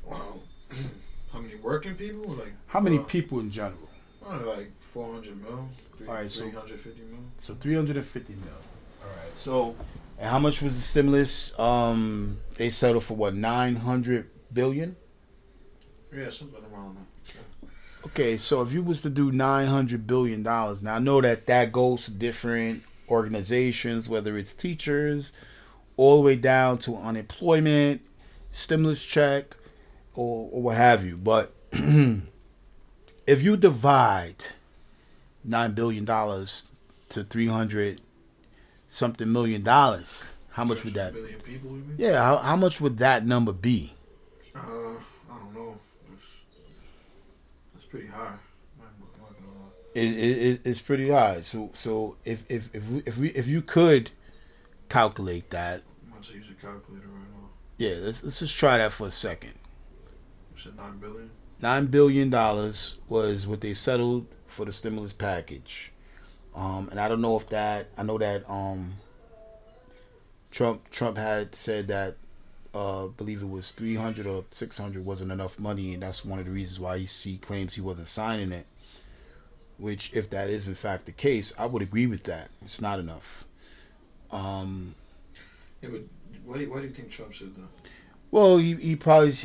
wow, 0.06 0.40
how 1.32 1.40
many 1.40 1.56
working 1.56 1.96
people? 1.96 2.34
Like 2.34 2.54
How 2.68 2.82
many 2.82 3.00
uh, 3.00 3.04
people 3.04 3.40
in 3.40 3.50
general? 3.50 3.90
Like 4.28 4.72
four 4.80 5.14
hundred 5.14 5.42
mil, 5.42 5.70
three 5.98 6.08
Alright, 6.08 6.32
so- 6.32 6.50
hundred 6.52 6.80
fifty 6.80 7.02
mil. 7.02 7.20
So 7.38 7.54
three 7.56 7.76
hundred 7.76 7.98
and 7.98 8.06
fifty 8.06 8.34
mil. 8.36 8.54
All 9.02 9.10
right. 9.10 9.38
So, 9.38 9.76
and 10.18 10.30
how 10.30 10.40
much 10.40 10.62
was 10.62 10.76
the 10.76 10.82
stimulus? 10.82 11.58
Um, 11.60 12.40
they 12.58 12.70
settled 12.70 13.04
for 13.04 13.16
what 13.16 13.34
nine 13.36 13.76
hundred 13.78 14.30
billion. 14.54 14.96
Yeah, 16.16 16.30
something 16.30 16.62
around 16.74 16.98
that. 16.98 17.70
Okay, 18.08 18.38
so 18.38 18.62
if 18.62 18.72
you 18.72 18.84
was 18.84 19.02
to 19.02 19.10
do 19.10 19.32
nine 19.32 19.68
hundred 19.68 20.06
billion 20.06 20.44
dollars, 20.44 20.84
now 20.84 20.96
I 20.96 21.00
know 21.00 21.22
that 21.22 21.48
that 21.48 21.72
goes 21.72 22.06
to 22.06 22.12
different 22.12 22.84
organizations, 23.10 24.08
whether 24.10 24.38
it's 24.38 24.54
teachers, 24.54 25.32
all 25.98 26.18
the 26.18 26.24
way 26.24 26.36
down 26.36 26.78
to 26.80 26.96
unemployment, 26.98 28.02
stimulus 28.52 29.04
check, 29.06 29.56
or, 30.16 30.50
or 30.52 30.62
what 30.62 30.78
have 30.78 31.06
you. 31.06 31.18
But 31.18 31.54
if 33.28 33.42
you 33.42 33.58
divide 33.58 34.36
nine 35.44 35.74
billion 35.74 36.06
dollars 36.06 36.70
to 37.10 37.24
three 37.24 37.48
hundred 37.48 38.02
something 38.88 39.32
million 39.32 39.64
dollars, 39.64 40.32
how 40.52 40.64
much 40.64 40.84
would 40.84 40.94
that? 40.94 41.14
Billion 41.14 41.40
people? 41.42 41.78
Yeah, 41.98 42.22
how, 42.24 42.38
how 42.38 42.56
much 42.56 42.80
would 42.82 42.98
that 43.00 43.26
number 43.26 43.54
be? 43.54 43.94
Uh, 44.56 44.60
I 44.60 45.38
don't 45.38 45.54
know. 45.54 45.78
It's, 46.14 46.44
it's 47.76 47.86
pretty 47.86 48.08
high. 48.08 48.20
I'm 48.80 48.86
not- 49.00 49.10
I'm 49.16 49.22
not 49.22 49.34
gonna 49.40 49.60
lie. 49.60 49.72
it, 49.96 50.08
it, 50.18 50.38
it- 50.48 50.62
it's 50.66 50.82
pretty 50.82 51.10
high. 51.10 51.42
So 51.42 51.72
so 51.74 52.18
if 52.26 52.44
if 52.50 52.74
if 52.76 52.88
we, 52.90 53.04
if 53.06 53.18
we 53.18 53.28
if 53.30 53.48
you 53.48 53.62
could 53.62 54.12
calculate 54.90 55.50
that, 55.50 55.82
I'm 56.16 56.22
to 56.22 56.34
use 56.34 56.50
a 56.50 56.54
calculator 56.54 57.08
right 57.08 57.30
now. 57.42 57.50
yeah, 57.78 57.96
let's 58.02 58.24
let's 58.24 58.40
just 58.40 58.56
try 58.56 58.78
that 58.78 58.92
for 58.92 59.08
a 59.08 59.12
second. 59.12 59.54
You 60.56 60.62
said 60.62 60.76
nine 60.78 60.98
billion. 61.00 61.32
Nine 61.64 61.86
billion 61.86 62.30
dollars 62.30 62.98
was 63.08 63.48
what 63.48 63.62
they 63.62 63.74
settled 63.74 64.28
for 64.48 64.66
the 64.66 64.74
stimulus 64.74 65.14
package, 65.14 65.94
um, 66.54 66.90
and 66.92 67.00
I 67.00 67.08
don't 67.08 67.22
know 67.22 67.38
if 67.38 67.48
that. 67.50 67.88
I 67.98 68.04
know 68.04 68.18
that 68.18 68.44
um, 68.50 68.96
Trump 70.52 70.90
Trump 70.90 71.18
had 71.18 71.56
said 71.56 71.88
that. 71.88 72.18
Uh, 72.74 73.06
believe 73.06 73.44
it 73.44 73.50
was 73.50 73.70
300 73.70 74.26
or 74.26 74.46
600 74.50 75.06
wasn't 75.06 75.32
enough 75.32 75.60
money 75.60 75.94
and 75.94 76.02
that's 76.02 76.26
one 76.26 76.40
of 76.40 76.46
the 76.46 76.52
reasons 76.52 76.80
why 76.80 76.98
he, 76.98 77.06
he 77.06 77.38
claims 77.38 77.76
he 77.76 77.82
wasn't 77.82 78.08
signing 78.08 78.52
it 78.52 78.66
which 79.78 80.12
if 80.12 80.28
that 80.32 80.50
is 80.50 80.68
in 80.68 80.74
fact 80.74 81.06
the 81.06 81.12
case 81.12 81.54
i 81.60 81.68
would 81.68 81.84
agree 81.84 82.08
with 82.08 82.24
that 82.24 82.50
it's 82.66 82.82
not 82.82 83.00
enough 83.00 83.46
um, 84.32 84.96
Yeah, 85.84 85.90
but 85.92 86.02
why 86.44 86.56
do 86.56 86.64
you, 86.64 86.72
why 86.72 86.82
do 86.82 86.88
you 86.88 86.94
think 86.94 87.12
Trump 87.12 87.32
that? 87.38 87.52
Well, 88.32 88.58
he, 88.58 88.74
he 88.74 88.96
probably 88.96 89.36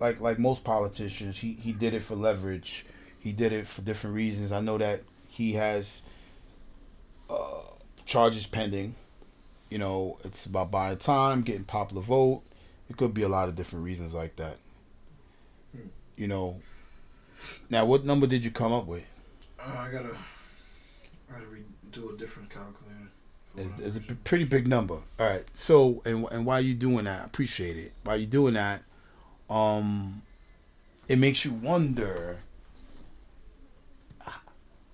like 0.00 0.20
like 0.20 0.38
most 0.38 0.64
politicians, 0.64 1.38
he, 1.38 1.54
he 1.54 1.72
did 1.72 1.94
it 1.94 2.02
for 2.02 2.16
leverage. 2.16 2.84
He 3.18 3.32
did 3.32 3.52
it 3.52 3.66
for 3.66 3.82
different 3.82 4.16
reasons. 4.16 4.52
I 4.52 4.60
know 4.60 4.76
that 4.78 5.02
he 5.28 5.54
has 5.54 6.02
uh, 7.30 7.62
charges 8.04 8.46
pending. 8.46 8.96
You 9.70 9.78
know, 9.78 10.18
it's 10.24 10.46
about 10.46 10.70
buying 10.70 10.98
time, 10.98 11.42
getting 11.42 11.64
popular 11.64 12.02
vote. 12.02 12.42
It 12.88 12.96
could 12.96 13.14
be 13.14 13.22
a 13.22 13.28
lot 13.28 13.48
of 13.48 13.56
different 13.56 13.84
reasons 13.84 14.12
like 14.12 14.36
that. 14.36 14.58
Hmm. 15.74 15.88
You 16.16 16.28
know. 16.28 16.60
Now, 17.70 17.84
what 17.84 18.04
number 18.04 18.26
did 18.26 18.44
you 18.44 18.50
come 18.50 18.72
up 18.72 18.86
with? 18.86 19.04
Uh, 19.58 19.76
I 19.78 19.90
gotta, 19.90 20.16
I 21.30 21.32
gotta 21.32 21.46
re- 21.46 21.62
do 21.90 22.10
a 22.10 22.16
different 22.16 22.50
calculator. 22.50 23.10
It's, 23.56 23.96
it's 23.96 24.10
a 24.10 24.14
pretty 24.14 24.44
big 24.44 24.66
number. 24.66 24.94
All 24.94 25.26
right. 25.26 25.44
So, 25.54 26.02
and 26.04 26.26
and 26.30 26.44
while 26.44 26.60
you 26.60 26.74
doing 26.74 27.04
that, 27.04 27.22
I 27.22 27.24
appreciate 27.24 27.76
it. 27.76 27.92
While 28.02 28.16
you 28.16 28.26
doing 28.26 28.54
that, 28.54 28.82
um, 29.50 30.22
it 31.08 31.18
makes 31.18 31.44
you 31.44 31.52
wonder 31.52 32.40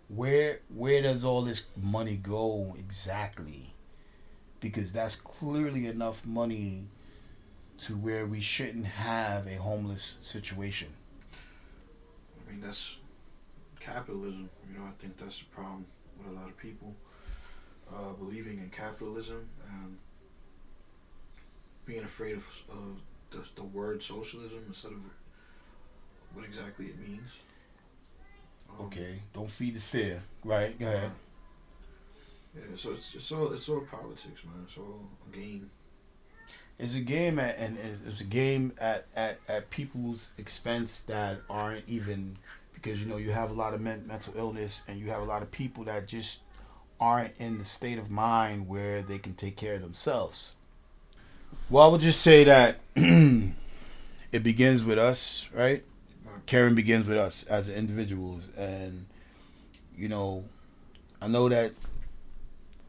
where 0.09 0.59
where 0.75 1.03
does 1.03 1.25
all 1.25 1.43
this 1.43 1.69
money 1.81 2.17
go 2.17 2.75
exactly? 2.79 3.75
Because 4.61 4.93
that's 4.93 5.17
clearly 5.17 5.87
enough 5.87 6.27
money 6.27 6.89
to 7.81 7.97
where 7.97 8.27
we 8.27 8.41
shouldn't 8.41 8.87
have 8.87 9.47
a 9.47 9.55
homeless 9.55 10.19
situation. 10.21 10.89
I 12.47 12.51
mean, 12.51 12.61
that's 12.61 12.99
capitalism. 13.79 14.51
You 14.71 14.79
know, 14.79 14.85
I 14.85 14.91
think 15.01 15.17
that's 15.17 15.39
the 15.39 15.47
problem 15.47 15.87
with 16.19 16.29
a 16.29 16.39
lot 16.39 16.49
of 16.49 16.57
people 16.59 16.95
uh, 17.93 18.13
believing 18.19 18.59
in 18.59 18.69
capitalism 18.71 19.49
and 19.71 19.97
being 21.87 22.05
afraid 22.05 22.37
of, 22.37 22.45
of 22.69 23.01
the, 23.31 23.39
the 23.55 23.65
word 23.65 24.03
socialism 24.03 24.65
instead 24.67 24.93
of 24.93 25.03
what 26.35 26.45
exactly 26.45 26.87
it 26.87 26.99
means. 26.99 27.39
Um, 28.69 28.87
Okay. 28.87 29.23
Don't 29.33 29.51
feed 29.51 29.75
the 29.75 29.81
fear. 29.81 30.23
Right. 30.45 30.79
Go 30.79 30.87
ahead. 30.87 31.11
Yeah, 32.55 32.63
so 32.75 32.93
it's 32.93 33.15
it's 33.15 33.31
all 33.31 33.53
it's 33.53 33.69
all 33.69 33.83
politics, 33.83 34.45
man. 34.45 34.65
It's 34.65 34.77
all 34.77 35.09
a 35.33 35.37
game. 35.37 35.71
It's 36.79 36.97
a 36.97 37.01
game 37.01 37.39
at, 37.39 37.59
and 37.59 37.77
it's 37.79 38.21
a 38.21 38.25
game 38.25 38.73
at, 38.79 39.07
at, 39.15 39.39
at 39.47 39.69
people's 39.69 40.33
expense 40.39 41.03
that 41.03 41.43
aren't 41.51 41.87
even 41.87 42.39
because 42.73 43.01
you 43.01 43.07
know 43.07 43.19
you 43.19 43.33
have 43.33 43.51
a 43.51 43.55
lot 43.55 43.75
of 43.75 43.81
men, 43.83 44.07
mental 44.07 44.33
illness 44.37 44.83
and 44.89 44.99
you 44.99 45.11
have 45.11 45.21
a 45.21 45.27
lot 45.27 45.43
of 45.43 45.51
people 45.51 45.85
that 45.85 46.07
just 46.07 46.41
aren't 46.99 47.39
in 47.39 47.59
the 47.59 47.65
state 47.67 47.99
of 47.99 48.11
mind 48.11 48.67
where 48.67 49.03
they 49.03 49.19
can 49.19 49.35
take 49.35 49.57
care 49.57 49.75
of 49.75 49.83
themselves. 49.83 50.55
Well, 51.69 51.85
I 51.85 51.89
would 51.89 52.01
just 52.01 52.21
say 52.21 52.45
that 52.45 52.79
it 52.97 54.43
begins 54.43 54.83
with 54.83 54.99
us, 54.99 55.49
right? 55.53 55.85
Caring 56.47 56.75
begins 56.75 57.07
with 57.07 57.17
us 57.17 57.45
as 57.45 57.69
individuals, 57.69 58.51
and 58.57 59.07
you 59.97 60.09
know, 60.09 60.45
I 61.23 61.29
know 61.29 61.49
that 61.49 61.73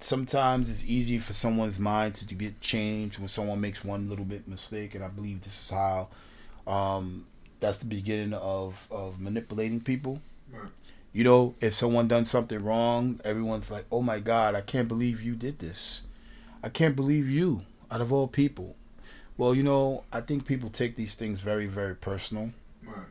sometimes 0.03 0.69
it's 0.69 0.85
easy 0.85 1.17
for 1.17 1.33
someone's 1.33 1.79
mind 1.79 2.15
to, 2.15 2.35
get 2.35 2.59
changed 2.61 3.19
when 3.19 3.27
someone 3.27 3.61
makes 3.61 3.83
one 3.83 4.09
little 4.09 4.25
bit 4.25 4.47
mistake. 4.47 4.95
And 4.95 5.03
i 5.03 5.07
believe 5.07 5.41
this 5.41 5.65
is 5.65 5.69
how 5.69 6.07
um, 6.67 7.25
that's 7.59 7.77
the 7.77 7.85
beginning 7.85 8.33
of, 8.33 8.87
of 8.89 9.19
manipulating 9.19 9.81
people. 9.81 10.21
You 11.13 11.23
know 11.23 11.55
if 11.59 11.73
someone 11.73 12.07
done 12.07 12.23
something 12.23 12.63
wrong 12.63 13.19
everyone's 13.25 13.69
like 13.69 13.83
oh 13.91 14.01
my 14.01 14.19
god 14.19 14.55
i 14.55 14.61
can't 14.61 14.87
believe 14.87 15.21
you 15.21 15.35
did 15.35 15.59
this. 15.59 16.01
I 16.63 16.69
can't 16.69 16.95
believe 16.95 17.29
you 17.29 17.65
out 17.91 18.01
of 18.01 18.11
all 18.13 18.27
people 18.27 18.75
well 19.37 19.53
you 19.53 19.63
know 19.63 20.03
i 20.11 20.21
think 20.21 20.45
people 20.45 20.69
take 20.69 20.95
these 20.95 21.13
things 21.15 21.39
very 21.41 21.67
very 21.67 21.95
personal 21.95 22.51
Right. 22.83 23.05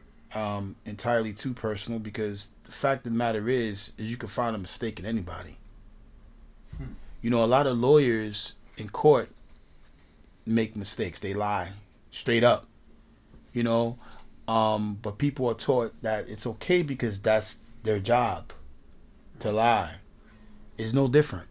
um, 0.57 0.75
entirely 0.85 1.33
too 1.33 1.55
personal 1.55 2.01
because 2.01 2.51
the 2.65 2.73
fact 2.73 3.07
of 3.07 3.13
the 3.13 3.19
matter 3.19 3.49
is 3.49 3.93
is 3.99 4.11
you 4.11 4.17
can 4.17 4.29
find 4.29 4.57
a 4.57 4.59
mistake 4.59 4.99
in 4.99 5.07
anybody. 5.07 5.57
Hmm. 6.77 6.95
You 7.23 7.31
know, 7.31 7.45
a 7.45 7.47
lot 7.47 7.67
of 7.69 7.79
lawyers 7.79 8.57
in 8.77 8.89
court 8.89 9.31
make 10.45 10.75
mistakes. 10.77 11.21
They 11.21 11.35
lie 11.35 11.73
straight 12.11 12.43
up. 12.43 12.67
You 13.53 13.63
know, 13.63 13.99
um, 14.49 14.99
but 15.01 15.19
people 15.19 15.47
are 15.49 15.55
taught 15.55 15.95
that 16.03 16.29
it's 16.29 16.47
okay 16.47 16.83
because 16.83 17.21
that's 17.21 17.59
their 17.85 18.01
job 18.01 18.53
to 19.41 19.53
lie. 19.53 19.97
It's 20.79 20.93
no 20.93 21.07
different. 21.09 21.47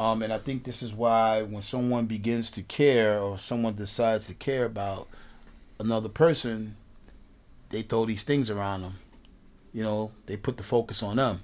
Um, 0.00 0.22
and 0.22 0.32
I 0.32 0.38
think 0.38 0.64
this 0.64 0.82
is 0.82 0.94
why 0.94 1.42
when 1.42 1.60
someone 1.60 2.06
begins 2.06 2.50
to 2.52 2.62
care 2.62 3.20
or 3.20 3.38
someone 3.38 3.74
decides 3.74 4.28
to 4.28 4.34
care 4.34 4.64
about 4.64 5.08
another 5.78 6.08
person, 6.08 6.76
they 7.68 7.82
throw 7.82 8.06
these 8.06 8.22
things 8.22 8.48
around 8.48 8.80
them. 8.80 8.94
You 9.74 9.82
know, 9.82 10.12
they 10.24 10.38
put 10.38 10.56
the 10.56 10.62
focus 10.62 11.02
on 11.02 11.16
them. 11.16 11.42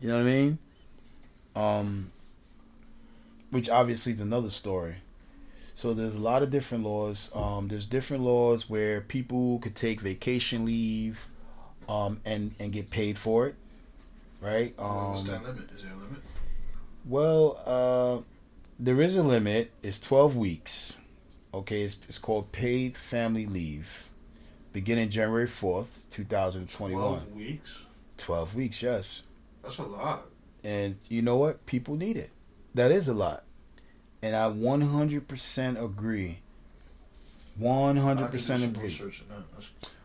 You 0.00 0.08
know 0.08 0.14
what 0.16 0.22
I 0.22 0.24
mean? 0.24 0.58
Um, 1.54 2.10
which 3.50 3.68
obviously 3.68 4.12
is 4.14 4.20
another 4.22 4.48
story. 4.48 4.96
So 5.74 5.92
there's 5.92 6.14
a 6.14 6.20
lot 6.20 6.42
of 6.42 6.48
different 6.50 6.84
laws. 6.84 7.30
Um, 7.34 7.68
there's 7.68 7.86
different 7.86 8.22
laws 8.22 8.70
where 8.70 9.02
people 9.02 9.58
could 9.58 9.76
take 9.76 10.00
vacation 10.00 10.64
leave, 10.64 11.28
um, 11.86 12.20
and 12.24 12.54
and 12.58 12.72
get 12.72 12.88
paid 12.88 13.18
for 13.18 13.46
it, 13.46 13.56
right? 14.40 14.72
What's 14.78 15.20
Um, 15.20 15.26
that 15.26 15.44
limit? 15.44 15.70
Is 15.76 15.82
there 15.82 15.92
a 15.92 15.96
limit? 15.96 16.22
Well, 17.08 17.58
uh, 17.66 18.22
there 18.78 19.00
is 19.00 19.16
a 19.16 19.22
limit. 19.22 19.72
It's 19.82 20.00
12 20.00 20.36
weeks. 20.36 20.96
Okay, 21.52 21.82
it's, 21.82 21.98
it's 22.08 22.18
called 22.18 22.52
paid 22.52 22.96
family 22.96 23.46
leave, 23.46 24.10
beginning 24.72 25.08
January 25.08 25.46
4th, 25.46 26.08
2021. 26.10 27.00
Twelve 27.00 27.32
weeks. 27.34 27.86
12 28.18 28.54
weeks, 28.54 28.82
yes. 28.82 29.22
That's 29.62 29.78
a 29.78 29.84
lot. 29.84 30.26
And 30.62 30.96
you 31.08 31.22
know 31.22 31.36
what? 31.36 31.64
People 31.66 31.96
need 31.96 32.16
it. 32.16 32.30
That 32.74 32.90
is 32.90 33.08
a 33.08 33.14
lot. 33.14 33.44
And 34.22 34.36
I 34.36 34.50
100% 34.50 35.82
agree. 35.82 36.40
100% 37.60 38.18
could 38.20 38.32
do 38.32 38.38
some 38.38 38.62
agree. 38.64 38.92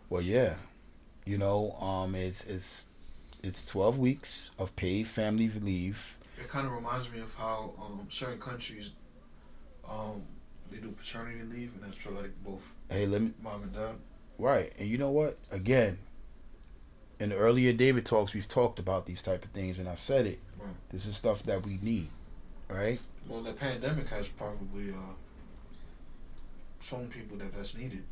Well, 0.10 0.22
yeah. 0.22 0.56
You 1.26 1.38
know, 1.38 1.72
um 1.80 2.16
it's 2.16 2.44
it's 2.46 2.88
it's 3.42 3.66
12 3.66 3.98
weeks 3.98 4.52
of 4.58 4.76
paid 4.76 5.08
family 5.08 5.50
leave. 5.50 6.18
It 6.44 6.50
kind 6.50 6.68
of 6.68 6.74
reminds 6.74 7.12
me 7.12 7.20
of 7.20 7.34
how 7.36 7.74
um, 7.82 8.08
certain 8.10 8.40
countries, 8.40 8.92
um, 9.90 10.24
they 10.72 10.78
do 10.78 10.92
paternity 10.92 11.42
leave, 11.44 11.72
and 11.74 11.84
that's 11.84 11.96
for 11.96 12.12
like 12.12 12.32
both 12.44 12.74
Hey, 12.90 13.08
let 13.08 13.22
me 13.22 13.32
mom 13.42 13.64
and 13.64 13.74
dad. 13.74 13.96
Right. 14.38 14.74
And 14.78 14.90
you 14.90 14.98
know 14.98 15.10
what? 15.10 15.38
Again, 15.52 16.00
in 17.20 17.30
the 17.30 17.36
earlier 17.36 17.72
David 17.74 18.06
talks, 18.06 18.34
we've 18.34 18.48
talked 18.48 18.78
about 18.78 19.06
these 19.06 19.24
type 19.24 19.46
of 19.46 19.52
things, 19.52 19.80
and 19.80 19.88
I 19.88 19.96
said 19.96 20.28
it. 20.28 20.40
Right. 20.60 20.74
This 20.92 21.06
is 21.06 21.16
stuff 21.16 21.44
that 21.44 21.66
we 21.66 21.80
need, 21.82 22.10
right? 22.68 23.02
Well, 23.28 23.42
the 23.42 23.54
pandemic 23.54 24.10
has 24.10 24.28
probably 24.28 24.92
uh, 24.92 25.14
shown 26.82 27.08
people 27.08 27.38
that 27.38 27.56
that's 27.56 27.78
needed. 27.78 28.04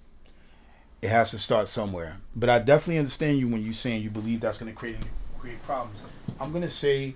It 1.01 1.09
has 1.11 1.30
to 1.33 1.39
start 1.39 1.68
somewhere. 1.68 2.18
But 2.37 2.49
I 2.49 2.59
definitely 2.61 2.99
understand 2.99 3.39
you 3.39 3.49
when 3.49 3.62
you're 3.62 3.72
saying 3.72 4.03
you 4.03 4.11
believe 4.11 4.41
that's 4.41 4.59
going 4.59 4.70
to 4.70 4.78
create 4.78 4.97
create 5.39 5.61
problems. 5.64 6.01
I'm 6.39 6.53
going 6.53 6.62
to 6.62 6.70
say, 6.70 7.14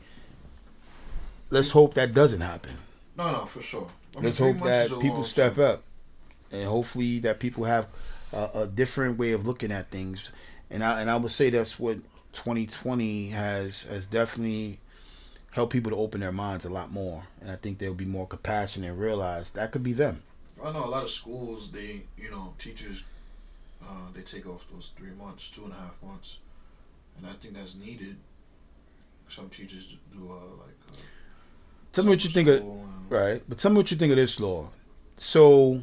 let's 1.51 1.71
hope 1.71 1.95
that 1.95 2.12
doesn't 2.12 2.41
happen. 2.41 2.73
No, 3.17 3.31
no, 3.31 3.45
for 3.47 3.61
sure. 3.61 3.89
I 4.14 4.17
mean, 4.17 4.25
Let's 4.25 4.39
hope 4.39 4.59
that 4.61 4.89
people 5.01 5.23
step 5.23 5.59
up, 5.59 5.83
and 6.53 6.64
hopefully 6.64 7.18
that 7.20 7.40
people 7.40 7.64
have 7.64 7.88
a, 8.32 8.51
a 8.55 8.66
different 8.66 9.18
way 9.18 9.32
of 9.32 9.47
looking 9.47 9.72
at 9.72 9.90
things. 9.90 10.30
And 10.70 10.82
I 10.82 11.01
and 11.01 11.11
I 11.11 11.16
would 11.16 11.30
say 11.30 11.51
that's 11.51 11.78
what 11.78 11.99
2020 12.32 13.28
has 13.28 13.82
has 13.82 14.07
definitely 14.07 14.80
helped 15.53 15.72
people 15.72 15.90
to 15.90 15.97
open 15.97 16.20
their 16.20 16.32
minds 16.32 16.64
a 16.64 16.70
lot 16.70 16.92
more. 16.92 17.24
And 17.40 17.51
I 17.51 17.57
think 17.57 17.78
they'll 17.78 17.94
be 17.94 18.05
more 18.05 18.26
compassionate 18.26 18.90
and 18.90 18.99
realize 18.99 19.51
that 19.53 19.72
could 19.72 19.82
be 19.82 19.92
them. 19.92 20.22
I 20.62 20.72
know 20.72 20.84
a 20.84 20.86
lot 20.86 21.05
of 21.05 21.11
schools. 21.11 21.70
They, 21.70 22.03
you 22.18 22.30
know, 22.30 22.55
teachers, 22.59 23.05
uh, 23.82 24.11
they 24.14 24.22
take 24.22 24.47
off 24.47 24.66
those 24.72 24.92
three 24.97 25.12
months, 25.12 25.51
two 25.51 25.64
and 25.64 25.72
a 25.72 25.76
half 25.76 25.94
months, 26.03 26.38
and 27.16 27.26
I 27.26 27.32
think 27.34 27.55
that's 27.55 27.74
needed. 27.74 28.16
Some 29.28 29.49
teachers 29.49 29.97
do 30.12 30.30
uh, 30.30 30.57
like. 30.62 30.76
Uh, 30.92 30.97
Tell 31.92 32.05
me 32.05 32.11
what 32.11 32.24
you 32.24 32.30
think 32.30 32.49
of 32.49 32.62
Right, 33.09 33.42
but 33.49 33.59
tell 33.59 33.70
me 33.70 33.78
what 33.78 33.90
you 33.90 33.97
think 33.97 34.11
of 34.11 34.16
this 34.16 34.40
law. 34.40 34.68
So, 35.16 35.82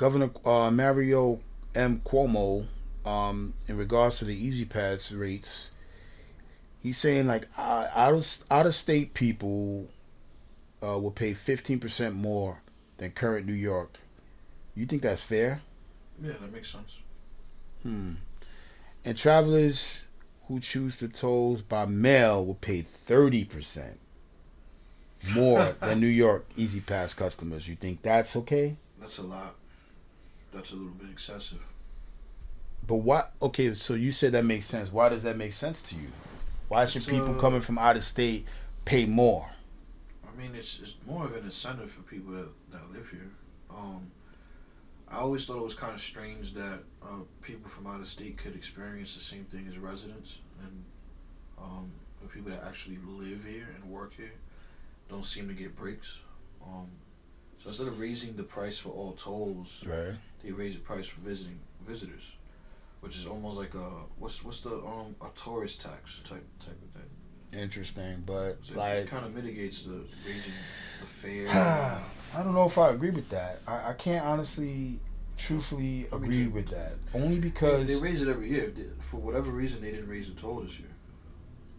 Governor 0.00 0.30
uh, 0.46 0.70
Mario 0.70 1.40
M. 1.74 2.00
Cuomo, 2.02 2.64
um, 3.04 3.52
in 3.68 3.76
regards 3.76 4.18
to 4.20 4.24
the 4.24 4.34
E-ZPass 4.34 5.20
rates, 5.20 5.72
he's 6.82 6.96
saying 6.96 7.26
like 7.26 7.46
uh, 7.58 7.86
out 7.94 8.14
of 8.14 8.44
out 8.50 8.64
of 8.64 8.74
state 8.74 9.12
people 9.12 9.90
uh, 10.82 10.98
will 10.98 11.10
pay 11.10 11.34
fifteen 11.34 11.78
percent 11.78 12.14
more 12.14 12.62
than 12.96 13.10
current 13.10 13.44
New 13.44 13.52
York. 13.52 13.98
You 14.74 14.86
think 14.86 15.02
that's 15.02 15.20
fair? 15.20 15.60
Yeah, 16.18 16.32
that 16.40 16.50
makes 16.50 16.70
sense. 16.70 17.00
Hmm. 17.82 18.14
And 19.04 19.18
travelers 19.18 20.06
who 20.48 20.60
choose 20.60 20.98
the 20.98 21.08
tolls 21.08 21.60
by 21.60 21.84
mail 21.84 22.42
will 22.42 22.54
pay 22.54 22.80
thirty 22.80 23.44
percent 23.44 24.00
more 25.34 25.76
than 25.82 26.00
New 26.00 26.06
York 26.06 26.46
E-ZPass 26.56 27.14
customers. 27.14 27.68
You 27.68 27.74
think 27.74 28.00
that's 28.00 28.34
okay? 28.34 28.76
That's 28.98 29.18
a 29.18 29.24
lot. 29.24 29.56
That's 30.52 30.72
a 30.72 30.76
little 30.76 30.92
bit 30.92 31.10
excessive. 31.10 31.64
But 32.86 32.96
what? 32.96 33.32
Okay, 33.40 33.74
so 33.74 33.94
you 33.94 34.12
said 34.12 34.32
that 34.32 34.44
makes 34.44 34.66
sense. 34.66 34.92
Why 34.92 35.08
does 35.08 35.22
that 35.22 35.36
make 35.36 35.52
sense 35.52 35.82
to 35.84 35.94
you? 35.94 36.08
Why 36.68 36.84
should 36.86 37.06
people 37.06 37.34
coming 37.34 37.60
from 37.60 37.78
out 37.78 37.96
of 37.96 38.02
state 38.02 38.46
pay 38.84 39.06
more? 39.06 39.50
I 40.24 40.40
mean, 40.40 40.52
it's 40.54 40.80
it's 40.80 40.96
more 41.06 41.24
of 41.24 41.34
an 41.34 41.44
incentive 41.44 41.90
for 41.90 42.02
people 42.02 42.32
that, 42.32 42.48
that 42.72 42.92
live 42.92 43.08
here. 43.10 43.30
Um, 43.70 44.10
I 45.08 45.18
always 45.18 45.44
thought 45.44 45.58
it 45.58 45.64
was 45.64 45.74
kind 45.74 45.92
of 45.92 46.00
strange 46.00 46.54
that 46.54 46.80
uh, 47.02 47.22
people 47.42 47.68
from 47.68 47.86
out 47.86 48.00
of 48.00 48.06
state 48.06 48.38
could 48.38 48.54
experience 48.54 49.14
the 49.14 49.20
same 49.20 49.44
thing 49.44 49.66
as 49.68 49.78
residents, 49.78 50.40
and 50.62 50.84
um, 51.60 51.90
the 52.22 52.28
people 52.28 52.50
that 52.52 52.62
actually 52.64 52.98
live 53.04 53.44
here 53.44 53.68
and 53.74 53.90
work 53.90 54.14
here 54.16 54.32
don't 55.08 55.24
seem 55.24 55.48
to 55.48 55.54
get 55.54 55.74
breaks. 55.74 56.20
Um, 56.64 56.88
so 57.62 57.68
instead 57.68 57.86
of 57.86 58.00
raising 58.00 58.36
the 58.36 58.42
price 58.42 58.78
for 58.78 58.88
all 58.90 59.12
tolls, 59.12 59.84
Right. 59.86 60.14
they 60.42 60.50
raise 60.52 60.74
the 60.74 60.80
price 60.80 61.06
for 61.06 61.20
visiting 61.20 61.60
visitors, 61.86 62.36
which 63.00 63.16
is 63.16 63.26
almost 63.26 63.56
like 63.58 63.74
a 63.74 63.88
what's 64.18 64.42
what's 64.44 64.60
the 64.60 64.74
um 64.84 65.14
a 65.22 65.28
tourist 65.36 65.80
tax 65.80 66.20
type 66.20 66.44
type 66.58 66.78
of 66.82 66.90
thing. 67.00 67.10
Interesting, 67.52 68.22
but 68.24 68.58
So 68.62 68.76
like 68.78 68.98
it 68.98 69.08
kind 69.08 69.26
of 69.26 69.34
mitigates 69.34 69.82
the 69.82 70.02
raising 70.26 70.52
the 71.00 71.06
fare. 71.06 71.48
I 72.34 72.42
don't 72.44 72.54
know 72.54 72.64
if 72.66 72.78
I 72.78 72.90
agree 72.90 73.10
with 73.10 73.28
that. 73.30 73.60
I, 73.66 73.90
I 73.90 73.92
can't 73.94 74.24
honestly, 74.24 75.00
truthfully 75.36 76.06
I 76.12 76.16
mean, 76.16 76.24
agree 76.30 76.44
ju- 76.44 76.50
with 76.50 76.68
that. 76.68 76.92
Only 77.12 77.40
because 77.40 77.88
they 77.88 77.96
raise 77.96 78.22
it 78.22 78.28
every 78.28 78.48
year. 78.48 78.72
For 79.00 79.16
whatever 79.16 79.50
reason, 79.50 79.82
they 79.82 79.90
didn't 79.90 80.08
raise 80.08 80.32
the 80.32 80.40
toll 80.40 80.60
this 80.60 80.78
year, 80.78 80.90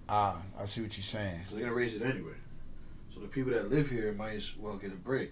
ah, 0.09 0.41
I 0.59 0.65
see 0.65 0.81
what 0.81 0.97
you're 0.97 1.05
saying. 1.05 1.39
so 1.47 1.55
they're 1.55 1.63
gonna 1.63 1.75
raise 1.75 1.95
it 1.95 2.01
anyway. 2.03 2.33
So 3.13 3.21
the 3.21 3.27
people 3.27 3.53
that 3.53 3.69
live 3.71 3.89
here 3.89 4.11
might 4.13 4.35
as 4.35 4.57
well 4.57 4.75
get 4.77 4.91
a 4.91 4.95
break. 4.95 5.31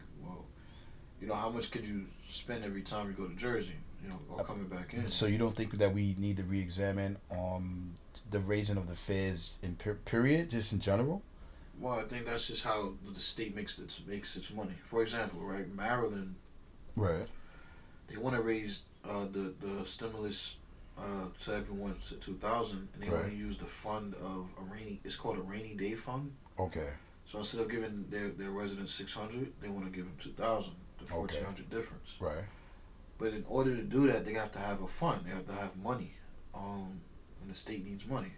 You 1.21 1.27
know, 1.27 1.35
how 1.35 1.49
much 1.49 1.71
could 1.71 1.85
you 1.85 2.05
spend 2.27 2.63
every 2.63 2.81
time 2.81 3.07
you 3.07 3.13
go 3.13 3.27
to 3.27 3.35
Jersey? 3.35 3.73
You 4.03 4.09
know, 4.09 4.19
or 4.29 4.43
coming 4.45 4.67
back 4.67 4.93
in. 4.93 5.09
So 5.09 5.25
you 5.25 5.37
don't 5.37 5.55
think 5.55 5.77
that 5.77 5.93
we 5.93 6.15
need 6.17 6.37
to 6.37 6.43
re-examine 6.43 7.17
um 7.31 7.93
the 8.31 8.39
raising 8.39 8.77
of 8.77 8.87
the 8.87 8.95
fares 8.95 9.57
in 9.61 9.75
per- 9.75 9.95
period, 9.95 10.49
just 10.49 10.71
in 10.71 10.79
general? 10.79 11.21
Well, 11.79 11.99
I 11.99 12.03
think 12.03 12.25
that's 12.25 12.47
just 12.47 12.63
how 12.63 12.93
the 13.13 13.19
state 13.19 13.55
makes 13.55 13.77
its 13.79 14.05
makes 14.07 14.35
its 14.37 14.51
money. 14.51 14.75
For 14.85 15.01
example, 15.01 15.41
right, 15.41 15.67
Maryland, 15.73 16.35
Right. 16.95 17.27
they 18.07 18.17
want 18.17 18.35
to 18.37 18.41
raise 18.41 18.83
uh, 19.03 19.25
the 19.31 19.53
the 19.59 19.83
stimulus 19.85 20.55
uh, 20.97 21.25
to 21.43 21.53
everyone 21.55 21.95
to 22.07 22.15
two 22.15 22.35
thousand, 22.35 22.87
and 22.93 23.03
they 23.03 23.09
want 23.09 23.23
Right. 23.23 23.31
to 23.31 23.35
use 23.37 23.57
the 23.57 23.65
fund 23.65 24.13
of 24.15 24.47
a 24.57 24.63
rainy. 24.73 25.01
It's 25.03 25.17
called 25.17 25.37
a 25.37 25.41
rainy 25.41 25.73
day 25.75 25.95
fund. 25.95 26.31
Okay. 26.57 26.91
So 27.25 27.39
instead 27.39 27.61
of 27.61 27.69
giving 27.69 28.05
their 28.09 28.29
their 28.29 28.51
residents 28.51 28.93
six 28.93 29.13
hundred, 29.13 29.51
they 29.61 29.67
want 29.69 29.85
to 29.85 29.91
give 29.91 30.05
them 30.05 30.15
two 30.17 30.31
thousand. 30.31 30.75
Fourteen 31.15 31.43
hundred 31.43 31.69
difference. 31.69 32.15
Right. 32.19 32.43
But 33.17 33.33
in 33.33 33.43
order 33.49 33.75
to 33.75 33.83
do 33.83 34.07
that, 34.07 34.25
they 34.25 34.33
have 34.33 34.51
to 34.53 34.59
have 34.59 34.81
a 34.81 34.87
fund. 34.87 35.21
They 35.25 35.31
have 35.31 35.45
to 35.47 35.53
have 35.53 35.75
money. 35.77 36.13
Um, 36.55 37.01
and 37.41 37.49
the 37.49 37.53
state 37.55 37.85
needs 37.85 38.07
money. 38.07 38.31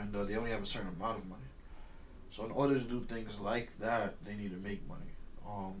And 0.00 0.14
uh, 0.16 0.24
they 0.24 0.36
only 0.36 0.50
have 0.50 0.62
a 0.62 0.66
certain 0.66 0.88
amount 0.88 1.18
of 1.18 1.28
money. 1.28 1.42
So 2.30 2.44
in 2.44 2.50
order 2.50 2.74
to 2.74 2.84
do 2.84 3.00
things 3.02 3.38
like 3.38 3.78
that, 3.78 4.14
they 4.24 4.34
need 4.34 4.50
to 4.52 4.58
make 4.58 4.86
money. 4.88 5.12
Um, 5.48 5.74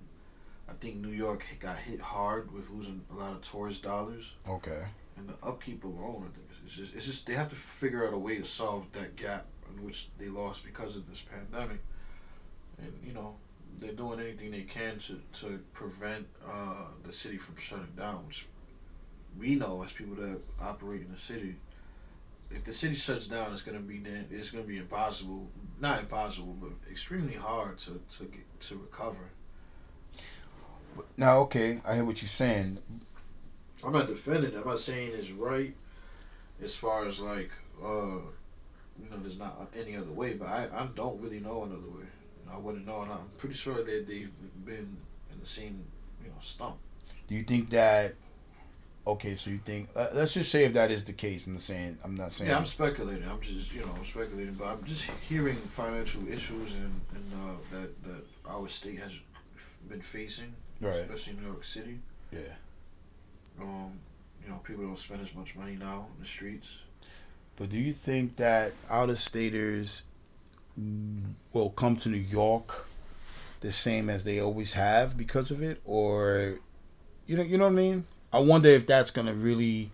I 0.68 0.72
think 0.74 0.96
New 0.96 1.10
York 1.10 1.44
got 1.60 1.78
hit 1.78 2.00
hard 2.00 2.52
with 2.52 2.70
losing 2.70 3.02
a 3.10 3.14
lot 3.14 3.32
of 3.32 3.42
tourist 3.42 3.82
dollars, 3.82 4.34
Okay. 4.48 4.84
and 5.16 5.28
the 5.28 5.34
upkeep 5.42 5.84
alone, 5.84 6.28
I 6.30 6.34
think 6.36 6.46
it's 6.64 6.76
just 6.76 6.94
it's 6.94 7.06
just 7.06 7.26
they 7.26 7.34
have 7.34 7.50
to 7.50 7.56
figure 7.56 8.06
out 8.06 8.12
a 8.14 8.18
way 8.18 8.38
to 8.38 8.44
solve 8.44 8.90
that 8.92 9.16
gap 9.16 9.46
in 9.70 9.84
which 9.84 10.08
they 10.18 10.28
lost 10.28 10.64
because 10.64 10.96
of 10.96 11.08
this 11.08 11.20
pandemic. 11.22 11.80
And 12.78 12.92
you 13.04 13.12
know, 13.12 13.36
they're 13.78 13.92
doing 13.92 14.20
anything 14.20 14.50
they 14.50 14.62
can 14.62 14.98
to 14.98 15.20
to 15.40 15.60
prevent 15.72 16.26
uh, 16.46 16.86
the 17.04 17.12
city 17.12 17.36
from 17.38 17.56
shutting 17.56 17.92
down, 17.96 18.26
which 18.26 18.46
we 19.38 19.54
know 19.54 19.82
as 19.82 19.92
people 19.92 20.16
that 20.16 20.40
operate 20.60 21.02
in 21.02 21.12
the 21.12 21.18
city. 21.18 21.56
If 22.50 22.64
the 22.64 22.72
city 22.72 22.94
shuts 22.94 23.26
down, 23.26 23.52
it's 23.52 23.62
gonna 23.62 23.80
be 23.80 23.98
then 23.98 24.26
it's 24.30 24.50
gonna 24.50 24.64
be 24.64 24.78
impossible. 24.78 25.50
Not 25.80 26.00
impossible, 26.00 26.56
but 26.60 26.70
extremely 26.90 27.34
hard 27.34 27.78
to 27.78 28.00
to 28.18 28.24
get 28.24 28.60
to 28.60 28.76
recover. 28.76 29.30
Now, 31.16 31.38
okay, 31.40 31.80
I 31.86 31.96
hear 31.96 32.04
what 32.04 32.22
you're 32.22 32.28
saying. 32.28 32.78
I'm 33.84 33.92
not 33.92 34.08
defending 34.08 34.52
it. 34.52 34.56
I'm 34.56 34.66
not 34.66 34.80
saying 34.80 35.12
it's 35.14 35.30
right 35.30 35.74
as 36.62 36.76
far 36.76 37.06
as 37.06 37.20
like, 37.20 37.50
uh, 37.82 38.20
you 38.98 39.10
know, 39.10 39.18
there's 39.18 39.38
not 39.38 39.70
any 39.78 39.96
other 39.96 40.10
way, 40.10 40.34
but 40.34 40.48
I, 40.48 40.68
I 40.72 40.88
don't 40.94 41.20
really 41.20 41.40
know 41.40 41.64
another 41.64 41.88
way. 41.88 42.06
I 42.52 42.58
wouldn't 42.58 42.86
know, 42.86 43.02
and 43.02 43.12
I'm 43.12 43.28
pretty 43.38 43.54
sure 43.54 43.74
that 43.74 43.86
they've 43.86 44.30
been 44.64 44.96
in 45.32 45.40
the 45.40 45.46
same, 45.46 45.84
you 46.22 46.28
know, 46.28 46.36
stump. 46.40 46.76
Do 47.28 47.34
you 47.34 47.42
think 47.42 47.70
that? 47.70 48.14
Okay, 49.06 49.36
so 49.36 49.50
you 49.50 49.58
think? 49.58 49.88
Uh, 49.94 50.08
let's 50.14 50.34
just 50.34 50.50
say 50.50 50.64
if 50.64 50.72
that 50.72 50.90
is 50.90 51.04
the 51.04 51.12
case. 51.12 51.46
I'm 51.46 51.54
not 51.54 51.62
saying. 51.62 51.98
I'm 52.02 52.16
not 52.16 52.32
saying. 52.32 52.50
Yeah, 52.50 52.58
I'm 52.58 52.64
speculating. 52.64 53.28
I'm 53.28 53.40
just, 53.40 53.72
you 53.72 53.82
know, 53.82 53.92
I'm 53.96 54.04
speculating, 54.04 54.54
but 54.54 54.66
I'm 54.66 54.84
just 54.84 55.04
hearing 55.28 55.56
financial 55.56 56.26
issues 56.28 56.74
and, 56.74 57.00
and 57.14 57.32
uh, 57.34 57.76
that, 57.76 58.02
that 58.04 58.22
our 58.48 58.66
state 58.66 58.98
has 58.98 59.16
been 59.88 60.00
facing, 60.00 60.52
right. 60.80 60.94
especially 60.96 61.34
New 61.40 61.46
York 61.46 61.64
City. 61.64 62.00
Yeah. 62.32 62.40
Um, 63.60 63.92
you 64.44 64.50
know, 64.50 64.58
people 64.58 64.84
don't 64.84 64.98
spend 64.98 65.20
as 65.20 65.34
much 65.34 65.56
money 65.56 65.76
now 65.78 66.06
in 66.14 66.20
the 66.20 66.26
streets. 66.26 66.82
But 67.56 67.70
do 67.70 67.78
you 67.78 67.92
think 67.92 68.36
that 68.36 68.72
out 68.90 69.08
of 69.08 69.18
staters 69.18 70.04
will 71.52 71.70
come 71.70 71.96
to 71.96 72.08
New 72.08 72.16
York 72.18 72.86
the 73.60 73.72
same 73.72 74.10
as 74.10 74.24
they 74.24 74.38
always 74.38 74.74
have 74.74 75.16
because 75.16 75.50
of 75.50 75.62
it, 75.62 75.80
or 75.84 76.58
you 77.26 77.36
know, 77.36 77.42
you 77.42 77.58
know 77.58 77.64
what 77.64 77.72
I 77.72 77.76
mean? 77.76 78.06
I 78.32 78.38
wonder 78.40 78.68
if 78.68 78.86
that's 78.86 79.10
gonna 79.10 79.34
really 79.34 79.90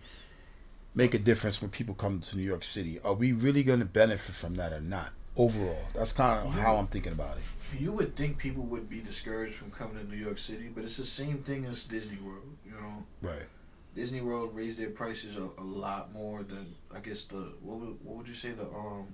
make 0.93 1.13
a 1.13 1.19
difference 1.19 1.61
when 1.61 1.71
people 1.71 1.95
come 1.95 2.19
to 2.19 2.37
New 2.37 2.43
York 2.43 2.63
City. 2.63 2.99
Are 3.03 3.13
we 3.13 3.31
really 3.31 3.63
gonna 3.63 3.85
benefit 3.85 4.35
from 4.35 4.55
that 4.55 4.73
or 4.73 4.81
not? 4.81 5.11
Overall, 5.35 5.87
that's 5.95 6.11
kind 6.13 6.45
of 6.45 6.53
how 6.53 6.75
I'm 6.75 6.87
thinking 6.87 7.13
about 7.13 7.37
it. 7.37 7.81
You 7.81 7.91
would 7.93 8.15
think 8.15 8.37
people 8.37 8.63
would 8.65 8.87
be 8.87 8.99
discouraged 8.99 9.55
from 9.55 9.71
coming 9.71 9.97
to 9.97 10.07
New 10.07 10.21
York 10.23 10.37
City, 10.37 10.69
but 10.73 10.83
it's 10.83 10.97
the 10.97 11.05
same 11.05 11.39
thing 11.39 11.65
as 11.65 11.85
Disney 11.85 12.17
World. 12.23 12.55
You 12.65 12.73
know, 12.73 13.03
Right. 13.21 13.47
Disney 13.95 14.21
World 14.21 14.55
raised 14.55 14.77
their 14.79 14.89
prices 14.89 15.37
a, 15.37 15.49
a 15.59 15.63
lot 15.63 16.13
more 16.13 16.43
than 16.43 16.75
I 16.95 16.99
guess 16.99 17.23
the 17.25 17.53
what 17.61 17.79
would, 17.79 17.97
what 18.03 18.17
would 18.17 18.27
you 18.27 18.33
say 18.33 18.51
the 18.51 18.65
um 18.65 19.07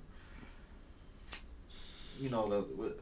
you 2.20 2.28
know 2.30 2.48
the 2.48 2.60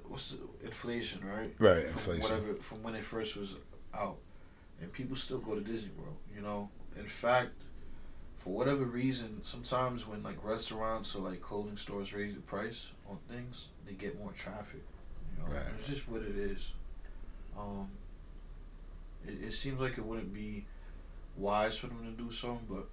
what's 0.08 0.32
the 0.32 0.38
inflation 0.66 1.20
right 1.26 1.52
Right, 1.58 1.88
from 1.88 2.12
inflation. 2.12 2.22
whatever 2.22 2.54
from 2.54 2.82
when 2.82 2.94
it 2.94 3.04
first 3.04 3.36
was 3.36 3.56
out 3.94 4.18
and 4.80 4.92
people 4.92 5.16
still 5.16 5.38
go 5.38 5.54
to 5.54 5.60
Disney 5.60 5.90
World 5.98 6.16
you 6.34 6.40
know 6.42 6.70
in 6.96 7.06
fact 7.06 7.50
for 8.38 8.50
whatever 8.54 8.84
reason 8.84 9.40
sometimes 9.42 10.06
when 10.06 10.22
like 10.22 10.42
restaurants 10.44 11.14
or 11.16 11.20
like 11.30 11.40
clothing 11.40 11.76
stores 11.76 12.12
raise 12.12 12.34
the 12.34 12.40
price 12.40 12.92
on 13.10 13.18
things 13.28 13.68
they 13.86 13.94
get 13.94 14.18
more 14.18 14.32
traffic 14.32 14.82
you 15.32 15.42
know 15.42 15.50
Right. 15.52 15.66
it's 15.76 15.88
just 15.88 16.08
what 16.08 16.22
it 16.22 16.36
is 16.36 16.72
um 17.58 17.88
it, 19.26 19.46
it 19.48 19.52
seems 19.52 19.80
like 19.80 19.98
it 19.98 20.04
wouldn't 20.04 20.32
be 20.32 20.64
wise 21.36 21.76
for 21.78 21.86
them 21.88 22.04
to 22.04 22.22
do 22.24 22.30
so, 22.32 22.60
but 22.68 22.88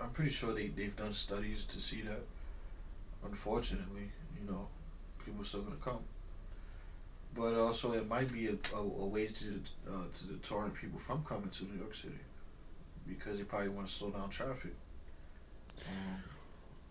I'm 0.00 0.10
pretty 0.10 0.30
sure 0.30 0.52
they, 0.54 0.68
they've 0.68 0.94
done 0.96 1.12
studies 1.12 1.64
to 1.64 1.80
see 1.80 2.00
that. 2.02 2.20
Unfortunately, 3.24 4.10
you 4.38 4.50
know, 4.50 4.68
people 5.24 5.42
are 5.42 5.44
still 5.44 5.62
to 5.62 5.76
come. 5.82 6.00
But 7.34 7.54
also, 7.54 7.92
it 7.92 8.08
might 8.08 8.32
be 8.32 8.46
a, 8.46 8.56
a, 8.76 8.80
a 8.80 9.06
way 9.06 9.26
to 9.26 9.60
uh, 9.88 10.04
to 10.18 10.26
deter 10.26 10.68
people 10.70 11.00
from 11.00 11.24
coming 11.24 11.50
to 11.50 11.64
New 11.64 11.78
York 11.78 11.94
City 11.94 12.14
because 13.06 13.38
they 13.38 13.44
probably 13.44 13.70
want 13.70 13.86
to 13.88 13.92
slow 13.92 14.10
down 14.10 14.30
traffic. 14.30 14.74
Um, 15.88 16.22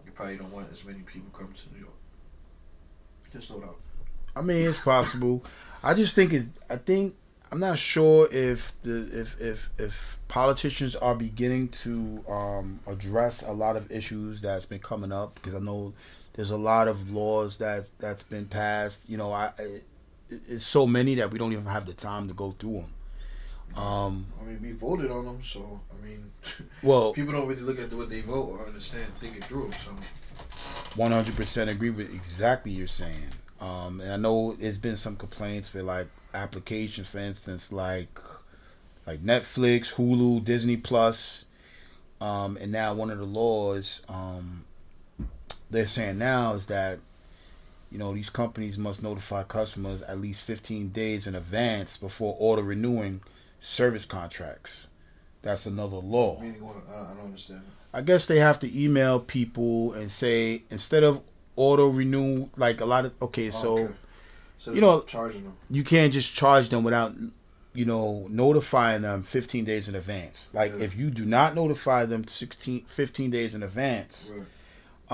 you 0.05 0.11
probably 0.11 0.37
don't 0.37 0.51
want 0.51 0.69
as 0.71 0.83
many 0.83 0.99
people 0.99 1.29
coming 1.37 1.53
to 1.53 1.73
New 1.73 1.79
York. 1.79 1.93
Just 3.31 3.47
slow 3.47 3.61
down. 3.61 3.75
I 4.35 4.41
mean, 4.41 4.67
it's 4.67 4.81
possible. 4.81 5.43
I 5.83 5.93
just 5.93 6.13
think 6.15 6.33
it. 6.33 6.47
I 6.69 6.75
think 6.75 7.15
I'm 7.51 7.59
not 7.59 7.77
sure 7.77 8.27
if 8.31 8.81
the 8.81 9.21
if 9.21 9.39
if 9.39 9.69
if 9.77 10.17
politicians 10.27 10.95
are 10.95 11.13
beginning 11.13 11.69
to 11.69 12.25
um, 12.27 12.79
address 12.87 13.43
a 13.43 13.51
lot 13.51 13.75
of 13.77 13.91
issues 13.91 14.41
that's 14.41 14.65
been 14.65 14.79
coming 14.79 15.11
up 15.11 15.35
because 15.35 15.55
I 15.55 15.59
know 15.59 15.93
there's 16.33 16.51
a 16.51 16.57
lot 16.57 16.87
of 16.87 17.11
laws 17.11 17.57
that 17.57 17.89
that's 17.99 18.23
been 18.23 18.45
passed. 18.45 19.07
You 19.09 19.17
know, 19.17 19.31
I 19.31 19.51
it, 19.59 19.83
it's 20.29 20.65
so 20.65 20.87
many 20.87 21.15
that 21.15 21.31
we 21.31 21.37
don't 21.37 21.51
even 21.51 21.65
have 21.65 21.85
the 21.85 21.93
time 21.93 22.27
to 22.27 22.33
go 22.33 22.51
through 22.57 22.73
them. 22.73 22.93
Um, 23.75 24.27
I 24.39 24.43
mean, 24.43 24.61
we 24.61 24.71
voted 24.71 25.09
on 25.09 25.25
them, 25.25 25.41
so 25.41 25.81
I 25.91 26.05
mean, 26.05 26.31
well, 26.83 27.13
people 27.13 27.33
don't 27.33 27.47
really 27.47 27.61
look 27.61 27.79
at 27.79 27.91
what 27.93 28.09
they 28.09 28.21
vote 28.21 28.49
or 28.49 28.65
understand, 28.65 29.05
think 29.19 29.37
it 29.37 29.43
through. 29.43 29.71
So 29.71 29.91
100% 30.95 31.69
agree 31.69 31.89
with 31.89 32.13
exactly 32.13 32.71
you're 32.71 32.87
saying. 32.87 33.29
Um, 33.59 33.99
and 34.01 34.11
I 34.11 34.17
know 34.17 34.53
there's 34.53 34.77
been 34.77 34.95
some 34.95 35.15
complaints 35.15 35.73
with 35.73 35.85
like 35.85 36.07
applications, 36.33 37.07
for 37.07 37.19
instance, 37.19 37.71
like 37.71 38.19
like 39.07 39.23
Netflix, 39.23 39.95
Hulu, 39.95 40.43
Disney 40.43 40.77
Plus, 40.77 41.45
um, 42.21 42.57
and 42.57 42.71
now 42.71 42.93
one 42.93 43.09
of 43.09 43.17
the 43.17 43.25
laws 43.25 44.03
um, 44.07 44.65
they're 45.73 45.87
saying 45.87 46.17
now 46.17 46.53
is 46.53 46.67
that 46.67 46.99
you 47.91 47.97
know 47.99 48.13
these 48.13 48.29
companies 48.29 48.77
must 48.77 49.03
notify 49.03 49.43
customers 49.43 50.01
at 50.03 50.19
least 50.19 50.41
15 50.43 50.89
days 50.89 51.27
in 51.27 51.35
advance 51.35 51.97
before 51.97 52.35
auto 52.39 52.61
renewing 52.61 53.21
service 53.59 54.05
contracts. 54.05 54.87
That's 55.41 55.65
another 55.65 55.97
law. 55.97 56.39
I 56.41 56.45
don't, 56.51 57.19
understand. 57.23 57.63
I 57.93 58.01
guess 58.01 58.25
they 58.25 58.39
have 58.39 58.59
to 58.59 58.81
email 58.83 59.19
people 59.19 59.93
and 59.93 60.09
say 60.09 60.63
instead 60.69 61.03
of 61.03 61.21
auto 61.57 61.87
renew 61.89 62.49
like 62.57 62.79
a 62.81 62.85
lot 62.85 63.05
of 63.05 63.13
okay, 63.21 63.49
so 63.51 63.77
oh, 63.77 63.83
Okay. 63.83 63.93
so 64.57 64.73
you 64.73 64.81
know- 64.81 65.01
charging 65.01 65.43
them. 65.43 65.57
you 65.69 65.83
can't 65.83 66.13
just 66.13 66.33
charge 66.33 66.69
them 66.69 66.83
without 66.83 67.13
you 67.75 67.85
know 67.85 68.25
notifying 68.29 69.01
them 69.01 69.23
15 69.23 69.65
days 69.65 69.87
in 69.87 69.95
advance. 69.95 70.49
Like 70.53 70.71
Yeah. 70.71 70.85
if 70.85 70.95
you 70.95 71.09
do 71.11 71.25
not 71.25 71.53
notify 71.55 72.05
them 72.05 72.25
16 72.27 72.85
15 72.87 73.29
days 73.29 73.53
in 73.53 73.61
advance, 73.63 74.31
Right. 74.35 74.47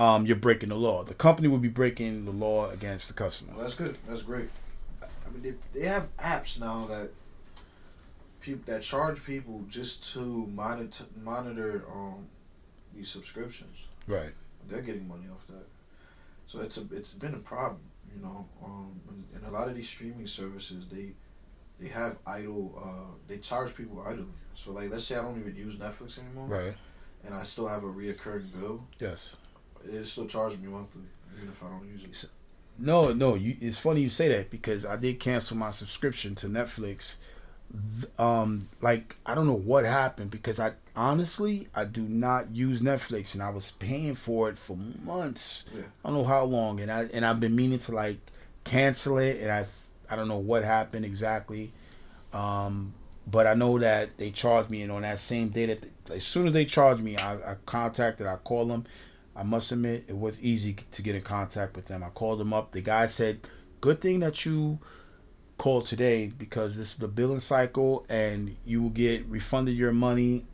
Um 0.00 0.26
you're 0.26 0.36
breaking 0.36 0.70
the 0.70 0.76
law. 0.76 1.04
The 1.04 1.14
company 1.14 1.46
would 1.48 1.62
be 1.62 1.68
breaking 1.68 2.24
the 2.24 2.30
law 2.32 2.70
against 2.70 3.08
the 3.08 3.14
customer. 3.14 3.52
Well, 3.54 3.62
that's 3.64 3.74
good. 3.76 3.96
That's 4.08 4.22
great. 4.22 4.48
I 5.02 5.30
mean, 5.30 5.42
they 5.42 5.54
they 5.78 5.86
have 5.86 6.08
apps 6.16 6.58
now 6.58 6.86
that 6.86 7.10
people 8.40 8.62
that 8.72 8.82
charge 8.82 9.24
people 9.24 9.64
just 9.68 10.12
to 10.14 10.46
monitor 10.46 11.04
monitor 11.22 11.84
um 11.92 12.26
these 12.94 13.10
subscriptions. 13.10 13.86
Right. 14.06 14.32
They're 14.68 14.82
getting 14.82 15.06
money 15.06 15.26
off 15.34 15.46
that. 15.48 15.66
So 16.46 16.60
it's 16.60 16.78
a 16.78 16.84
it's 16.92 17.12
been 17.12 17.34
a 17.34 17.38
problem, 17.38 17.82
you 18.14 18.22
know. 18.22 18.46
Um, 18.64 19.00
and, 19.08 19.24
and 19.34 19.46
a 19.46 19.50
lot 19.50 19.68
of 19.68 19.74
these 19.76 19.88
streaming 19.88 20.26
services 20.26 20.86
they 20.90 21.12
they 21.78 21.88
have 21.88 22.18
idle. 22.26 22.64
Uh, 22.82 23.14
they 23.28 23.38
charge 23.38 23.74
people 23.76 24.02
idly. 24.06 24.26
So 24.54 24.72
like, 24.72 24.90
let's 24.90 25.04
say 25.04 25.16
I 25.16 25.22
don't 25.22 25.38
even 25.38 25.54
use 25.54 25.76
Netflix 25.76 26.18
anymore, 26.18 26.48
Right. 26.48 26.74
and 27.24 27.32
I 27.34 27.44
still 27.44 27.68
have 27.68 27.84
a 27.84 27.86
reoccurring 27.86 28.52
bill. 28.58 28.84
Yes. 28.98 29.36
It 29.84 30.06
still 30.06 30.26
charges 30.26 30.58
me 30.58 30.68
monthly, 30.68 31.02
even 31.36 31.48
if 31.48 31.62
I 31.62 31.68
don't 31.68 31.88
use 31.88 32.24
it. 32.24 32.30
No, 32.78 33.12
no, 33.12 33.34
you, 33.34 33.56
it's 33.60 33.76
funny 33.76 34.00
you 34.00 34.08
say 34.08 34.28
that 34.28 34.50
because 34.50 34.86
I 34.86 34.96
did 34.96 35.20
cancel 35.20 35.56
my 35.56 35.70
subscription 35.70 36.34
to 36.36 36.46
Netflix 36.46 37.16
um, 38.18 38.68
like 38.80 39.16
I 39.24 39.34
don't 39.34 39.46
know 39.46 39.52
what 39.52 39.84
happened 39.84 40.30
because 40.30 40.58
I 40.58 40.72
honestly 40.96 41.68
I 41.74 41.84
do 41.84 42.02
not 42.02 42.54
use 42.54 42.80
Netflix 42.80 43.34
and 43.34 43.42
I 43.42 43.50
was 43.50 43.72
paying 43.72 44.14
for 44.14 44.48
it 44.48 44.58
for 44.58 44.76
months. 44.76 45.66
Yeah. 45.74 45.82
I 46.04 46.08
don't 46.08 46.18
know 46.18 46.24
how 46.24 46.44
long, 46.44 46.80
and 46.80 46.90
I 46.90 47.04
and 47.12 47.24
I've 47.24 47.40
been 47.40 47.54
meaning 47.54 47.78
to 47.80 47.92
like 47.92 48.18
cancel 48.64 49.18
it, 49.18 49.40
and 49.40 49.50
I 49.50 49.66
I 50.10 50.16
don't 50.16 50.28
know 50.28 50.38
what 50.38 50.64
happened 50.64 51.04
exactly. 51.04 51.72
Um, 52.32 52.94
but 53.26 53.46
I 53.46 53.54
know 53.54 53.78
that 53.78 54.18
they 54.18 54.30
charged 54.30 54.70
me, 54.70 54.82
and 54.82 54.90
on 54.90 55.02
that 55.02 55.20
same 55.20 55.50
day 55.50 55.66
that 55.66 55.84
as 56.10 56.24
soon 56.24 56.46
as 56.48 56.52
they 56.52 56.64
charged 56.64 57.02
me, 57.02 57.16
I, 57.16 57.34
I 57.52 57.56
contacted, 57.66 58.26
I 58.26 58.36
called 58.36 58.70
them. 58.70 58.84
I 59.40 59.42
must 59.42 59.72
admit, 59.72 60.04
it 60.06 60.18
was 60.18 60.42
easy 60.42 60.76
to 60.90 61.02
get 61.02 61.14
in 61.14 61.22
contact 61.22 61.74
with 61.74 61.86
them. 61.86 62.04
I 62.04 62.10
called 62.10 62.40
them 62.40 62.52
up. 62.52 62.72
The 62.72 62.82
guy 62.82 63.06
said, 63.06 63.40
"Good 63.80 64.02
thing 64.02 64.20
that 64.20 64.44
you 64.44 64.80
called 65.56 65.86
today 65.86 66.26
because 66.26 66.76
this 66.76 66.92
is 66.92 66.98
the 66.98 67.08
billing 67.08 67.40
cycle, 67.40 68.04
and 68.10 68.56
you 68.66 68.82
will 68.82 68.90
get 68.90 69.26
refunded 69.26 69.76
your 69.78 69.92
money." 69.92 70.44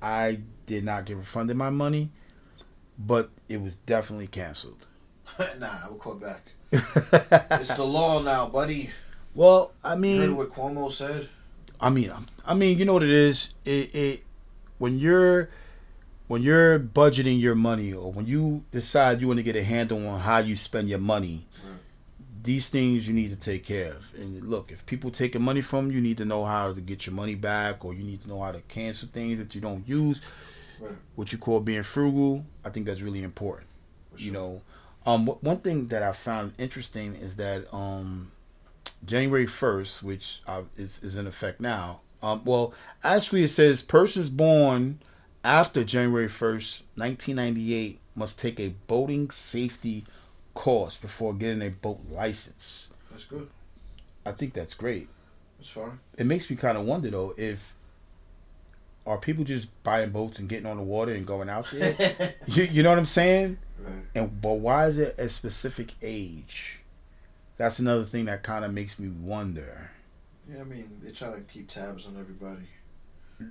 I 0.00 0.40
did 0.64 0.84
not 0.84 1.04
get 1.04 1.18
refunded 1.18 1.58
my 1.58 1.68
money, 1.68 2.10
but 2.98 3.28
it 3.46 3.60
was 3.60 3.76
definitely 3.76 4.28
canceled. 4.28 4.86
nah, 5.58 5.68
I 5.84 5.88
will 5.90 5.96
call 5.96 6.14
back. 6.14 6.52
it's 6.72 7.74
the 7.74 7.84
law 7.84 8.22
now, 8.22 8.48
buddy. 8.48 8.90
Well, 9.34 9.72
I 9.84 9.96
You 9.96 9.96
heard 9.96 10.00
mean, 10.28 10.36
what 10.36 10.48
Cuomo 10.48 10.90
said? 10.90 11.28
I 11.78 11.90
mean, 11.90 12.10
I 12.46 12.54
mean, 12.54 12.78
you 12.78 12.86
know 12.86 12.94
what 12.94 13.02
it 13.02 13.10
is. 13.10 13.52
It, 13.66 13.94
it 13.94 14.24
when 14.78 14.98
you're 14.98 15.50
when 16.28 16.42
you're 16.42 16.78
budgeting 16.78 17.40
your 17.40 17.54
money, 17.54 17.92
or 17.92 18.12
when 18.12 18.26
you 18.26 18.64
decide 18.70 19.20
you 19.20 19.26
want 19.28 19.38
to 19.38 19.42
get 19.42 19.56
a 19.56 19.62
handle 19.64 20.06
on 20.06 20.20
how 20.20 20.38
you 20.38 20.54
spend 20.56 20.88
your 20.88 20.98
money, 21.00 21.46
Right. 21.64 21.78
these 22.42 22.68
things 22.68 23.08
you 23.08 23.14
need 23.14 23.30
to 23.30 23.36
take 23.36 23.64
care 23.64 23.92
of. 23.92 24.12
And 24.14 24.44
look, 24.48 24.70
if 24.70 24.84
people 24.86 25.10
taking 25.10 25.42
money 25.42 25.60
from 25.62 25.90
you, 25.90 25.96
you 25.96 26.00
need 26.02 26.18
to 26.18 26.24
know 26.24 26.44
how 26.44 26.72
to 26.72 26.80
get 26.80 27.06
your 27.06 27.14
money 27.14 27.34
back, 27.34 27.84
or 27.84 27.94
you 27.94 28.04
need 28.04 28.22
to 28.22 28.28
know 28.28 28.40
how 28.42 28.52
to 28.52 28.60
cancel 28.62 29.08
things 29.12 29.38
that 29.38 29.54
you 29.54 29.60
don't 29.60 29.86
use. 29.88 30.20
Right. 30.80 30.92
What 31.16 31.32
you 31.32 31.38
call 31.38 31.60
being 31.60 31.82
frugal, 31.82 32.44
I 32.64 32.70
think 32.70 32.86
that's 32.86 33.00
really 33.00 33.22
important. 33.22 33.66
For 34.14 34.20
You 34.20 34.30
know, 34.32 34.62
um, 35.06 35.26
one 35.26 35.58
thing 35.58 35.88
that 35.88 36.02
I 36.02 36.12
found 36.12 36.52
interesting 36.58 37.14
is 37.14 37.36
that 37.36 37.72
um, 37.74 38.30
January 39.04 39.46
first, 39.46 40.02
which 40.02 40.42
uh, 40.46 40.62
is 40.76 41.00
is 41.02 41.16
in 41.16 41.26
effect 41.26 41.60
now. 41.60 42.00
Um, 42.22 42.42
well, 42.44 42.74
actually, 43.02 43.44
it 43.44 43.48
says 43.50 43.80
persons 43.82 44.28
born 44.28 44.98
after 45.44 45.84
January 45.84 46.28
first, 46.28 46.84
nineteen 46.96 47.36
ninety 47.36 47.74
eight, 47.74 47.98
must 48.14 48.38
take 48.38 48.58
a 48.60 48.74
boating 48.86 49.30
safety 49.30 50.04
course 50.54 50.96
before 50.96 51.34
getting 51.34 51.62
a 51.62 51.70
boat 51.70 52.00
license. 52.10 52.90
That's 53.10 53.24
good. 53.24 53.48
I 54.26 54.32
think 54.32 54.52
that's 54.52 54.74
great. 54.74 55.08
That's 55.58 55.70
fine. 55.70 56.00
It 56.16 56.26
makes 56.26 56.50
me 56.50 56.56
kind 56.56 56.76
of 56.76 56.84
wonder 56.84 57.10
though 57.10 57.34
if 57.36 57.74
are 59.06 59.18
people 59.18 59.44
just 59.44 59.68
buying 59.84 60.10
boats 60.10 60.38
and 60.38 60.48
getting 60.48 60.66
on 60.66 60.76
the 60.76 60.82
water 60.82 61.12
and 61.12 61.26
going 61.26 61.48
out 61.48 61.66
there? 61.72 61.96
you, 62.46 62.64
you 62.64 62.82
know 62.82 62.90
what 62.90 62.98
I'm 62.98 63.06
saying? 63.06 63.56
Right. 63.78 63.94
And 64.14 64.40
but 64.40 64.54
why 64.54 64.86
is 64.86 64.98
it 64.98 65.18
a 65.18 65.28
specific 65.28 65.92
age? 66.02 66.80
That's 67.56 67.78
another 67.78 68.04
thing 68.04 68.26
that 68.26 68.42
kind 68.42 68.64
of 68.64 68.72
makes 68.72 68.98
me 68.98 69.08
wonder. 69.08 69.90
Yeah, 70.50 70.60
I 70.60 70.64
mean, 70.64 71.00
they 71.02 71.10
try 71.10 71.30
to 71.30 71.40
keep 71.40 71.68
tabs 71.68 72.06
on 72.06 72.16
everybody. 72.18 72.66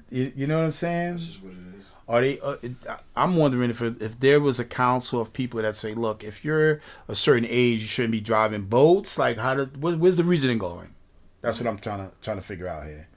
You, 0.10 0.32
you 0.36 0.48
know 0.48 0.60
what 0.60 0.66
I'm 0.66 0.72
saying? 0.72 1.12
That's 1.12 1.28
just 1.28 1.44
what 1.44 1.54
it 1.54 1.80
is. 1.80 1.86
Are 2.08 2.22
they? 2.22 2.40
Uh, 2.40 2.56
it, 2.62 2.72
I'm 3.16 3.36
wondering 3.36 3.70
if 3.70 3.82
if 3.82 4.20
there 4.20 4.40
was 4.40 4.60
a 4.60 4.66
council 4.66 5.20
of 5.20 5.34
people 5.34 5.62
that 5.62 5.76
say, 5.76 5.94
look, 5.94 6.24
if 6.24 6.44
you're 6.46 6.80
a 7.08 7.16
certain 7.16 7.46
age, 7.50 7.82
you 7.82 7.88
shouldn't 7.88 8.14
be 8.14 8.22
driving 8.22 8.64
boats. 8.64 9.18
Like, 9.18 9.38
how 9.38 9.56
did? 9.56 9.82
Where, 9.82 9.98
where's 9.98 10.16
the 10.16 10.24
reasoning 10.24 10.58
going? 10.58 10.94
That's 11.42 11.60
what 11.60 11.68
I'm 11.68 11.80
trying 11.80 12.00
to 12.00 12.12
trying 12.22 12.38
to 12.38 12.44
figure 12.44 12.68
out 12.68 12.86
here. 12.86 13.08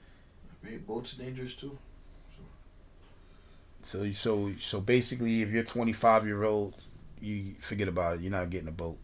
Hey, 0.63 0.77
boats 0.77 1.13
are 1.13 1.23
dangerous 1.23 1.55
too. 1.55 1.77
So 3.83 4.11
so 4.11 4.51
so 4.59 4.81
basically, 4.81 5.41
if 5.41 5.49
you're 5.49 5.63
25 5.63 6.25
year 6.25 6.43
old, 6.43 6.75
you 7.19 7.55
forget 7.61 7.87
about 7.87 8.15
it. 8.15 8.21
You're 8.21 8.31
not 8.31 8.49
getting 8.49 8.67
a 8.67 8.73
boat. 8.73 8.97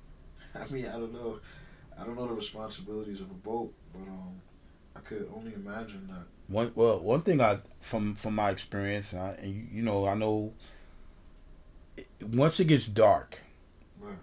I 0.54 0.70
mean, 0.72 0.86
I 0.86 0.92
don't 0.92 1.12
know. 1.12 1.40
I 1.98 2.04
don't 2.04 2.16
know 2.16 2.26
the 2.26 2.34
responsibilities 2.34 3.20
of 3.20 3.30
a 3.30 3.34
boat, 3.34 3.72
but 3.92 4.02
um, 4.02 4.40
I 4.98 5.00
could 5.08 5.30
only 5.34 5.54
imagine 5.54 6.08
that. 6.08 6.24
One 6.48 6.72
well, 6.74 6.98
one 6.98 7.22
thing 7.22 7.40
I 7.40 7.58
from 7.80 8.14
from 8.16 8.34
my 8.34 8.50
experience, 8.50 9.12
and, 9.12 9.22
I, 9.22 9.28
and 9.42 9.54
you, 9.54 9.66
you 9.72 9.82
know, 9.82 10.06
I 10.06 10.14
know 10.14 10.52
it- 11.96 12.08
once 12.22 12.58
it 12.58 12.64
gets 12.66 12.86
dark, 12.88 13.38
Right. 14.00 14.16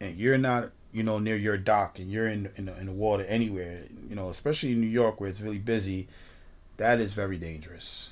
and 0.00 0.16
you're 0.16 0.38
not, 0.38 0.70
you 0.92 1.02
know, 1.02 1.18
near 1.18 1.36
your 1.36 1.56
dock, 1.58 1.98
and 1.98 2.10
you're 2.10 2.26
in 2.28 2.50
in 2.56 2.66
the, 2.66 2.78
in 2.78 2.86
the 2.86 2.92
water 2.92 3.24
anywhere, 3.24 3.84
you 4.08 4.14
know, 4.14 4.28
especially 4.28 4.72
in 4.72 4.80
New 4.80 4.86
York 5.02 5.20
where 5.20 5.30
it's 5.30 5.40
really 5.40 5.58
busy, 5.58 6.08
that 6.76 7.00
is 7.00 7.14
very 7.14 7.38
dangerous. 7.38 8.10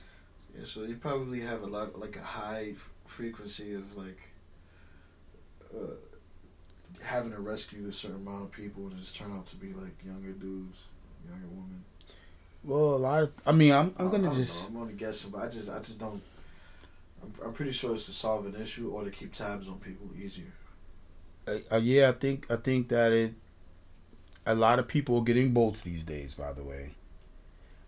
Yeah, 0.58 0.64
so 0.64 0.82
you 0.84 0.96
probably 0.96 1.40
have 1.40 1.62
a 1.62 1.66
lot, 1.66 1.98
like 1.98 2.16
a 2.16 2.22
high 2.22 2.70
f- 2.72 2.90
frequency 3.06 3.74
of 3.74 3.96
like 3.96 4.18
uh, 5.74 5.94
having 7.02 7.30
to 7.32 7.40
rescue 7.40 7.86
a 7.88 7.92
certain 7.92 8.26
amount 8.26 8.44
of 8.44 8.52
people, 8.52 8.86
and 8.88 8.98
just 8.98 9.16
turn 9.16 9.32
out 9.32 9.46
to 9.46 9.56
be 9.56 9.72
like 9.74 9.94
younger 10.04 10.32
dudes, 10.32 10.86
younger 11.28 11.46
women. 11.48 11.84
Well, 12.62 12.94
a 12.94 12.96
lot 12.96 13.22
of, 13.22 13.32
I 13.46 13.52
mean, 13.52 13.72
I'm 13.72 13.94
I'm 13.98 14.06
I- 14.06 14.08
I 14.08 14.10
gonna 14.12 14.22
don't 14.24 14.34
just 14.36 14.70
know, 14.72 14.76
I'm 14.76 14.82
only 14.82 14.94
guessing, 14.94 15.30
but 15.30 15.42
I 15.42 15.48
just, 15.48 15.68
I 15.70 15.78
just 15.78 15.98
don't. 15.98 16.22
I'm, 17.22 17.32
I'm 17.44 17.52
pretty 17.52 17.72
sure 17.72 17.92
it's 17.94 18.06
to 18.06 18.12
solve 18.12 18.46
an 18.46 18.54
issue 18.60 18.90
or 18.90 19.04
to 19.04 19.10
keep 19.10 19.32
tabs 19.34 19.68
on 19.68 19.78
people 19.78 20.08
easier. 20.18 20.52
uh, 21.46 21.58
uh, 21.72 21.76
yeah, 21.76 22.08
I 22.10 22.12
think 22.12 22.50
I 22.50 22.56
think 22.56 22.88
that 22.88 23.12
it. 23.12 23.34
A 24.46 24.54
lot 24.54 24.78
of 24.78 24.88
people 24.88 25.18
are 25.18 25.22
getting 25.24 25.52
boats 25.52 25.82
these 25.82 26.04
days. 26.04 26.34
By 26.34 26.52
the 26.52 26.64
way, 26.64 26.90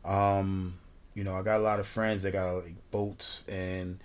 um, 0.05 0.79
you 1.15 1.25
know, 1.25 1.35
I 1.37 1.43
got 1.43 1.59
a 1.59 1.63
lot 1.63 1.81
of 1.81 1.87
friends 1.87 2.23
that 2.23 2.33
got 2.33 2.65
like 2.65 2.75
boats, 2.91 3.45
and 3.49 3.99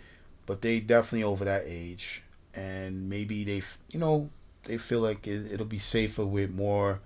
but 0.45 0.61
they 0.61 0.79
definitely 0.79 1.23
over 1.23 1.45
that 1.45 1.63
age, 1.65 2.23
and 2.53 3.09
maybe 3.09 3.43
they, 3.43 3.61
you 3.91 3.99
know, 3.99 4.29
they 4.63 4.77
feel 4.77 5.01
like 5.01 5.27
it, 5.27 5.51
it'll 5.51 5.65
be 5.65 5.79
safer 5.79 6.25
with 6.25 6.51
more 6.51 6.99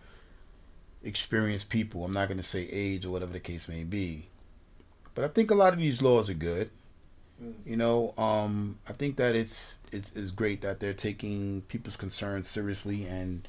experienced 1.03 1.69
people. 1.69 2.05
I'm 2.05 2.13
not 2.13 2.29
gonna 2.29 2.43
say 2.43 2.67
age 2.71 3.05
or 3.05 3.11
whatever 3.11 3.33
the 3.33 3.39
case 3.39 3.67
may 3.67 3.83
be, 3.83 4.27
but 5.15 5.23
I 5.23 5.27
think 5.27 5.51
a 5.51 5.55
lot 5.55 5.73
of 5.73 5.79
these 5.79 6.01
laws 6.01 6.29
are 6.29 6.35
good. 6.35 6.69
Mm. 7.41 7.53
You 7.65 7.77
know, 7.77 8.13
um, 8.17 8.79
I 8.87 8.93
think 8.93 9.17
that 9.17 9.35
it's 9.35 9.79
it's 9.91 10.15
it's 10.15 10.31
great 10.31 10.61
that 10.61 10.79
they're 10.79 10.93
taking 10.93 11.61
people's 11.63 11.97
concerns 11.97 12.47
seriously 12.47 13.05
and 13.05 13.47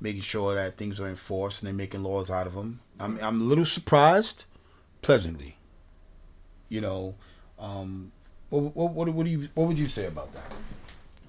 making 0.00 0.22
sure 0.22 0.54
that 0.54 0.76
things 0.76 0.98
are 1.00 1.08
enforced 1.08 1.62
and 1.62 1.68
they're 1.68 1.74
making 1.74 2.02
laws 2.02 2.30
out 2.30 2.46
of 2.46 2.54
them. 2.54 2.80
I'm 2.98 3.18
I'm 3.22 3.40
a 3.40 3.44
little 3.44 3.64
surprised, 3.64 4.44
pleasantly. 5.00 5.56
You 6.68 6.80
know, 6.80 7.14
um, 7.58 8.12
what, 8.50 8.76
what 8.76 8.92
what 8.92 9.08
what 9.08 9.24
do 9.24 9.30
you 9.30 9.48
what 9.54 9.68
would 9.68 9.78
you 9.78 9.88
say 9.88 10.06
about 10.06 10.32
that? 10.34 10.52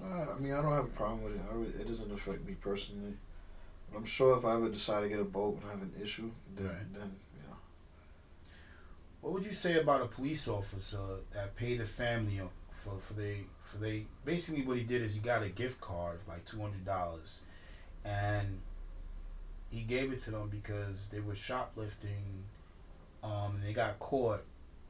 Uh, 0.02 0.34
I 0.36 0.38
mean, 0.38 0.52
I 0.52 0.60
don't 0.60 0.72
have 0.72 0.84
a 0.84 0.88
problem 0.88 1.22
with 1.24 1.34
it. 1.34 1.40
I 1.50 1.54
re- 1.54 1.80
it 1.80 1.88
doesn't 1.88 2.12
affect 2.12 2.46
me 2.46 2.54
personally. 2.60 3.14
But 3.94 4.00
I'm 4.00 4.06
sure 4.06 4.36
if 4.36 4.44
I 4.44 4.54
ever 4.56 4.68
decide 4.68 5.02
to 5.02 5.08
get 5.08 5.20
a 5.20 5.24
boat 5.24 5.60
and 5.62 5.70
have 5.70 5.80
an 5.82 5.92
issue, 6.02 6.32
then, 6.56 6.66
Right. 6.66 6.94
then 6.94 7.16
you 7.36 7.48
know. 7.48 7.56
What 9.20 9.32
would 9.34 9.46
you 9.46 9.54
say 9.54 9.78
about 9.78 10.02
a 10.02 10.06
police 10.06 10.48
officer 10.48 11.20
that 11.32 11.54
paid 11.54 11.80
a 11.80 11.86
family 11.86 12.40
for 12.76 12.98
for 12.98 13.14
they 13.14 13.44
for 13.62 13.78
they 13.78 14.06
basically 14.24 14.62
what 14.62 14.78
he 14.78 14.82
did 14.82 15.02
is 15.02 15.14
he 15.14 15.20
got 15.20 15.42
a 15.44 15.48
gift 15.48 15.80
card 15.80 16.20
of 16.20 16.28
like 16.28 16.44
two 16.44 16.60
hundred 16.60 16.84
dollars, 16.84 17.38
and 18.04 18.60
he 19.70 19.82
gave 19.82 20.12
it 20.12 20.20
to 20.22 20.32
them 20.32 20.48
because 20.48 21.08
they 21.10 21.20
were 21.20 21.36
shoplifting, 21.36 22.44
um, 23.22 23.54
and 23.56 23.62
they 23.62 23.72
got 23.72 24.00
caught, 24.00 24.42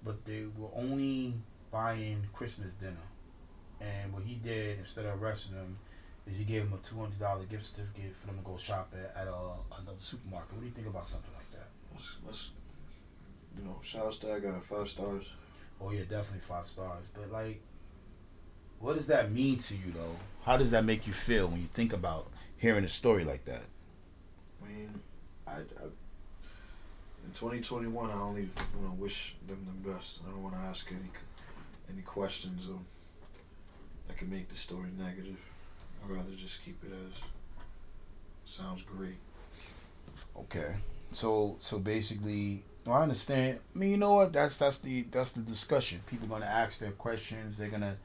but 0.02 0.24
they 0.24 0.46
were 0.57 0.70
only 0.74 1.34
buying 1.70 2.26
Christmas 2.32 2.72
dinner, 2.72 3.09
and 3.82 4.14
what 4.14 4.22
he 4.22 4.36
did 4.36 4.78
instead 4.78 5.05
of 5.05 5.22
arresting 5.22 5.57
them. 5.57 5.78
Is 6.27 6.39
he 6.39 6.45
gave 6.45 6.64
them 6.64 6.79
a 6.79 6.87
two 6.87 6.99
hundred 6.99 7.20
dollar 7.20 7.45
gift 7.45 7.64
certificate 7.64 8.16
for 8.16 8.29
them 8.29 8.39
to 8.39 8.45
go 8.45 8.57
shop 8.57 8.95
at, 8.95 9.14
at 9.20 9.29
a, 9.29 9.81
another 9.81 9.99
supermarket? 9.99 10.55
What 10.55 10.61
do 10.61 10.66
you 10.66 10.72
think 10.72 10.87
about 10.87 11.07
something 11.07 11.33
like 11.35 11.51
that? 11.53 11.68
Let's, 11.93 12.16
let's 12.27 12.51
you 13.57 13.64
know, 13.64 13.79
shout 13.83 14.07
out 14.07 14.12
to 14.12 14.27
that 14.27 14.43
guy, 14.43 14.59
five 14.61 14.89
stars. 14.89 15.33
Oh 15.81 15.91
yeah, 15.91 16.01
definitely 16.01 16.41
five 16.41 16.66
stars. 16.66 17.07
But 17.12 17.31
like, 17.31 17.61
what 18.79 18.97
does 18.97 19.07
that 19.09 19.33
mean 19.33 19.59
to 19.59 19.75
you 19.75 19.93
though? 19.95 20.16
How 20.45 20.57
does 20.57 20.70
that 20.70 20.85
make 20.85 21.07
you 21.07 21.12
feel 21.12 21.49
when 21.49 21.61
you 21.61 21.66
think 21.66 21.93
about 21.93 22.31
hearing 22.57 22.85
a 22.85 22.89
story 22.89 23.25
like 23.25 23.45
that? 23.45 23.62
I 24.62 24.68
mean, 24.68 25.01
I, 25.47 25.53
I 25.53 25.87
in 27.27 27.33
2021, 27.33 28.11
I 28.11 28.14
only 28.14 28.49
want 28.79 28.95
to 28.95 29.03
wish 29.03 29.37
them 29.47 29.66
the 29.66 29.91
best. 29.91 30.20
I 30.27 30.31
don't 30.31 30.43
want 30.43 30.55
to 30.55 30.61
ask 30.61 30.91
any 30.91 31.11
any 31.91 32.03
questions 32.03 32.66
or 32.68 32.79
that 34.09 34.16
could 34.16 34.31
make 34.31 34.49
the 34.49 34.57
story 34.57 34.89
negative. 34.99 35.39
I'd 36.05 36.11
rather 36.11 36.32
just 36.36 36.64
keep 36.64 36.82
it 36.84 36.92
as 36.92 37.22
sounds 38.44 38.82
great. 38.82 39.16
Okay. 40.36 40.74
So 41.12 41.57
so 41.61 41.78
basically, 41.78 42.62
no, 42.86 42.92
I 42.92 43.02
understand. 43.02 43.61
I 43.74 43.78
mean, 43.78 43.90
you 43.90 43.96
know 43.96 44.14
what? 44.14 44.32
That's 44.32 44.57
that's 44.59 44.78
the 44.78 45.02
that's 45.11 45.32
the 45.32 45.42
discussion. 45.42 46.00
People 46.07 46.28
gonna 46.28 46.46
ask 46.46 46.78
their 46.78 46.92
questions. 46.92 47.57
They're 47.57 47.68
gonna 47.68 47.96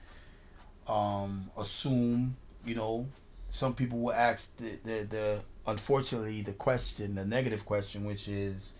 um 0.87 1.49
assume. 1.57 2.37
You 2.65 2.75
know, 2.75 3.07
some 3.49 3.73
people 3.73 3.99
will 3.99 4.13
ask 4.13 4.55
the 4.57 4.79
the, 4.83 5.03
the 5.03 5.41
unfortunately 5.67 6.41
the 6.41 6.53
question, 6.53 7.15
the 7.15 7.25
negative 7.25 7.65
question, 7.65 8.05
which 8.05 8.27
is, 8.27 8.73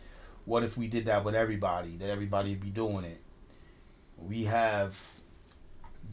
what 0.45 0.63
if 0.63 0.78
we 0.78 0.88
did 0.88 1.05
that 1.05 1.26
with 1.26 1.36
everybody? 1.36 1.97
That 1.97 2.09
everybody 2.09 2.55
be 2.55 2.70
doing 2.70 3.05
it. 3.05 3.22
We 4.17 4.43
have 4.43 5.01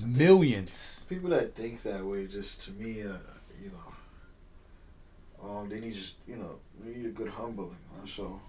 millions. 0.04 1.06
People 1.08 1.30
that 1.30 1.54
think 1.54 1.82
that 1.82 2.04
way, 2.04 2.26
just 2.26 2.62
to 2.62 2.72
me, 2.72 3.02
uh, 3.02 3.16
you 3.62 3.70
know, 3.70 5.48
um, 5.48 5.68
they 5.68 5.80
need 5.80 5.94
just, 5.94 6.16
you 6.26 6.36
know, 6.36 6.58
they 6.82 6.96
need 6.96 7.06
a 7.06 7.10
good 7.10 7.28
humbling. 7.28 7.76
That's 7.98 8.18
all. 8.18 8.40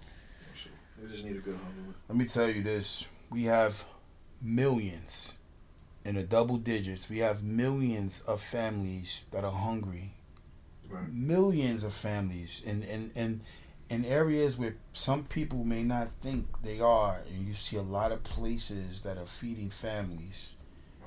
That's 0.46 0.66
all. 0.66 1.02
They 1.04 1.10
just 1.10 1.24
need 1.24 1.36
a 1.36 1.40
good 1.40 1.56
humbling. 1.56 1.94
Let 2.08 2.18
me 2.18 2.26
tell 2.26 2.50
you 2.50 2.62
this: 2.62 3.06
we 3.30 3.44
have 3.44 3.84
millions 4.42 5.36
in 6.04 6.14
the 6.14 6.22
double 6.22 6.56
digits. 6.56 7.08
We 7.08 7.18
have 7.18 7.42
millions 7.42 8.20
of 8.22 8.40
families 8.40 9.26
that 9.32 9.44
are 9.44 9.52
hungry. 9.52 10.14
Right. 10.88 11.12
Millions 11.12 11.84
of 11.84 11.92
families 11.94 12.62
in 12.64 12.82
in 12.82 13.12
in 13.14 13.40
in 13.90 14.04
areas 14.04 14.58
where 14.58 14.76
some 14.92 15.24
people 15.24 15.64
may 15.64 15.82
not 15.82 16.08
think 16.22 16.46
they 16.62 16.80
are, 16.80 17.22
and 17.28 17.46
you 17.46 17.54
see 17.54 17.76
a 17.76 17.82
lot 17.82 18.12
of 18.12 18.22
places 18.22 19.02
that 19.02 19.18
are 19.18 19.26
feeding 19.26 19.70
families. 19.70 20.54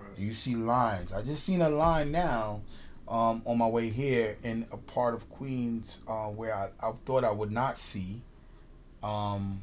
Right. 0.02 0.20
You 0.20 0.34
see 0.34 0.56
lines. 0.56 1.14
I 1.14 1.22
just 1.22 1.44
seen 1.44 1.62
a 1.62 1.70
line 1.70 2.12
now 2.12 2.62
um, 3.08 3.42
on 3.46 3.58
my 3.58 3.68
way 3.68 3.90
here 3.90 4.38
in 4.44 4.66
a 4.72 4.78
part 4.78 5.14
of 5.14 5.30
Queens 5.30 6.02
uh, 6.08 6.28
where 6.28 6.56
I, 6.56 6.70
I 6.82 6.92
thought 7.06 7.24
I 7.24 7.32
would 7.32 7.52
not 7.52 7.78
see, 7.78 8.22
um, 9.04 9.62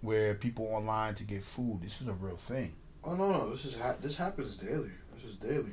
where 0.00 0.34
people 0.34 0.66
online 0.66 1.14
to 1.16 1.24
get 1.24 1.42
food. 1.42 1.80
This 1.82 2.00
is 2.00 2.08
a 2.08 2.12
real 2.12 2.36
thing. 2.36 2.74
Oh 3.04 3.14
no, 3.14 3.30
no, 3.30 3.50
this 3.50 3.64
is 3.64 3.76
ha- 3.76 3.96
this 4.00 4.16
happens 4.16 4.56
daily. 4.56 4.90
This 5.14 5.24
is 5.24 5.36
daily. 5.36 5.72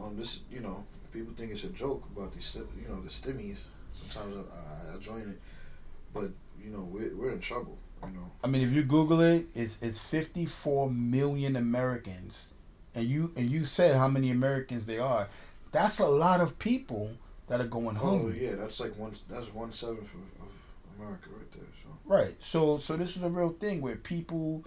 Um, 0.00 0.16
this 0.16 0.42
you 0.50 0.60
know, 0.60 0.84
people 1.12 1.32
think 1.34 1.52
it's 1.52 1.64
a 1.64 1.68
joke 1.68 2.04
about 2.14 2.32
these, 2.32 2.56
you 2.80 2.88
know, 2.88 3.00
the 3.00 3.08
stimmies. 3.08 3.60
Sometimes 3.92 4.36
I, 4.36 4.92
I, 4.92 4.94
I 4.94 4.98
join 4.98 5.22
it, 5.22 5.40
but 6.14 6.30
you 6.62 6.70
know, 6.70 6.80
we're 6.90 7.14
we're 7.16 7.32
in 7.32 7.40
trouble. 7.40 7.78
You 8.02 8.12
know, 8.12 8.30
I 8.42 8.46
mean, 8.46 8.62
if 8.62 8.70
you 8.70 8.82
Google 8.82 9.20
it, 9.20 9.46
it's 9.54 9.80
it's 9.82 9.98
54 9.98 10.90
million 10.90 11.56
Americans, 11.56 12.52
and 12.94 13.04
you 13.04 13.32
and 13.36 13.50
you 13.50 13.64
said 13.64 13.96
how 13.96 14.08
many 14.08 14.30
Americans 14.30 14.86
they 14.86 14.98
are. 14.98 15.28
That's 15.72 16.00
a 16.00 16.08
lot 16.08 16.40
of 16.40 16.58
people 16.58 17.12
that 17.46 17.60
are 17.60 17.66
going 17.66 17.96
oh 18.00 18.18
hungry. 18.18 18.44
yeah, 18.44 18.54
that's 18.56 18.80
like 18.80 18.96
one 18.96 19.12
that's 19.28 19.52
one 19.52 19.72
seventh 19.72 20.12
of, 20.14 20.46
of 20.46 20.52
America 20.98 21.28
right 21.36 21.50
there. 21.52 21.62
So 21.82 21.88
Right. 22.04 22.34
So 22.42 22.78
so 22.78 22.96
this 22.96 23.16
is 23.16 23.22
a 23.22 23.28
real 23.28 23.50
thing 23.50 23.80
where 23.80 23.96
people, 23.96 24.64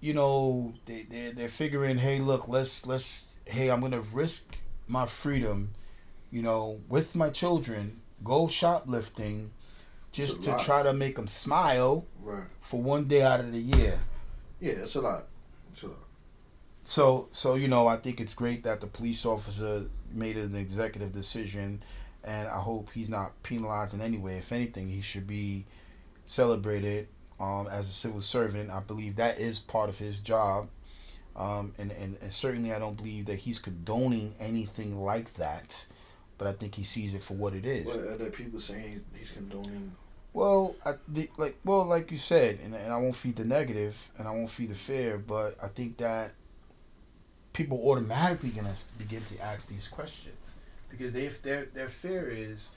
you 0.00 0.14
know, 0.14 0.72
they 0.86 1.02
they 1.02 1.32
they're 1.32 1.48
figuring, 1.48 1.98
hey, 1.98 2.20
look, 2.20 2.48
let's 2.48 2.86
let's 2.86 3.26
hey, 3.46 3.70
I'm 3.70 3.80
gonna 3.80 4.00
risk 4.00 4.56
my 4.86 5.06
freedom, 5.06 5.70
you 6.30 6.42
know, 6.42 6.80
with 6.88 7.14
my 7.14 7.30
children, 7.30 8.00
go 8.24 8.48
shoplifting, 8.48 9.50
just 10.12 10.44
to 10.44 10.50
lot. 10.50 10.60
try 10.60 10.82
to 10.82 10.92
make 10.92 11.16
them 11.16 11.28
smile 11.28 12.06
right, 12.22 12.44
for 12.60 12.80
one 12.80 13.04
day 13.04 13.22
out 13.22 13.40
of 13.40 13.52
the 13.52 13.60
year. 13.60 13.98
yeah, 14.60 14.72
it's 14.72 14.94
a 14.94 15.00
lot. 15.00 15.26
It's 15.72 15.82
a 15.82 15.88
lot. 15.88 15.96
So 16.84 17.28
so 17.32 17.54
you 17.54 17.68
know, 17.68 17.86
I 17.86 17.96
think 17.96 18.20
it's 18.20 18.34
great 18.34 18.64
that 18.64 18.80
the 18.80 18.86
police 18.86 19.24
officer 19.24 19.84
made 20.12 20.36
an 20.36 20.54
executive 20.56 21.12
decision, 21.12 21.82
and 22.24 22.48
I 22.48 22.58
hope 22.58 22.90
he's 22.92 23.08
not 23.08 23.40
penalized 23.42 23.94
in 23.94 24.00
any 24.00 24.18
way. 24.18 24.38
If 24.38 24.52
anything, 24.52 24.88
he 24.88 25.00
should 25.00 25.26
be 25.26 25.66
celebrated 26.24 27.08
um, 27.38 27.68
as 27.70 27.88
a 27.88 27.92
civil 27.92 28.20
servant. 28.20 28.70
I 28.70 28.80
believe 28.80 29.16
that 29.16 29.38
is 29.38 29.58
part 29.58 29.88
of 29.88 29.98
his 29.98 30.18
job, 30.18 30.68
um, 31.36 31.72
and, 31.78 31.92
and 31.92 32.16
and 32.20 32.32
certainly 32.32 32.72
I 32.72 32.78
don't 32.78 32.96
believe 32.96 33.26
that 33.26 33.40
he's 33.40 33.58
condoning 33.60 34.34
anything 34.40 35.00
like 35.00 35.34
that. 35.34 35.86
But 36.40 36.48
I 36.48 36.52
think 36.54 36.74
he 36.74 36.84
sees 36.84 37.12
it 37.12 37.22
for 37.22 37.34
what 37.34 37.52
it 37.52 37.66
is. 37.66 37.84
But 37.84 38.14
are 38.14 38.16
there 38.16 38.30
people 38.30 38.60
saying 38.60 39.04
he's 39.14 39.30
condoning? 39.30 39.94
Well, 40.32 40.74
I, 40.86 40.94
the, 41.06 41.28
like 41.36 41.58
well, 41.66 41.84
like 41.84 42.10
you 42.10 42.16
said, 42.16 42.60
and, 42.64 42.74
and 42.74 42.94
I 42.94 42.96
won't 42.96 43.14
feed 43.14 43.36
the 43.36 43.44
negative, 43.44 44.08
and 44.16 44.26
I 44.26 44.30
won't 44.30 44.48
feed 44.48 44.70
the 44.70 44.74
fear, 44.74 45.18
but 45.18 45.58
I 45.62 45.68
think 45.68 45.98
that 45.98 46.32
people 47.52 47.78
automatically 47.86 48.48
gonna 48.48 48.74
begin 48.96 49.22
to 49.24 49.38
ask 49.40 49.68
these 49.68 49.86
questions 49.86 50.56
because 50.88 51.12
they 51.12 51.28
their 51.28 51.66
their 51.66 51.90
fear 51.90 52.26
is 52.30 52.70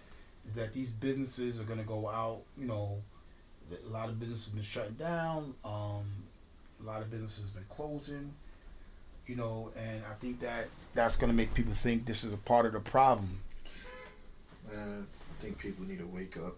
is 0.45 0.55
that 0.55 0.73
these 0.73 0.91
businesses 0.91 1.61
are 1.61 1.63
gonna 1.63 1.83
go 1.83 2.09
out. 2.09 2.41
You 2.57 2.67
know, 2.67 3.01
a 3.71 3.89
lot 3.89 4.09
of 4.09 4.19
businesses 4.19 4.47
have 4.47 4.55
been 4.55 4.65
shutting 4.65 4.95
down. 4.95 5.53
Um, 5.63 6.03
a 6.81 6.83
lot 6.83 7.01
of 7.01 7.09
businesses 7.09 7.45
have 7.45 7.53
been 7.53 7.63
closing. 7.69 8.33
You 9.25 9.37
know, 9.37 9.71
and 9.77 10.03
I 10.11 10.15
think 10.15 10.41
that 10.41 10.67
that's 10.95 11.15
gonna 11.15 11.31
make 11.31 11.53
people 11.53 11.71
think 11.71 12.05
this 12.05 12.25
is 12.25 12.33
a 12.33 12.37
part 12.37 12.65
of 12.65 12.73
the 12.73 12.81
problem. 12.81 13.39
Man, 14.73 15.07
I 15.39 15.41
think 15.41 15.57
people 15.59 15.85
need 15.85 15.99
to 15.99 16.07
wake 16.07 16.37
up. 16.37 16.55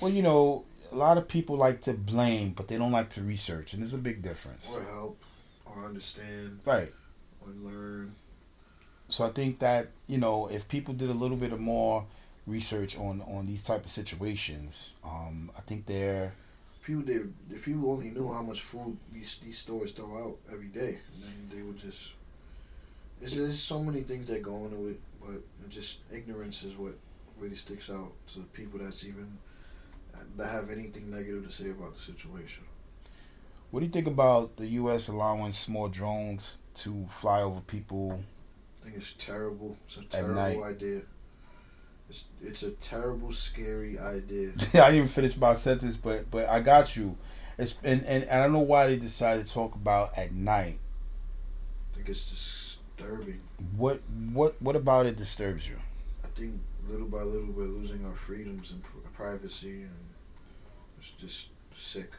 Well, 0.00 0.10
you 0.10 0.22
know, 0.22 0.64
a 0.92 0.96
lot 0.96 1.18
of 1.18 1.26
people 1.26 1.56
like 1.56 1.82
to 1.82 1.92
blame, 1.94 2.52
but 2.52 2.68
they 2.68 2.78
don't 2.78 2.92
like 2.92 3.10
to 3.10 3.22
research, 3.22 3.72
and 3.72 3.82
there's 3.82 3.94
a 3.94 3.98
big 3.98 4.22
difference. 4.22 4.70
or 4.72 4.82
help 4.82 5.18
or 5.66 5.84
understand 5.84 6.60
Right. 6.64 6.92
or 7.40 7.52
learn. 7.52 8.14
So 9.08 9.26
I 9.26 9.30
think 9.30 9.58
that 9.58 9.88
you 10.06 10.18
know, 10.18 10.48
if 10.48 10.68
people 10.68 10.94
did 10.94 11.10
a 11.10 11.14
little 11.14 11.36
bit 11.36 11.52
of 11.52 11.60
more 11.60 12.06
research 12.46 12.96
on 12.96 13.20
on 13.22 13.46
these 13.46 13.62
type 13.62 13.84
of 13.84 13.90
situations, 13.90 14.94
um, 15.04 15.50
I 15.56 15.60
think 15.62 15.86
they're 15.86 16.32
People 16.82 17.02
they 17.02 17.20
if 17.54 17.64
people 17.64 17.90
only 17.90 18.10
knew 18.10 18.32
how 18.32 18.42
much 18.42 18.62
food 18.62 18.96
these 19.12 19.38
these 19.44 19.58
stores 19.58 19.92
throw 19.92 20.16
out 20.24 20.36
every 20.52 20.68
day, 20.68 20.98
and 21.12 21.22
then 21.22 21.50
they 21.54 21.62
would 21.62 21.76
just. 21.78 22.14
There's, 23.20 23.36
there's 23.36 23.60
so 23.60 23.82
many 23.82 24.02
things 24.02 24.28
that 24.28 24.42
go 24.42 24.64
into 24.66 24.88
it, 24.88 25.00
but 25.20 25.68
just 25.68 26.00
ignorance 26.12 26.62
is 26.62 26.76
what 26.76 26.94
really 27.38 27.56
sticks 27.56 27.90
out 27.90 28.12
to 28.34 28.40
people 28.52 28.80
that's 28.80 29.04
even 29.04 29.38
that 30.36 30.48
have 30.48 30.70
anything 30.70 31.10
negative 31.10 31.44
to 31.44 31.50
say 31.50 31.70
about 31.70 31.94
the 31.94 32.00
situation. 32.00 32.64
What 33.70 33.80
do 33.80 33.86
you 33.86 33.92
think 33.92 34.06
about 34.06 34.56
the 34.56 34.66
U.S. 34.66 35.08
allowing 35.08 35.52
small 35.52 35.88
drones 35.88 36.58
to 36.76 37.06
fly 37.10 37.42
over 37.42 37.60
people? 37.60 38.22
I 38.80 38.84
think 38.84 38.96
it's 38.96 39.12
terrible. 39.12 39.76
It's 39.86 39.98
a 39.98 40.02
terrible 40.04 40.64
idea. 40.64 41.02
It's 42.08 42.24
it's 42.42 42.62
a 42.62 42.70
terrible, 42.70 43.30
scary 43.32 43.98
idea. 43.98 44.52
I 44.74 44.92
didn't 44.92 45.08
finish 45.08 45.36
my 45.36 45.54
sentence, 45.54 45.96
but 45.96 46.30
but 46.30 46.48
I 46.48 46.60
got 46.60 46.96
you. 46.96 47.16
It's 47.58 47.78
and, 47.84 48.02
and, 48.04 48.24
and 48.24 48.40
I 48.40 48.44
don't 48.44 48.52
know 48.52 48.60
why 48.60 48.86
they 48.86 48.96
decided 48.96 49.46
to 49.46 49.52
talk 49.52 49.74
about 49.74 50.16
at 50.16 50.32
night. 50.32 50.78
I 51.92 51.96
think 51.96 52.08
it's 52.08 52.78
disturbing. 52.96 53.40
What 53.76 54.00
what 54.32 54.60
what 54.62 54.76
about 54.76 55.06
it 55.06 55.16
disturbs 55.16 55.68
you? 55.68 55.76
I 56.24 56.28
think 56.28 56.60
little 56.88 57.06
by 57.06 57.18
little 57.18 57.48
we're 57.48 57.64
losing 57.64 58.04
our 58.06 58.14
freedoms 58.14 58.70
and 58.70 58.82
pr- 58.82 58.98
privacy, 59.12 59.82
and 59.82 59.98
it's 60.98 61.10
just 61.12 61.48
sick. 61.72 62.12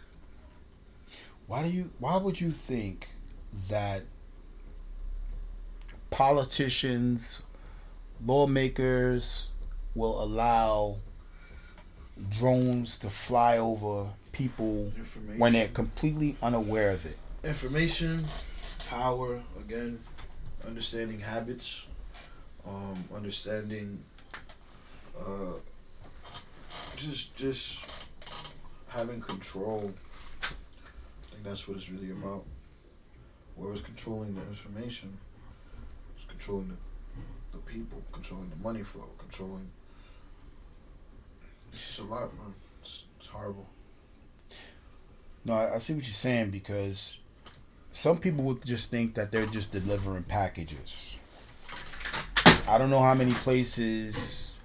Why 1.47 1.63
do 1.63 1.69
you? 1.69 1.91
Why 1.99 2.17
would 2.17 2.39
you 2.41 2.51
think 2.51 3.09
that 3.69 4.03
politicians, 6.09 7.41
lawmakers 8.25 9.49
will 9.95 10.21
allow 10.21 10.97
drones 12.29 12.97
to 12.99 13.09
fly 13.09 13.57
over 13.57 14.07
people 14.33 14.91
when 15.37 15.53
they're 15.53 15.67
completely 15.69 16.35
unaware 16.41 16.91
of 16.91 17.05
it? 17.05 17.17
information, 17.43 18.25
power. 18.89 19.41
Again, 19.59 19.99
understanding 20.67 21.19
habits, 21.19 21.87
um, 22.65 23.03
understanding, 23.15 24.03
uh, 25.19 25.53
just 26.95 27.35
just 27.35 27.85
having 28.87 29.21
control. 29.21 29.93
I 30.43 31.31
think 31.31 31.43
that's 31.43 31.67
what 31.67 31.77
it's 31.77 31.89
really 31.89 32.11
about. 32.11 32.43
Whoever's 33.57 33.81
controlling 33.81 34.35
the 34.35 34.41
information 34.41 35.17
is 36.17 36.25
controlling 36.25 36.69
the, 36.69 37.57
the 37.57 37.63
people, 37.63 38.01
controlling 38.11 38.49
the 38.49 38.55
money 38.63 38.83
flow, 38.83 39.09
controlling. 39.17 39.69
It's 41.73 41.87
just 41.87 41.99
a 41.99 42.03
lot, 42.03 42.33
man. 42.37 42.53
It's, 42.81 43.05
it's 43.19 43.27
horrible. 43.27 43.67
No, 45.45 45.53
I, 45.53 45.75
I 45.75 45.77
see 45.77 45.93
what 45.93 46.03
you're 46.03 46.13
saying 46.13 46.49
because 46.51 47.18
some 47.99 48.17
people 48.17 48.45
would 48.45 48.65
just 48.65 48.89
think 48.89 49.15
that 49.15 49.29
they're 49.29 49.45
just 49.47 49.73
delivering 49.73 50.23
packages. 50.23 51.17
I 52.65 52.77
don't 52.77 52.89
know 52.89 53.01
how 53.01 53.13
many 53.13 53.33
places 53.33 54.57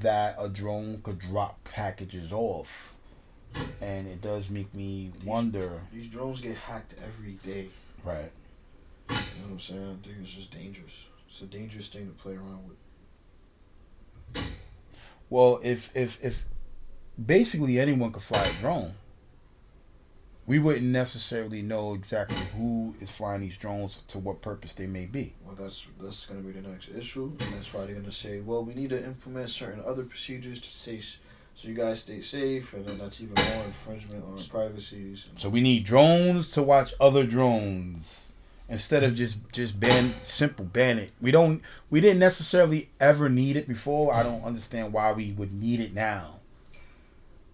that 0.00 0.36
a 0.38 0.48
drone 0.48 1.00
could 1.02 1.18
drop 1.18 1.62
packages 1.64 2.32
off. 2.32 2.94
And 3.80 4.06
it 4.06 4.22
does 4.22 4.50
make 4.50 4.72
me 4.72 5.10
wonder. 5.24 5.80
These 5.92 6.06
drones 6.06 6.40
get 6.40 6.56
hacked 6.56 6.94
every 7.04 7.38
day. 7.44 7.68
Right. 8.04 8.30
You 9.10 9.16
know 9.16 9.22
what 9.42 9.50
I'm 9.50 9.58
saying? 9.58 9.98
I 10.00 10.06
think 10.06 10.18
it's 10.22 10.34
just 10.34 10.52
dangerous. 10.52 11.06
It's 11.28 11.42
a 11.42 11.46
dangerous 11.46 11.88
thing 11.88 12.06
to 12.06 12.12
play 12.12 12.34
around 12.34 12.68
with. 12.68 14.46
Well, 15.28 15.60
if 15.64 15.94
if 15.96 16.24
if 16.24 16.46
basically 17.26 17.80
anyone 17.80 18.12
could 18.12 18.22
fly 18.22 18.44
a 18.44 18.52
drone, 18.60 18.94
we 20.46 20.58
wouldn't 20.58 20.84
necessarily 20.84 21.62
know 21.62 21.94
exactly 21.94 22.38
who 22.56 22.94
is 23.00 23.10
flying 23.10 23.42
these 23.42 23.56
drones 23.56 24.02
to 24.08 24.18
what 24.18 24.42
purpose 24.42 24.74
they 24.74 24.86
may 24.86 25.06
be. 25.06 25.34
Well, 25.44 25.54
that's 25.54 25.88
that's 26.00 26.26
gonna 26.26 26.40
be 26.40 26.52
the 26.52 26.68
next 26.68 26.90
issue, 26.90 27.32
and 27.40 27.54
that's 27.54 27.72
why 27.72 27.84
they're 27.86 27.94
gonna 27.94 28.10
say, 28.10 28.40
well, 28.40 28.64
we 28.64 28.74
need 28.74 28.90
to 28.90 29.04
implement 29.04 29.50
certain 29.50 29.82
other 29.86 30.02
procedures 30.02 30.60
to 30.60 30.68
say 30.68 31.00
So 31.54 31.68
you 31.68 31.74
guys 31.74 32.00
stay 32.00 32.22
safe, 32.22 32.72
and 32.72 32.84
then 32.86 32.98
that's 32.98 33.20
even 33.20 33.34
more 33.34 33.64
infringement 33.64 34.24
on 34.24 34.42
privacy. 34.44 35.16
So 35.36 35.48
we 35.48 35.60
need 35.60 35.84
drones 35.84 36.50
to 36.52 36.62
watch 36.62 36.94
other 37.00 37.24
drones 37.24 38.32
instead 38.68 39.04
of 39.04 39.14
just 39.14 39.48
just 39.52 39.78
ban 39.78 40.14
simple 40.24 40.64
ban 40.64 40.98
it. 40.98 41.12
We 41.20 41.30
don't 41.30 41.62
we 41.88 42.00
didn't 42.00 42.18
necessarily 42.18 42.90
ever 42.98 43.28
need 43.28 43.56
it 43.56 43.68
before. 43.68 44.12
I 44.12 44.24
don't 44.24 44.42
understand 44.42 44.92
why 44.92 45.12
we 45.12 45.30
would 45.32 45.52
need 45.52 45.78
it 45.78 45.94
now. 45.94 46.40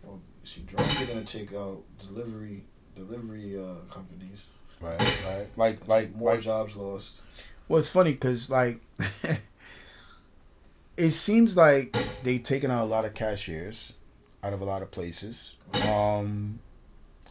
Well, 0.03 0.21
you 0.43 0.47
see, 0.47 0.63
drones 0.63 1.03
are 1.03 1.07
gonna 1.07 1.25
take 1.25 1.53
out 1.53 1.83
delivery 1.99 2.65
delivery 2.99 3.59
uh, 3.59 3.75
companies. 3.93 4.47
Right, 4.81 5.25
right. 5.27 5.47
Like 5.57 5.89
like 5.89 6.15
more 6.15 6.33
like 6.33 6.41
jobs 6.41 6.77
lost. 6.77 7.21
Well, 7.69 7.79
it's 7.79 7.89
funny 7.89 8.13
because 8.13 8.51
like 8.51 8.81
it 10.97 11.13
seems 11.13 11.57
like 11.57 11.97
they've 12.23 12.43
taken 12.43 12.71
out 12.71 12.85
a 12.85 12.87
lot 12.87 13.05
of 13.05 13.15
cashiers 13.15 13.95
out 14.43 14.53
of 14.53 14.61
a 14.61 14.65
lot 14.65 14.83
of 14.83 14.91
places. 14.91 15.55
Um, 15.89 16.61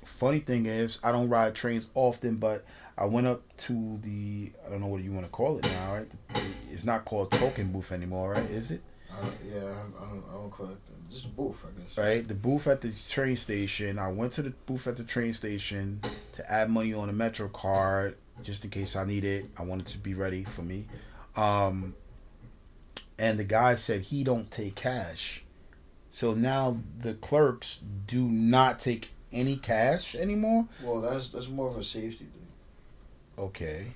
funny 0.03 0.39
thing 0.39 0.65
is, 0.65 0.99
I 1.03 1.11
don't 1.11 1.30
ride 1.30 1.55
trains 1.55 1.88
often, 1.93 2.36
but 2.36 2.65
I 2.97 3.05
went 3.05 3.28
up 3.28 3.41
to 3.57 3.99
the 4.01 4.51
I 4.65 4.70
don't 4.70 4.82
know 4.82 4.88
what 4.88 5.03
you 5.03 5.11
want 5.11 5.26
to 5.26 5.32
call 5.32 5.57
it 5.57 5.65
now, 5.65 5.93
right? 5.93 6.11
It's 6.72 6.86
not 6.86 7.05
called 7.05 7.32
token 7.32 7.72
booth 7.72 7.91
anymore, 7.91 8.32
right? 8.32 8.49
Is 8.49 8.72
it? 8.72 8.82
I 9.11 9.26
yeah, 9.47 9.61
I, 9.63 10.03
I 10.03 10.09
don't. 10.09 10.24
I 10.30 10.34
don't 10.34 10.49
call 10.51 10.68
it 10.68 10.78
just 11.10 11.26
a 11.26 11.30
booth, 11.30 11.66
I 11.66 11.80
guess. 11.80 11.97
Right, 11.97 12.28
the 12.28 12.36
booth 12.36 12.68
at 12.68 12.82
the 12.82 12.91
train 13.10 13.38
station. 13.38 13.99
I 13.99 14.12
went 14.12 14.34
to 14.34 14.41
the 14.41 14.51
booth 14.66 14.88
at 14.88 14.97
the 14.97 15.03
train 15.03 15.34
station 15.34 16.01
to 16.34 16.51
add 16.51 16.70
money 16.70 16.93
on 16.93 17.10
a 17.10 17.14
Metro 17.14 17.47
card 17.47 18.18
just 18.43 18.64
in 18.64 18.70
case 18.70 18.95
I 18.95 19.05
need 19.05 19.26
it. 19.26 19.45
I 19.58 19.64
wanted 19.64 19.88
to 19.88 19.97
be 19.97 20.14
ready 20.14 20.43
for 20.43 20.62
me. 20.62 20.86
Um, 21.36 21.95
and 23.18 23.39
the 23.39 23.43
guy 23.43 23.76
said 23.76 24.01
he 24.01 24.24
don't 24.24 24.51
take 24.51 24.76
cash. 24.76 25.43
So 26.12 26.34
now 26.34 26.80
the 26.99 27.14
clerks 27.14 27.82
do 28.08 28.28
not 28.28 28.80
take 28.80 29.10
any 29.32 29.58
cash 29.58 30.16
anymore. 30.16 30.68
Well, 30.84 31.01
that's 31.01 31.30
that's 31.30 31.49
more 31.49 31.70
of 31.70 31.78
a 31.78 31.84
safety 31.84 32.26
thing. 32.26 32.47
Okay. 33.38 33.88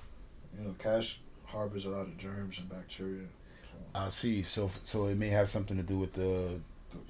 You 0.56 0.66
know, 0.66 0.74
cash 0.78 1.20
harbors 1.46 1.84
a 1.84 1.90
lot 1.90 2.02
of 2.02 2.16
germs 2.16 2.58
and 2.58 2.68
bacteria. 2.68 3.26
So 3.64 3.78
I 3.94 4.10
see. 4.10 4.42
So 4.42 4.70
so 4.84 5.06
it 5.06 5.16
may 5.16 5.28
have 5.28 5.48
something 5.48 5.76
to 5.76 5.82
do 5.82 5.98
with 5.98 6.12
the 6.12 6.60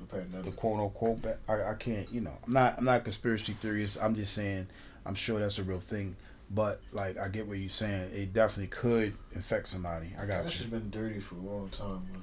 the, 0.09 0.43
the 0.43 0.51
quote 0.53 0.81
unquote. 0.81 1.25
I 1.49 1.71
I 1.71 1.75
can't. 1.75 2.11
You 2.13 2.21
know, 2.21 2.37
I'm 2.47 2.53
not 2.53 2.79
I'm 2.79 2.85
not 2.85 3.01
a 3.01 3.01
conspiracy 3.01 3.53
theorist. 3.55 3.99
I'm 4.01 4.15
just 4.15 4.35
saying 4.35 4.67
I'm 5.05 5.15
sure 5.15 5.41
that's 5.41 5.59
a 5.59 5.63
real 5.63 5.81
thing. 5.81 6.17
But 6.51 6.81
like 6.93 7.17
I 7.19 7.29
get 7.29 7.47
what 7.47 7.59
you're 7.59 7.71
saying. 7.71 8.11
It 8.13 8.33
definitely 8.33 8.69
could 8.69 9.15
infect 9.35 9.69
somebody. 9.69 10.09
I 10.21 10.27
got 10.27 10.45
you. 10.45 10.51
has 10.51 10.67
been 10.67 10.91
dirty 10.91 11.21
for 11.21 11.37
a 11.37 11.39
long 11.39 11.69
time, 11.71 12.07
man. 12.13 12.23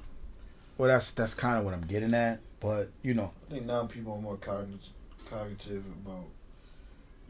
Well, 0.78 0.88
that's 0.88 1.10
that's 1.10 1.34
kind 1.34 1.58
of 1.58 1.64
what 1.64 1.74
I'm 1.74 1.86
getting 1.86 2.14
at. 2.14 2.40
But 2.60 2.90
you 3.02 3.14
know, 3.14 3.32
I 3.48 3.54
think 3.54 3.66
now 3.66 3.86
people 3.86 4.14
are 4.14 4.20
more 4.20 4.36
cognitive, 4.36 4.88
cognitive 5.28 5.84
about, 6.04 6.24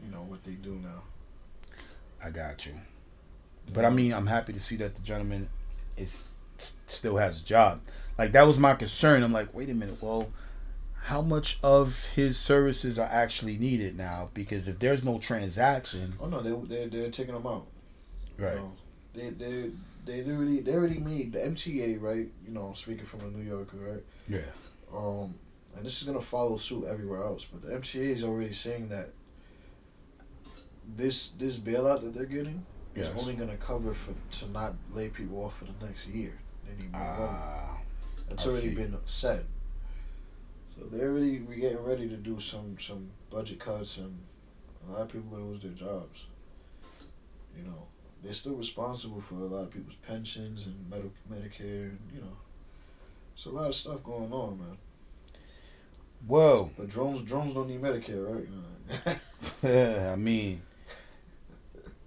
you 0.03 0.11
know, 0.11 0.19
what 0.19 0.43
they 0.43 0.51
do 0.51 0.79
now. 0.83 1.01
I 2.23 2.29
got 2.29 2.65
you. 2.65 2.73
But 3.73 3.85
I 3.85 3.89
mean, 3.89 4.13
I'm 4.13 4.27
happy 4.27 4.53
to 4.53 4.59
see 4.59 4.75
that 4.77 4.95
the 4.95 5.01
gentleman 5.01 5.49
is 5.97 6.27
still 6.57 7.17
has 7.17 7.41
a 7.41 7.43
job. 7.43 7.81
Like 8.21 8.33
that 8.33 8.45
was 8.45 8.59
my 8.59 8.75
concern. 8.75 9.23
I'm 9.23 9.33
like, 9.33 9.51
wait 9.55 9.67
a 9.71 9.73
minute. 9.73 9.97
Well, 9.99 10.31
how 11.05 11.23
much 11.23 11.57
of 11.63 12.05
his 12.13 12.37
services 12.37 12.99
are 12.99 13.09
actually 13.09 13.57
needed 13.57 13.97
now? 13.97 14.29
Because 14.35 14.67
if 14.67 14.77
there's 14.77 15.03
no 15.03 15.17
transaction, 15.17 16.13
Oh 16.21 16.27
no, 16.27 16.39
they 16.41 16.51
they 16.75 16.85
they're 16.85 17.09
taking 17.09 17.33
them 17.33 17.47
out. 17.47 17.65
right? 18.37 18.53
You 18.53 18.59
know, 18.59 18.73
they 19.15 19.29
they 19.31 19.71
they 20.05 20.21
literally 20.21 20.61
they 20.61 20.73
already 20.73 20.99
made 20.99 21.33
the 21.33 21.39
MTA 21.39 21.99
right. 21.99 22.27
You 22.45 22.53
know, 22.53 22.73
speaking 22.75 23.05
from 23.05 23.21
a 23.21 23.23
New 23.35 23.43
Yorker, 23.43 23.77
right? 23.77 24.03
Yeah. 24.27 24.51
Um, 24.95 25.33
and 25.75 25.83
this 25.83 25.99
is 25.99 26.07
gonna 26.07 26.21
follow 26.21 26.57
suit 26.57 26.85
everywhere 26.85 27.23
else. 27.23 27.45
But 27.45 27.63
the 27.63 27.69
MTA 27.75 28.09
is 28.11 28.23
already 28.23 28.53
saying 28.53 28.89
that 28.89 29.09
this 30.95 31.29
this 31.39 31.57
bailout 31.57 32.01
that 32.03 32.13
they're 32.13 32.25
getting 32.25 32.67
Yes. 32.95 33.07
is 33.07 33.17
only 33.19 33.33
gonna 33.33 33.57
cover 33.57 33.95
for 33.95 34.13
to 34.39 34.47
not 34.51 34.75
lay 34.93 35.09
people 35.09 35.43
off 35.43 35.57
for 35.57 35.65
the 35.65 35.85
next 35.87 36.07
year. 36.07 36.37
They 36.67 36.83
need 36.83 36.91
more 36.91 37.01
money. 37.01 37.79
That's 38.31 38.45
I 38.45 38.49
already 38.49 38.69
see. 38.69 38.75
been 38.75 38.97
said. 39.05 39.45
So 40.77 40.85
they're 40.91 41.09
already 41.11 41.39
we 41.39 41.57
getting 41.57 41.83
ready 41.83 42.07
to 42.09 42.17
do 42.17 42.39
some 42.39 42.77
some 42.79 43.11
budget 43.29 43.59
cuts 43.59 43.97
and 43.97 44.17
a 44.87 44.91
lot 44.91 45.01
of 45.03 45.07
people 45.09 45.29
gonna 45.31 45.45
lose 45.45 45.61
their 45.61 45.71
jobs. 45.71 46.25
You 47.57 47.63
know, 47.63 47.87
they're 48.23 48.33
still 48.33 48.55
responsible 48.55 49.21
for 49.21 49.35
a 49.35 49.45
lot 49.47 49.63
of 49.63 49.71
people's 49.71 49.97
pensions 50.07 50.67
and 50.67 50.89
Medi- 50.89 51.11
Medicare. 51.31 51.89
And, 51.89 51.99
you 52.13 52.21
know, 52.21 52.37
it's 53.35 53.45
a 53.45 53.49
lot 53.49 53.67
of 53.67 53.75
stuff 53.75 54.03
going 54.03 54.31
on, 54.31 54.57
man. 54.59 54.77
whoa. 56.27 56.69
But 56.77 56.89
drones 56.89 57.23
drones 57.23 57.53
don't 57.53 57.67
need 57.67 57.81
Medicare, 57.81 58.47
right? 59.05 59.19
I 60.11 60.15
mean, 60.15 60.61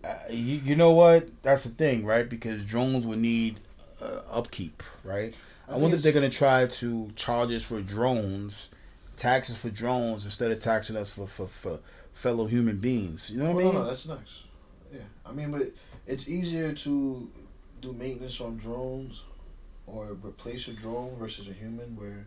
uh, 0.04 0.14
you, 0.30 0.56
you 0.64 0.76
know 0.76 0.92
what? 0.92 1.28
That's 1.42 1.64
the 1.64 1.70
thing, 1.70 2.04
right? 2.04 2.28
Because 2.28 2.64
drones 2.64 3.06
would 3.06 3.18
need 3.18 3.60
uh, 4.02 4.20
upkeep, 4.30 4.82
right? 5.02 5.34
I, 5.66 5.72
think 5.72 5.82
wonder 5.82 5.96
if 5.96 6.02
they're 6.02 6.12
gonna 6.12 6.30
try 6.30 6.66
to 6.66 7.10
charge 7.16 7.50
us 7.52 7.62
for 7.62 7.80
drones, 7.80 8.70
taxes 9.16 9.56
for 9.56 9.70
drones 9.70 10.24
instead 10.24 10.50
of 10.50 10.60
taxing 10.60 10.96
us 10.96 11.14
for 11.14 11.26
for, 11.26 11.46
for 11.46 11.80
fellow 12.12 12.46
human 12.46 12.78
beings. 12.78 13.30
You 13.30 13.38
know 13.42 13.52
what 13.52 13.56
Oh, 13.56 13.58
I 13.58 13.62
no, 13.62 13.72
mean? 13.72 13.82
no, 13.82 13.88
that's 13.88 14.08
nice. 14.08 14.44
Yeah, 14.92 15.00
I 15.26 15.32
mean, 15.32 15.50
but 15.50 15.62
it's 16.06 16.28
easier 16.28 16.72
to 16.72 17.30
do 17.80 17.92
maintenance 17.92 18.40
on 18.40 18.56
drones 18.58 19.24
or 19.86 20.12
replace 20.22 20.68
a 20.68 20.72
drone 20.72 21.16
versus 21.18 21.48
a 21.48 21.52
human, 21.52 21.96
where 21.96 22.26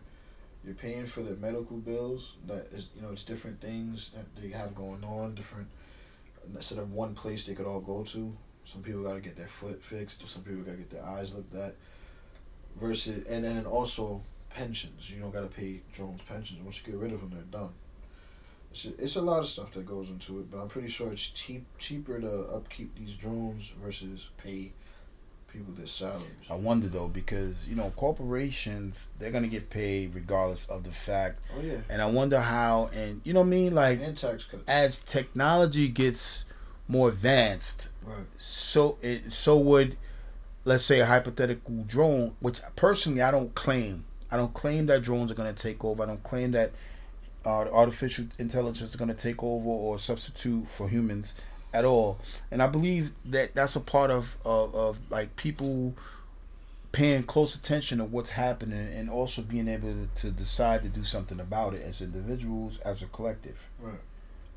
you're 0.64 0.74
paying 0.74 1.06
for 1.06 1.22
the 1.22 1.34
medical 1.36 1.76
bills. 1.78 2.34
That 2.46 2.68
is, 2.72 2.88
you 2.94 3.02
know, 3.02 3.10
it's 3.12 3.24
different 3.24 3.60
things 3.60 4.10
that 4.10 4.26
they 4.40 4.50
have 4.50 4.74
going 4.74 5.02
on. 5.04 5.34
Different 5.34 5.68
instead 6.54 6.78
of 6.78 6.92
one 6.92 7.14
place 7.14 7.46
they 7.46 7.54
could 7.54 7.66
all 7.66 7.80
go 7.80 8.02
to. 8.04 8.36
Some 8.64 8.82
people 8.82 9.02
got 9.02 9.14
to 9.14 9.20
get 9.20 9.36
their 9.36 9.48
foot 9.48 9.82
fixed. 9.82 10.26
Some 10.28 10.42
people 10.42 10.62
got 10.62 10.72
to 10.72 10.76
get 10.78 10.90
their 10.90 11.04
eyes 11.04 11.32
looked 11.32 11.54
at. 11.54 11.74
Versus, 12.80 13.26
and 13.26 13.44
then 13.44 13.66
also 13.66 14.22
pensions. 14.50 15.10
You 15.10 15.20
don't 15.20 15.32
got 15.32 15.40
to 15.40 15.46
pay 15.48 15.80
drones 15.92 16.22
pensions. 16.22 16.60
Once 16.62 16.80
you 16.84 16.92
get 16.92 17.00
rid 17.00 17.12
of 17.12 17.20
them, 17.20 17.30
they're 17.34 17.60
done. 17.60 17.70
It's 18.70 18.84
a, 18.84 18.90
it's 19.02 19.16
a 19.16 19.22
lot 19.22 19.40
of 19.40 19.46
stuff 19.48 19.70
that 19.72 19.86
goes 19.86 20.10
into 20.10 20.38
it, 20.40 20.50
but 20.50 20.58
I'm 20.58 20.68
pretty 20.68 20.88
sure 20.88 21.10
it's 21.12 21.26
cheap 21.30 21.64
cheaper 21.78 22.20
to 22.20 22.30
upkeep 22.54 22.94
these 22.96 23.14
drones 23.14 23.70
versus 23.82 24.28
pay 24.36 24.72
people 25.52 25.72
their 25.72 25.86
salaries. 25.86 26.26
I 26.50 26.54
wonder 26.56 26.88
though 26.88 27.08
because 27.08 27.66
you 27.66 27.74
know 27.74 27.90
corporations 27.96 29.08
they're 29.18 29.30
gonna 29.30 29.46
get 29.48 29.70
paid 29.70 30.14
regardless 30.14 30.68
of 30.68 30.84
the 30.84 30.90
fact, 30.92 31.40
Oh 31.56 31.62
yeah, 31.62 31.78
and 31.88 32.02
I 32.02 32.06
wonder 32.06 32.40
how 32.40 32.90
and 32.94 33.22
you 33.24 33.32
know 33.32 33.40
what 33.40 33.46
I 33.46 33.50
mean 33.50 33.74
like 33.74 34.00
and 34.02 34.16
tax 34.16 34.44
cuts. 34.44 34.62
as 34.68 35.02
technology 35.02 35.88
gets 35.88 36.44
more 36.86 37.08
advanced, 37.08 37.90
Right. 38.04 38.26
so 38.36 38.98
it 39.00 39.32
so 39.32 39.56
would 39.56 39.96
let's 40.68 40.84
say 40.84 41.00
a 41.00 41.06
hypothetical 41.06 41.82
drone 41.86 42.36
which 42.40 42.60
personally 42.76 43.22
i 43.22 43.30
don't 43.30 43.54
claim. 43.54 44.04
I 44.30 44.36
don't 44.36 44.52
claim 44.52 44.84
that 44.86 45.02
drones 45.02 45.30
are 45.30 45.34
going 45.34 45.52
to 45.54 45.62
take 45.62 45.82
over. 45.82 46.02
I 46.02 46.06
don't 46.06 46.22
claim 46.22 46.50
that 46.50 46.72
uh, 47.46 47.64
artificial 47.72 48.26
intelligence 48.38 48.90
is 48.90 48.96
going 48.96 49.08
to 49.08 49.14
take 49.14 49.42
over 49.42 49.66
or 49.66 49.98
substitute 49.98 50.68
for 50.68 50.90
humans 50.90 51.34
at 51.72 51.86
all. 51.86 52.18
And 52.50 52.62
i 52.62 52.66
believe 52.66 53.12
that 53.24 53.54
that's 53.54 53.74
a 53.76 53.80
part 53.80 54.10
of 54.10 54.36
of, 54.44 54.74
of 54.74 55.00
like 55.10 55.36
people 55.36 55.94
paying 56.92 57.22
close 57.22 57.54
attention 57.54 57.98
to 57.98 58.04
what's 58.04 58.30
happening 58.30 58.92
and 58.92 59.08
also 59.10 59.40
being 59.42 59.68
able 59.68 59.92
to, 59.92 60.08
to 60.22 60.30
decide 60.30 60.82
to 60.82 60.88
do 60.88 61.04
something 61.04 61.40
about 61.40 61.74
it 61.74 61.82
as 61.82 62.00
individuals 62.00 62.80
as 62.80 63.02
a 63.02 63.06
collective. 63.06 63.68
Right. 63.80 64.00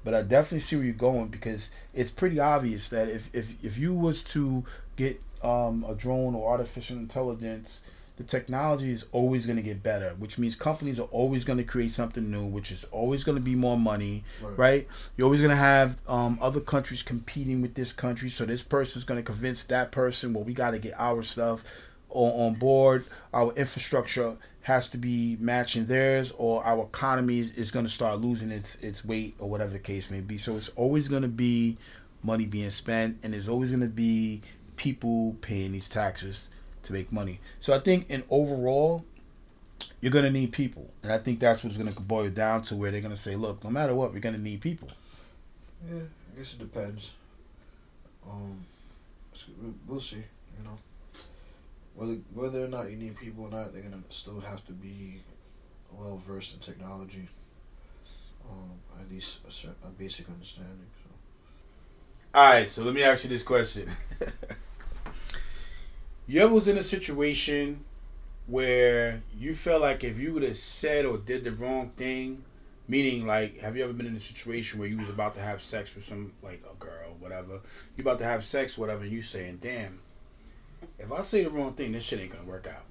but 0.04 0.14
I 0.14 0.22
definitely 0.22 0.62
see 0.62 0.76
where 0.76 0.86
you're 0.86 0.94
going 0.94 1.28
because 1.28 1.72
it's 1.94 2.12
pretty 2.12 2.40
obvious 2.40 2.90
that 2.90 3.08
if 3.08 3.30
if, 3.34 3.46
if 3.64 3.78
you 3.78 3.94
was 3.94 4.24
to 4.36 4.66
get 4.98 5.22
um, 5.44 5.86
a 5.88 5.96
drone 5.96 6.36
or 6.36 6.52
artificial 6.52 6.98
intelligence, 6.98 7.84
the 8.18 8.24
technology 8.24 8.92
is 8.92 9.08
always 9.12 9.46
going 9.46 9.56
to 9.56 9.64
get 9.64 9.82
better, 9.82 10.12
which 10.20 10.38
means 10.38 10.56
companies 10.56 11.00
are 11.00 11.08
always 11.12 11.44
going 11.44 11.58
to 11.58 11.64
create 11.64 11.92
something 11.92 12.30
new, 12.30 12.46
which 12.46 12.72
is 12.72 12.84
always 12.92 13.24
going 13.24 13.38
to 13.38 13.42
be 13.42 13.56
more 13.56 13.78
money, 13.78 14.24
Right. 14.42 14.58
right? 14.58 14.88
You're 15.18 15.26
always 15.26 15.40
going 15.42 15.50
to 15.52 15.56
have 15.56 16.00
um, 16.08 16.38
other 16.42 16.60
countries 16.60 17.02
competing 17.02 17.62
with 17.62 17.74
this 17.74 17.94
country, 17.94 18.30
so 18.30 18.46
this 18.46 18.62
person's 18.64 19.06
going 19.06 19.18
to 19.20 19.24
convince 19.24 19.64
that 19.66 19.92
person, 19.92 20.34
well, 20.34 20.44
we 20.44 20.54
got 20.54 20.72
to 20.72 20.80
get 20.80 20.94
our 21.00 21.24
stuff 21.24 21.64
on, 22.10 22.32
on 22.48 22.54
board. 22.60 23.06
Our 23.34 23.54
infrastructure 23.54 24.36
has 24.64 24.88
to 24.92 24.98
be 25.00 25.38
matching 25.40 25.88
theirs, 25.88 26.32
or 26.38 26.64
our 26.64 26.84
economy 26.84 27.40
is, 27.40 27.56
is 27.58 27.72
going 27.72 27.86
to 27.86 27.92
start 27.92 28.20
losing 28.22 28.52
its 28.52 28.76
its 28.84 29.04
weight, 29.04 29.34
or 29.40 29.50
whatever 29.50 29.72
the 29.72 29.80
case 29.80 30.12
may 30.12 30.20
be. 30.22 30.38
So 30.38 30.56
it's 30.58 30.70
always 30.76 31.08
going 31.08 31.24
to 31.24 31.28
be 31.28 31.78
money 32.22 32.46
being 32.46 32.70
spent, 32.70 33.18
and 33.24 33.34
there's 33.34 33.50
always 33.50 33.72
going 33.72 33.82
to 33.82 33.88
be 33.88 34.44
people 34.82 35.36
paying 35.42 35.72
these 35.74 35.88
taxes 35.88 36.50
to 36.82 36.92
make 36.92 37.12
money. 37.12 37.40
So 37.60 37.72
I 37.72 37.78
think 37.80 38.10
in 38.10 38.24
overall, 38.32 39.06
you're 40.00 40.12
going 40.12 40.26
to 40.26 40.32
need 40.32 40.52
people, 40.52 40.90
and 41.04 41.12
I 41.12 41.20
think 41.20 41.40
that's 41.40 41.64
what's 41.64 41.78
going 41.78 41.94
to 41.94 42.02
boil 42.02 42.30
down 42.32 42.64
to 42.64 42.76
where 42.76 42.90
they're 42.90 43.00
going 43.02 43.14
to 43.14 43.20
say, 43.22 43.36
look, 43.36 43.64
no 43.64 43.70
matter 43.70 43.94
what, 43.94 44.12
we're 44.12 44.20
going 44.20 44.34
to 44.34 44.42
need 44.42 44.60
people. 44.60 44.90
Yeah, 45.88 46.00
I 46.34 46.38
guess 46.38 46.54
it 46.56 46.60
depends. 46.60 47.14
Um, 48.28 48.66
we- 49.62 49.74
we'll 49.88 50.00
see. 50.00 50.24
You 50.58 50.64
know, 50.64 50.78
whether 51.96 52.14
whether 52.34 52.66
or 52.66 52.68
not 52.68 52.90
you 52.90 52.98
need 52.98 53.16
people 53.18 53.46
or 53.46 53.50
not, 53.52 53.74
they're 53.74 53.82
gonna 53.84 54.04
still 54.10 54.40
have 54.42 54.66
to 54.66 54.74
be 54.74 55.22
well 55.92 56.18
versed 56.18 56.54
in 56.54 56.60
technology. 56.60 57.28
Um, 58.50 58.72
at 59.00 59.10
least 59.10 59.40
a, 59.48 59.52
cer- 59.52 59.76
a 59.84 59.90
basic 59.90 60.28
understanding. 60.30 60.88
So. 61.04 61.10
All 62.34 62.46
right, 62.50 62.70
so 62.70 62.84
let 62.84 62.94
me 62.94 63.04
ask 63.04 63.24
you 63.24 63.30
this 63.30 63.44
question. 63.44 63.90
you 66.28 66.42
ever 66.42 66.54
was 66.54 66.68
in 66.68 66.78
a 66.78 66.84
situation 66.84 67.84
where 68.48 69.22
you 69.38 69.54
felt 69.54 69.82
like 69.82 70.04
if 70.04 70.18
you 70.18 70.34
would 70.34 70.44
have 70.44 70.58
said 70.58 71.06
or 71.06 71.18
did 71.18 71.44
the 71.44 71.52
wrong 71.52 71.92
thing, 71.96 72.44
meaning 72.88 73.26
like, 73.26 73.58
have 73.60 73.78
you 73.78 73.84
ever 73.84 73.94
been 73.94 74.08
in 74.08 74.16
a 74.16 74.20
situation 74.20 74.80
where 74.80 74.88
you 74.88 74.98
was 74.98 75.10
about 75.10 75.36
to 75.36 75.42
have 75.42 75.62
sex 75.62 75.96
with 75.96 76.04
some 76.04 76.34
like 76.42 76.62
a 76.70 76.76
girl, 76.76 77.16
whatever, 77.20 77.62
you 77.96 78.02
about 78.02 78.20
to 78.20 78.26
have 78.26 78.44
sex, 78.44 78.78
whatever, 78.78 79.04
and 79.04 79.12
you 79.12 79.22
saying, 79.22 79.60
"Damn, 79.62 80.00
if 81.00 81.12
I 81.12 81.22
say 81.22 81.44
the 81.44 81.50
wrong 81.50 81.74
thing, 81.74 81.92
this 81.94 82.04
shit 82.04 82.20
ain't 82.20 82.32
gonna 82.32 82.44
work 82.44 82.68
out." 82.68 82.84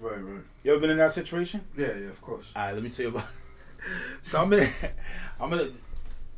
Right, 0.00 0.22
right. 0.22 0.42
You 0.62 0.72
ever 0.72 0.80
been 0.80 0.90
in 0.90 0.98
that 0.98 1.12
situation? 1.12 1.64
Yeah, 1.76 1.96
yeah, 1.98 2.08
of 2.08 2.20
course. 2.20 2.52
All 2.54 2.66
right, 2.66 2.74
let 2.74 2.82
me 2.82 2.90
tell 2.90 3.04
you 3.04 3.10
about. 3.10 3.26
so 4.22 4.40
I'm 4.40 4.50
gonna, 4.50 4.68
I'm 5.40 5.50
gonna, 5.50 5.70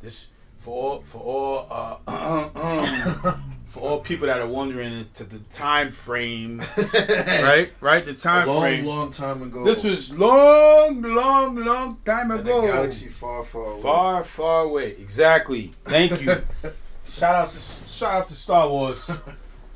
this 0.01 0.29
for 0.59 0.71
all 0.71 1.01
for 1.01 1.19
all 1.19 2.01
uh, 2.07 3.35
for 3.71 3.79
all 3.79 4.01
people 4.01 4.27
that 4.27 4.41
are 4.41 4.47
wondering 4.47 5.05
to 5.13 5.23
the 5.23 5.39
time 5.49 5.91
frame, 5.91 6.61
right? 6.77 7.71
Right, 7.79 8.05
the 8.05 8.13
time 8.13 8.49
long, 8.49 8.59
frame. 8.59 8.85
long 8.85 8.97
long 8.97 9.11
time 9.13 9.41
ago. 9.41 9.63
This 9.63 9.85
was 9.85 10.17
long, 10.19 11.01
long, 11.01 11.55
long 11.55 11.97
time 12.03 12.31
in 12.31 12.39
a 12.39 12.41
ago. 12.41 12.63
galaxy 12.63 13.07
far, 13.07 13.43
far 13.43 13.63
away. 13.63 13.81
Far, 13.81 14.23
far 14.25 14.63
away. 14.65 14.89
Exactly. 14.99 15.73
Thank 15.85 16.21
you. 16.21 16.33
shout 17.05 17.33
out 17.33 17.49
to 17.51 17.61
shout 17.61 18.13
out 18.13 18.27
to 18.27 18.35
Star 18.35 18.67
Wars. 18.69 19.09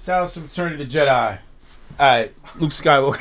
Shout 0.03 0.23
out 0.23 0.29
to 0.31 0.41
Return 0.41 0.73
of 0.73 0.79
the 0.79 0.85
Jedi. 0.85 1.39
All 1.97 2.05
right, 2.05 2.33
Luke 2.59 2.71
Skywalker. 2.71 3.17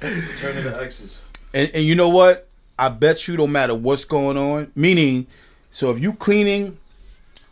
Turn 0.40 0.56
into 0.56 0.82
X's. 0.82 1.20
And, 1.52 1.70
and 1.74 1.84
you 1.84 1.94
know 1.94 2.08
what? 2.08 2.48
I 2.78 2.88
bet 2.88 3.28
you 3.28 3.36
don't 3.36 3.52
matter 3.52 3.74
what's 3.74 4.06
going 4.06 4.38
on. 4.38 4.72
Meaning, 4.74 5.26
so 5.70 5.90
if 5.90 6.00
you 6.00 6.14
cleaning 6.14 6.78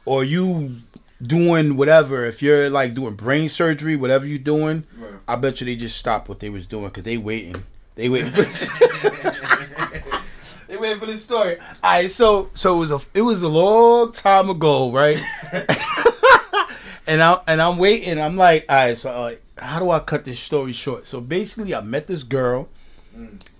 or 0.04 0.24
you 0.24 0.76
doing 1.22 1.76
whatever, 1.76 2.24
if 2.24 2.42
you're 2.42 2.68
like 2.70 2.94
doing 2.94 3.14
brain 3.14 3.48
surgery, 3.48 3.96
whatever 3.96 4.26
you're 4.26 4.38
doing, 4.38 4.84
Right. 4.96 5.12
I 5.26 5.36
bet 5.36 5.60
you 5.60 5.66
they 5.66 5.76
just 5.76 5.96
stopped 5.96 6.28
what 6.28 6.40
they 6.40 6.50
was 6.50 6.66
doing 6.66 6.86
because 6.86 7.04
they 7.04 7.16
waiting. 7.16 7.62
They 7.94 8.08
waiting 8.08 8.30
for 8.32 8.42
this. 8.42 8.66
they 10.68 10.76
waiting 10.76 10.98
for 10.98 11.06
this 11.06 11.24
story. 11.24 11.58
All 11.58 11.66
right, 11.82 12.10
so 12.10 12.50
so 12.54 12.76
it 12.76 12.78
was 12.80 12.90
a 12.90 13.00
it 13.14 13.22
was 13.22 13.42
a 13.42 13.48
long 13.48 14.12
time 14.12 14.50
ago, 14.50 14.90
right? 14.90 15.20
and 17.06 17.22
I 17.22 17.40
and 17.46 17.62
I'm 17.62 17.78
waiting. 17.78 18.20
I'm 18.20 18.36
like, 18.36 18.66
all 18.68 18.76
right, 18.76 18.98
so 18.98 19.10
uh, 19.10 19.34
how 19.58 19.78
do 19.78 19.90
I 19.90 20.00
cut 20.00 20.24
this 20.24 20.40
story 20.40 20.72
short? 20.72 21.06
So 21.06 21.20
basically, 21.20 21.74
I 21.74 21.80
met 21.80 22.06
this 22.06 22.22
girl, 22.22 22.68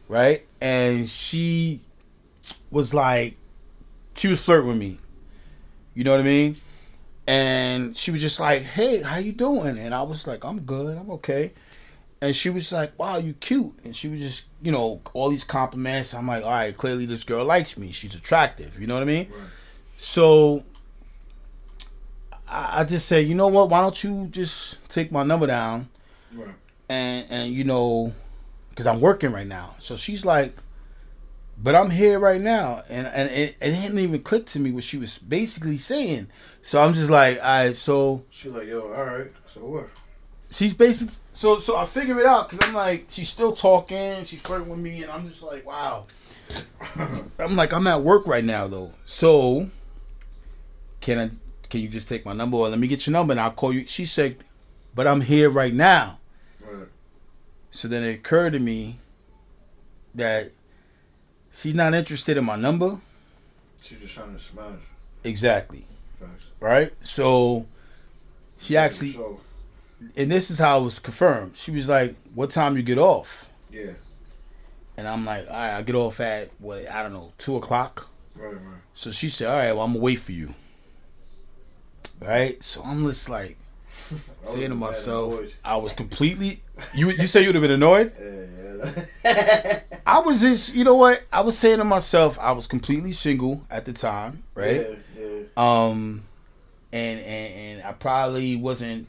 right, 0.09 0.45
and 0.61 1.09
she 1.09 1.81
was 2.71 2.93
like, 2.93 3.37
she 4.17 4.29
was 4.29 4.43
flirting 4.45 4.69
with 4.69 4.77
me. 4.79 4.99
You 5.95 6.05
know 6.05 6.11
what 6.11 6.21
I 6.21 6.25
mean? 6.25 6.57
And 7.27 7.97
she 7.97 8.11
was 8.11 8.21
just 8.21 8.39
like, 8.41 8.63
"Hey, 8.63 9.01
how 9.03 9.17
you 9.17 9.33
doing?" 9.33 9.79
And 9.79 9.95
I 9.95 10.03
was 10.03 10.27
like, 10.27 10.45
"I'm 10.45 10.61
good. 10.61 10.97
I'm 10.99 11.11
okay." 11.13 11.53
And 12.21 12.35
she 12.35 12.51
was 12.51 12.71
like, 12.73 12.99
"Wow, 12.99 13.19
you 13.19 13.33
cute." 13.35 13.75
And 13.85 13.97
she 13.97 14.09
was 14.09 14.21
just, 14.21 14.45
you 14.63 14.73
know, 14.73 15.01
all 15.15 15.31
these 15.31 15.45
compliments. 15.45 16.15
I'm 16.15 16.27
like, 16.29 16.45
"All 16.45 16.51
right, 16.51 16.77
clearly 16.77 17.07
this 17.07 17.25
girl 17.25 17.45
likes 17.45 17.79
me. 17.79 17.93
She's 17.93 18.15
attractive." 18.15 18.79
You 18.79 18.87
know 18.87 18.95
what 18.95 19.03
I 19.03 19.07
mean? 19.07 19.29
Right. 19.31 19.49
So 19.97 20.65
I, 22.49 22.81
I 22.81 22.85
just 22.85 23.07
said, 23.09 23.27
"You 23.27 23.35
know 23.35 23.49
what? 23.49 23.71
Why 23.71 23.81
don't 23.81 24.03
you 24.05 24.27
just 24.27 24.87
take 24.89 25.11
my 25.13 25.23
number 25.23 25.47
down?" 25.47 25.89
Right. 26.33 26.55
and 26.89 27.27
and 27.31 27.53
you 27.55 27.65
know, 27.65 28.13
because 28.71 28.87
I'm 28.87 29.01
working 29.01 29.33
right 29.33 29.47
now. 29.47 29.77
So 29.79 29.97
she's 29.97 30.25
like, 30.27 30.55
but 31.57 31.75
I'm 31.75 31.91
here 31.91 32.19
right 32.19 32.41
now, 32.41 32.83
and 32.89 33.07
and 33.07 33.31
it, 33.31 33.57
it 33.61 33.75
hadn't 33.75 33.99
even 33.99 34.23
clicked 34.23 34.49
to 34.49 34.61
me 34.61 34.71
what 34.73 34.85
she 34.85 34.97
was 34.97 35.19
basically 35.19 35.79
saying. 35.79 36.29
So 36.63 36.81
I'm 36.81 36.95
just 36.95 37.11
like, 37.11 37.39
all 37.39 37.45
right, 37.45 37.77
so 37.77 38.25
She 38.31 38.49
like, 38.49 38.69
yo, 38.69 38.93
all 38.93 39.05
right. 39.05 39.33
So 39.47 39.61
what? 39.61 39.89
she's 40.51 40.75
basically 40.75 41.15
so 41.35 41.59
so 41.59 41.77
I 41.77 41.85
figure 41.85 42.19
it 42.21 42.27
out 42.27 42.49
because 42.49 42.69
I'm 42.69 42.75
like, 42.75 43.07
she's 43.09 43.29
still 43.29 43.53
talking, 43.53 44.25
she's 44.25 44.41
flirting 44.41 44.69
with 44.69 44.79
me, 44.79 45.03
and 45.03 45.11
I'm 45.11 45.27
just 45.27 45.43
like, 45.43 45.67
wow. 45.67 46.07
I'm 47.39 47.57
like, 47.57 47.73
I'm 47.73 47.87
at 47.87 48.03
work 48.03 48.27
right 48.27 48.45
now 48.45 48.69
though, 48.69 48.93
so 49.05 49.71
can 51.01 51.19
I? 51.19 51.31
Can 51.71 51.81
you 51.81 51.89
just 51.89 52.09
take 52.09 52.25
my 52.25 52.33
number 52.33 52.57
or 52.57 52.69
let 52.69 52.79
me 52.79 52.87
get 52.87 53.07
your 53.07 53.13
number 53.13 53.33
and 53.33 53.41
I'll 53.41 53.51
call 53.51 53.73
you? 53.73 53.85
She 53.87 54.07
said, 54.07 54.37
but 54.95 55.09
I'm 55.09 55.23
here 55.23 55.51
right 55.51 55.75
now. 55.75 56.21
Right. 56.61 56.87
So 57.71 57.89
then 57.89 58.05
it 58.05 58.15
occurred 58.15 58.53
to 58.53 58.61
me 58.61 59.01
that 60.15 60.53
she's 61.55 61.75
not 61.75 61.95
interested 61.95 62.37
in 62.37 62.45
my 62.45 62.57
number. 62.57 62.99
She 63.83 63.97
just 63.97 64.15
trying 64.15 64.35
to 64.35 64.41
smash. 64.41 64.81
Exactly. 65.25 65.87
Facts. 66.19 66.47
Right? 66.61 66.93
So 67.03 67.67
she 68.59 68.77
actually, 68.77 69.17
and 70.17 70.31
this 70.31 70.51
is 70.51 70.59
how 70.59 70.81
it 70.81 70.85
was 70.85 70.99
confirmed. 70.99 71.57
She 71.57 71.71
was 71.71 71.89
like, 71.89 72.15
What 72.35 72.51
time 72.51 72.77
you 72.77 72.83
get 72.83 72.99
off? 72.99 73.51
yeah. 73.71 73.93
And 74.97 75.09
I'm 75.09 75.25
like, 75.25 75.47
All 75.49 75.55
right, 75.57 75.77
I 75.77 75.83
get 75.83 75.97
off 75.97 76.21
at, 76.21 76.51
what, 76.61 76.89
I 76.89 77.03
don't 77.03 77.13
know, 77.13 77.33
2 77.39 77.57
o'clock. 77.57 78.09
Right, 78.37 78.53
right. 78.55 78.61
So 78.95 79.11
she 79.11 79.29
said, 79.29 79.49
All 79.49 79.57
right, 79.57 79.73
well, 79.73 79.83
I'm 79.85 79.93
going 79.93 80.01
to 80.01 80.05
wait 80.05 80.21
for 80.21 80.33
you. 80.33 80.55
Right? 82.21 82.63
So 82.63 82.83
I'm 82.83 83.05
just 83.05 83.29
like, 83.29 83.57
saying 84.43 84.71
to 84.71 84.75
would've 84.77 84.79
been 84.79 84.79
mad 84.79 84.79
myself. 84.79 85.41
I 85.65 85.77
was 85.77 85.93
completely. 85.93 86.61
You 86.95 87.11
you 87.11 87.27
say 87.27 87.41
you 87.41 87.49
would 87.49 87.55
have 87.55 87.63
been 87.63 87.71
annoyed? 87.71 88.13
I 90.07 90.21
was 90.21 90.41
just, 90.41 90.75
you 90.75 90.85
know 90.85 90.95
what? 90.95 91.23
I 91.33 91.41
was 91.41 91.57
saying 91.57 91.79
to 91.79 91.85
myself, 91.85 92.39
I 92.39 92.53
was 92.53 92.67
completely 92.67 93.13
single 93.13 93.65
at 93.71 93.85
the 93.87 93.93
time, 93.93 94.43
right? 94.55 94.87
Yeah, 95.17 95.25
yeah. 95.25 95.43
Um, 95.57 96.25
and 96.93 97.21
and 97.21 97.55
and 97.55 97.83
I 97.85 97.93
probably 97.93 98.57
wasn't. 98.57 99.09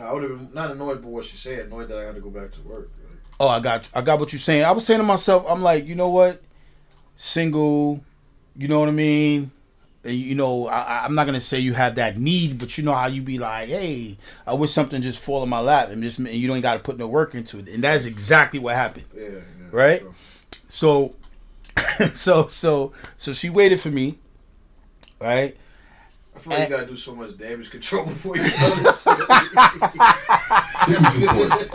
I 0.00 0.12
would 0.12 0.22
have 0.22 0.38
been 0.38 0.50
not 0.54 0.70
annoyed 0.70 1.02
by 1.02 1.08
what 1.08 1.24
she 1.24 1.36
said, 1.36 1.66
annoyed 1.66 1.88
that 1.88 1.98
I 1.98 2.04
had 2.04 2.14
to 2.16 2.20
go 2.20 2.30
back 2.30 2.52
to 2.52 2.60
work. 2.62 2.90
Like, 3.08 3.18
Oh, 3.38 3.48
I 3.48 3.60
got 3.60 3.88
I 3.94 4.00
got 4.02 4.18
what 4.18 4.32
you're 4.32 4.40
saying. 4.40 4.64
I 4.64 4.72
was 4.72 4.86
saying 4.86 5.00
to 5.00 5.04
myself, 5.04 5.44
I'm 5.48 5.62
like, 5.62 5.86
you 5.86 5.94
know 5.94 6.08
what? 6.08 6.42
Single, 7.14 8.02
you 8.56 8.68
know 8.68 8.80
what 8.80 8.88
I 8.88 8.92
mean? 8.92 9.50
And, 10.04 10.14
you 10.14 10.34
know, 10.34 10.66
I, 10.66 10.80
I- 10.80 11.04
I'm 11.04 11.14
not 11.14 11.24
gonna 11.26 11.40
say 11.40 11.58
you 11.60 11.72
have 11.74 11.94
that 11.94 12.18
need, 12.18 12.58
but 12.58 12.76
you 12.76 12.84
know 12.84 12.94
how 12.94 13.06
you 13.06 13.22
be 13.22 13.38
like, 13.38 13.68
hey, 13.68 14.16
I 14.46 14.54
wish 14.54 14.72
something 14.72 15.00
just 15.02 15.18
fall 15.18 15.42
in 15.42 15.48
my 15.48 15.60
lap, 15.60 15.88
and 15.88 16.02
just 16.02 16.18
and 16.18 16.28
you 16.28 16.46
don't 16.48 16.60
got 16.60 16.74
to 16.74 16.80
put 16.80 16.98
no 16.98 17.06
work 17.06 17.34
into 17.34 17.58
it, 17.58 17.68
and 17.68 17.82
that's 17.82 18.04
exactly 18.04 18.58
what 18.60 18.74
happened. 18.74 19.06
yeah, 19.16 19.28
yeah. 19.28 19.38
Right? 19.70 20.02
So, 20.68 21.14
So, 21.98 22.06
so 22.14 22.48
so 22.48 22.92
so 23.16 23.32
she 23.32 23.48
waited 23.50 23.80
for 23.80 23.90
me, 23.90 24.18
right? 25.20 25.56
I 26.36 26.38
feel 26.40 26.52
like 26.52 26.68
you 26.68 26.74
gotta 26.76 26.86
do 26.88 26.96
so 26.96 27.14
much 27.14 27.38
damage 27.38 27.70
control 27.70 28.04
before 28.12 28.36
you 28.36 28.42
tell 28.42 28.74
this. 28.76 29.04
Damage 30.86 31.16
report. 31.16 31.68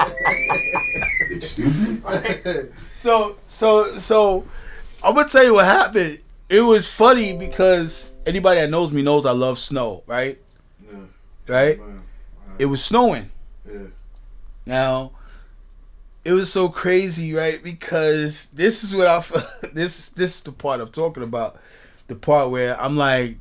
Excuse 1.31 1.79
me? 1.87 2.01
So 2.93 3.37
so 3.47 3.97
so 3.97 4.45
I'm 5.01 5.15
gonna 5.15 5.29
tell 5.29 5.43
you 5.45 5.53
what 5.53 5.63
happened. 5.65 6.19
It 6.49 6.61
was 6.61 6.87
funny 6.87 7.37
because 7.37 8.11
anybody 8.25 8.59
that 8.61 8.69
knows 8.69 8.91
me 8.91 9.01
knows 9.03 9.25
I 9.25 9.31
love 9.31 9.59
snow, 9.59 10.03
right? 10.07 10.39
yeah, 10.91 10.99
Right? 11.47 11.79
man. 11.79 12.01
It 12.57 12.65
was 12.65 12.83
snowing. 12.83 13.29
Yeah. 13.71 13.87
Now, 14.65 15.11
it 16.25 16.33
was 16.33 16.51
so 16.51 16.67
crazy, 16.69 17.33
right? 17.33 17.63
Because 17.63 18.47
this 18.47 18.83
is 18.83 18.95
what 18.95 19.07
I 19.07 19.19
this 19.73 20.09
this 20.09 20.35
is 20.35 20.41
the 20.41 20.51
part 20.51 20.81
I'm 20.81 20.89
talking 20.91 21.23
about. 21.23 21.59
The 22.07 22.15
part 22.15 22.49
where 22.49 22.79
I'm 22.81 22.97
like, 22.97 23.37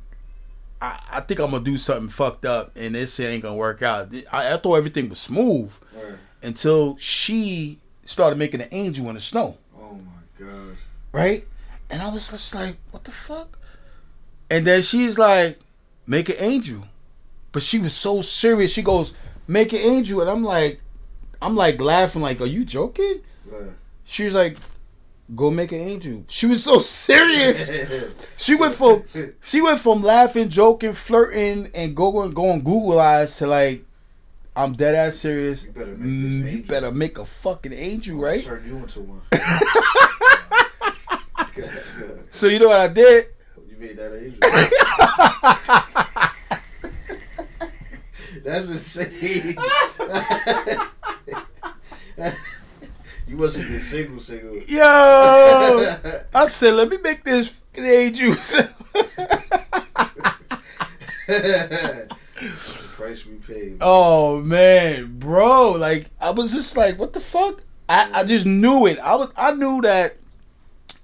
I, 0.81 0.99
I 1.11 1.19
think 1.21 1.39
I'm 1.39 1.51
gonna 1.51 1.63
do 1.63 1.77
something 1.77 2.09
fucked 2.09 2.45
up, 2.45 2.71
and 2.75 2.93
this 2.95 3.15
shit 3.15 3.29
ain't 3.29 3.41
gonna 3.43 3.55
work 3.55 3.81
out. 3.81 4.13
I, 4.31 4.53
I 4.53 4.57
thought 4.57 4.75
everything 4.75 5.09
was 5.09 5.19
smooth 5.19 5.71
Right. 5.93 6.13
until 6.43 6.95
she 6.99 7.79
started 8.05 8.37
making 8.37 8.61
an 8.61 8.69
angel 8.71 9.09
in 9.09 9.15
the 9.15 9.21
snow. 9.21 9.57
Oh 9.77 9.95
my 9.95 10.45
god. 10.45 10.75
right? 11.11 11.47
And 11.89 12.01
I 12.01 12.09
was 12.09 12.29
just 12.29 12.53
like, 12.53 12.77
what 12.91 13.03
the 13.03 13.11
fuck? 13.11 13.57
And 14.49 14.65
then 14.65 14.81
she's 14.81 15.17
like, 15.17 15.59
make 16.05 16.29
an 16.29 16.35
angel. 16.39 16.85
But 17.51 17.63
she 17.63 17.79
was 17.79 17.93
so 17.93 18.21
serious. 18.21 18.71
She 18.71 18.81
goes, 18.81 19.13
make 19.47 19.73
an 19.73 19.79
angel. 19.79 20.21
And 20.21 20.29
I'm 20.29 20.43
like, 20.43 20.81
I'm 21.41 21.55
like 21.55 21.79
laughing, 21.81 22.21
like, 22.21 22.41
are 22.41 22.45
you 22.45 22.65
joking? 22.65 23.21
Right. 23.45 23.71
She 24.03 24.25
was 24.25 24.33
like, 24.33 24.57
go 25.35 25.49
make 25.51 25.71
an 25.71 25.79
angel. 25.79 26.25
She 26.27 26.45
was 26.45 26.63
so 26.63 26.79
serious. 26.79 27.69
She 28.37 28.55
went 28.55 28.73
from 28.73 29.03
she 29.41 29.61
went 29.61 29.79
from 29.79 30.01
laughing, 30.01 30.49
joking, 30.49 30.93
flirting, 30.93 31.69
and 31.75 31.95
going 31.95 32.33
going 32.33 32.63
Google 32.63 32.99
eyes 32.99 33.35
to 33.37 33.47
like, 33.47 33.83
I'm 34.55 34.73
dead 34.73 34.95
ass 34.95 35.17
serious. 35.17 35.65
You 35.65 35.71
better 35.71 35.95
make 35.97 35.99
this 35.99 36.61
Mm, 36.65 36.67
better 36.67 36.91
make 36.91 37.17
a 37.17 37.25
fucking 37.25 37.73
angel, 37.73 38.17
right? 38.19 38.41
Turn 38.43 38.63
you 38.65 38.77
into 38.77 39.01
one. 39.01 39.21
So 42.31 42.47
you 42.47 42.59
know 42.59 42.69
what 42.69 42.79
I 42.79 42.87
did? 42.87 43.27
you 43.67 43.75
made 43.77 43.97
that 43.97 44.15
angel. 44.15 44.39
That's 48.43 48.69
insane. 48.69 49.57
you 53.27 53.37
wasn't 53.37 53.69
get 53.69 53.81
single 53.81 54.19
single. 54.19 54.57
Yo, 54.57 54.83
I 56.33 56.45
said, 56.47 56.73
let 56.75 56.89
me 56.89 56.97
make 56.97 57.23
this 57.23 57.53
angel. 57.77 58.33
the 61.27 62.07
price 62.95 63.25
we 63.25 63.35
paid. 63.35 63.77
oh 63.81 64.39
man, 64.39 65.19
bro, 65.19 65.71
like 65.71 66.09
I 66.21 66.29
was 66.31 66.53
just 66.53 66.77
like, 66.77 66.97
what 66.97 67.13
the 67.13 67.19
fuck? 67.19 67.61
I, 67.89 68.21
I 68.21 68.23
just 68.23 68.45
knew 68.45 68.85
it. 68.85 68.99
I 68.99 69.15
was 69.15 69.29
I 69.35 69.51
knew 69.53 69.81
that. 69.81 70.17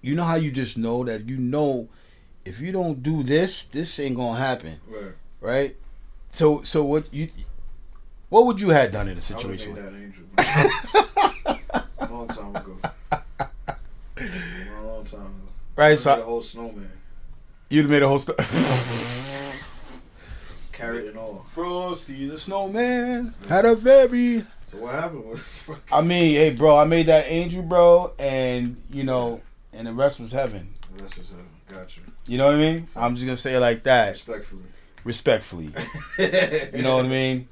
You 0.05 0.13
know 0.13 0.23
how 0.23 0.35
you 0.35 0.51
just 0.51 0.77
know 0.77 1.03
that 1.05 1.25
you 1.27 1.37
know 1.37 1.87
if 2.45 2.59
you 2.59 2.71
don't 2.71 3.01
do 3.01 3.23
this, 3.23 3.63
this 3.65 3.99
ain't 3.99 4.15
gonna 4.15 4.37
happen, 4.37 4.79
Right. 4.87 5.13
right? 5.41 5.75
So 6.31 6.61
so 6.61 6.83
what 6.85 7.11
you 7.11 7.29
what 8.29 8.45
would 8.45 8.61
you 8.61 8.69
have 8.69 8.91
done 8.91 9.07
in 9.07 9.15
a 9.15 9.17
I 9.17 9.19
situation? 9.19 9.73
made 9.73 9.83
that 9.83 9.93
angel. 9.93 10.25
man. 12.07 12.11
long 12.11 12.27
time 12.27 12.55
ago. 12.55 12.77
A 13.11 14.85
long 14.85 15.05
time 15.05 15.21
ago. 15.21 15.51
Right, 15.75 15.91
I 15.91 15.95
so 15.95 16.11
made 16.11 16.19
a 16.19 16.21
I- 16.21 16.25
whole 16.25 16.41
snowman. 16.41 16.91
you'd 17.71 17.81
have 17.81 17.89
made 17.89 18.03
a 18.03 18.07
whole 18.07 18.19
story. 18.19 18.37
Carrot 20.71 21.07
and 21.07 21.17
all. 21.17 21.45
Frosty 21.49 22.27
the 22.27 22.37
snowman 22.37 23.33
had 23.49 23.65
a 23.65 23.75
very 23.75 24.43
So 24.67 24.77
what 24.77 24.93
happened 24.93 25.25
was 25.25 25.43
I 25.91 26.01
mean, 26.01 26.35
hey, 26.35 26.51
bro, 26.53 26.77
I 26.77 26.83
made 26.85 27.07
that 27.07 27.25
angel, 27.27 27.63
bro, 27.63 28.11
and 28.19 28.75
you 28.91 29.03
know, 29.03 29.41
and 29.75 29.87
the 29.87 29.93
rest 29.93 30.19
was 30.19 30.31
heaven. 30.31 30.73
That's 30.97 31.15
just 31.15 31.31
a 31.33 31.73
gotcha. 31.73 32.01
You 32.27 32.37
know 32.37 32.45
what 32.45 32.55
I 32.55 32.59
mean? 32.59 32.87
I'm 32.95 33.15
just 33.15 33.25
gonna 33.25 33.37
say 33.37 33.55
it 33.55 33.59
like 33.59 33.83
that, 33.83 34.09
Respectfully. 34.11 34.63
respectfully. 35.03 35.69
You 36.73 36.81
know 36.83 36.97
what 36.97 37.05
I 37.05 37.09
mean? 37.09 37.47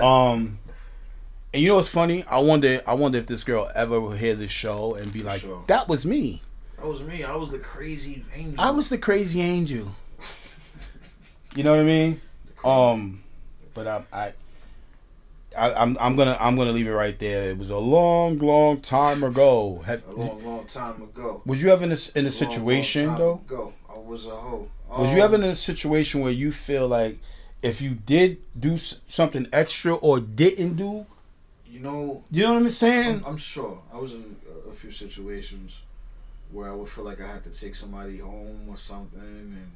Um, 0.00 0.58
and 1.52 1.62
you 1.62 1.68
know 1.68 1.76
what's 1.76 1.88
funny? 1.88 2.24
I 2.24 2.40
wonder, 2.40 2.80
I 2.86 2.94
wonder 2.94 3.18
if 3.18 3.26
this 3.26 3.44
girl 3.44 3.70
ever 3.74 4.00
will 4.00 4.12
hear 4.12 4.34
this 4.34 4.50
show 4.50 4.94
and 4.94 5.12
be 5.12 5.22
like, 5.22 5.40
sure. 5.42 5.62
"That 5.68 5.88
was 5.88 6.04
me. 6.04 6.42
That 6.78 6.86
was 6.86 7.02
me. 7.02 7.22
I 7.24 7.34
was 7.36 7.50
the 7.50 7.58
crazy 7.58 8.24
angel. 8.34 8.60
I 8.60 8.70
was 8.70 8.88
the 8.88 8.98
crazy 8.98 9.40
angel." 9.40 9.94
You 11.54 11.62
know 11.64 11.70
what 11.72 11.80
I 11.80 11.84
mean? 11.84 12.20
Um, 12.64 13.22
but 13.74 13.86
I, 13.86 14.04
I, 14.12 14.32
I 15.58 15.82
I'm, 15.82 15.96
I'm 16.00 16.16
gonna, 16.16 16.36
I'm 16.40 16.56
gonna 16.56 16.72
leave 16.72 16.86
it 16.86 16.92
right 16.92 17.18
there. 17.18 17.50
It 17.50 17.58
was 17.58 17.70
a 17.70 17.78
long, 17.78 18.38
long 18.38 18.80
time 18.80 19.22
ago. 19.22 19.82
Have, 19.86 20.06
a 20.08 20.12
long, 20.12 20.44
long 20.44 20.66
time 20.66 21.02
ago. 21.02 21.42
was 21.44 21.62
you 21.62 21.70
ever 21.70 21.84
in 21.84 21.92
a, 21.92 21.98
in 22.14 22.20
a 22.26 22.28
Long, 22.28 22.30
situation 22.30 23.06
long 23.08 23.16
time 23.16 23.18
though? 23.18 23.34
Ago. 23.54 23.72
I 23.94 23.98
was 23.98 24.26
a 24.26 24.30
hoe. 24.30 24.68
Was 24.90 25.10
you 25.12 25.18
Um, 25.22 25.24
ever 25.24 25.34
in 25.36 25.44
a 25.44 25.56
situation 25.56 26.20
where 26.20 26.32
you 26.32 26.50
feel 26.52 26.88
like 26.88 27.18
if 27.62 27.80
you 27.80 27.90
did 27.90 28.38
do 28.58 28.78
something 28.78 29.46
extra 29.52 29.94
or 29.94 30.20
didn't 30.20 30.76
do, 30.76 31.06
You 31.70 31.80
know, 31.80 32.22
you 32.30 32.42
know 32.44 32.54
what 32.54 32.62
I'm 32.62 32.70
saying? 32.70 33.16
I'm, 33.16 33.24
I'm 33.32 33.36
sure. 33.36 33.82
I 33.92 33.98
was 33.98 34.12
in 34.14 34.36
a, 34.66 34.70
a 34.70 34.72
few 34.72 34.90
situations 34.90 35.82
where 36.50 36.70
I 36.70 36.74
would 36.74 36.88
feel 36.88 37.04
like 37.04 37.20
I 37.20 37.26
had 37.26 37.44
to 37.44 37.50
take 37.50 37.74
somebody 37.74 38.18
home 38.18 38.60
or 38.68 38.76
something, 38.76 39.20
and 39.20 39.70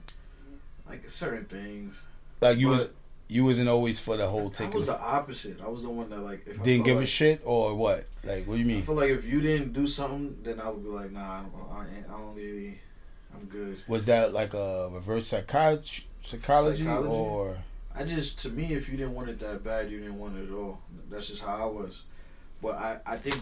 like 0.89 1.09
certain 1.11 1.45
things. 1.45 2.07
like 2.41 2.57
you 2.59 2.69
was 2.69 2.81
but 2.81 2.95
you 3.33 3.45
wasn't 3.47 3.69
always 3.69 3.99
for 3.99 4.17
the 4.17 4.27
whole 4.29 4.51
ticket. 4.51 4.75
I 4.75 4.77
was 4.77 4.87
the 4.87 5.01
opposite. 5.01 5.61
I 5.63 5.69
was 5.69 5.83
the 5.83 5.89
one 5.89 6.11
that 6.11 6.21
like 6.21 6.47
if 6.47 6.63
Didn't 6.63 6.85
give 6.85 6.97
like, 6.97 7.05
a 7.05 7.07
shit 7.07 7.41
or 7.45 7.75
what? 7.75 8.07
Like 8.25 8.47
what 8.47 8.57
do 8.57 8.61
you 8.63 8.65
I 8.67 8.69
mean? 8.75 8.83
feel 8.83 8.95
like 8.95 9.11
if 9.11 9.25
you 9.27 9.41
didn't 9.41 9.73
do 9.73 9.87
something, 9.87 10.37
then 10.43 10.61
I 10.61 10.69
would 10.69 10.83
be 10.85 10.91
like, 10.91 11.11
nah, 11.13 11.21
I 11.21 11.43
don't, 11.43 11.73
I 11.73 12.15
I 12.15 12.19
don't 12.19 12.35
really, 12.35 12.79
I'm 13.35 13.47
good. 13.47 13.79
Was 13.89 14.05
that 14.05 14.33
like 14.33 14.53
a 14.55 14.89
reverse 14.93 15.29
psychology, 15.29 16.07
psychology, 16.21 16.85
Psychology? 16.85 17.09
or 17.09 17.59
I 17.95 18.05
just 18.05 18.39
to 18.41 18.51
me, 18.51 18.73
if 18.75 18.89
you 18.91 18.97
didn't 18.99 19.15
want 19.15 19.31
it 19.31 19.39
that 19.41 19.65
bad, 19.65 19.91
you 19.91 19.99
didn't 19.99 20.19
want 20.19 20.37
it 20.39 20.51
at 20.51 20.55
all. 20.55 20.81
That's 21.11 21.29
just 21.29 21.43
how 21.43 21.57
I 21.57 21.67
was. 21.67 22.05
But 22.61 22.75
I, 22.77 23.01
I 23.07 23.17
think 23.17 23.39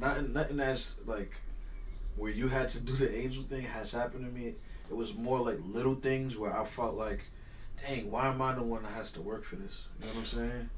nothing 0.00 0.32
nothing 0.32 0.56
that's 0.56 0.96
like 1.06 1.32
where 2.16 2.30
you 2.32 2.48
had 2.48 2.68
to 2.70 2.80
do 2.80 2.94
the 2.94 3.14
angel 3.16 3.44
thing 3.44 3.62
has 3.62 3.92
happened 3.92 4.26
to 4.26 4.32
me. 4.32 4.54
It 4.90 4.96
was 4.96 5.14
more 5.16 5.38
like 5.40 5.58
little 5.64 5.94
things 5.94 6.36
where 6.36 6.56
I 6.56 6.64
felt 6.64 6.94
like, 6.94 7.24
dang, 7.86 8.10
why 8.10 8.28
am 8.28 8.40
I 8.42 8.54
the 8.54 8.62
one 8.62 8.82
that 8.82 8.92
has 8.92 9.12
to 9.12 9.20
work 9.22 9.44
for 9.44 9.56
this? 9.56 9.86
You 9.98 10.06
know 10.06 10.12
what 10.12 10.18
I'm 10.20 10.24
saying? 10.24 10.70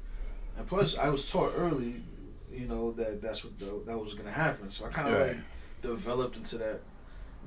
And 0.57 0.67
plus, 0.67 0.97
I 0.97 1.09
was 1.09 1.29
taught 1.31 1.53
early, 1.55 2.03
you 2.51 2.67
know, 2.67 2.91
that 2.93 3.21
that's 3.21 3.43
what 3.43 3.57
the, 3.59 3.81
that 3.85 3.97
was 3.97 4.13
gonna 4.13 4.31
happen. 4.31 4.69
So 4.71 4.85
I 4.85 4.89
kind 4.89 5.07
of 5.09 5.19
Right. 5.19 5.27
like 5.29 5.37
developed 5.81 6.35
into 6.37 6.57
that. 6.57 6.81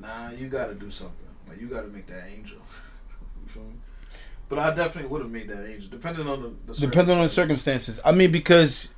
Nah, 0.00 0.30
you 0.30 0.48
got 0.48 0.68
to 0.68 0.74
do 0.74 0.90
something. 0.90 1.26
Like 1.48 1.60
you 1.60 1.66
got 1.66 1.82
to 1.82 1.88
make 1.88 2.06
that 2.06 2.28
angel. 2.28 2.58
you 3.42 3.48
feel 3.48 3.64
me? 3.64 3.74
But 4.48 4.58
I 4.58 4.74
definitely 4.74 5.10
would 5.10 5.22
have 5.22 5.30
made 5.30 5.48
that 5.48 5.68
angel, 5.68 5.90
depending 5.90 6.26
on 6.26 6.42
the, 6.42 6.72
the 6.72 6.80
depending 6.86 7.16
on 7.16 7.22
the 7.22 7.28
circumstances. 7.28 8.00
I 8.04 8.12
mean, 8.12 8.32
because 8.32 8.88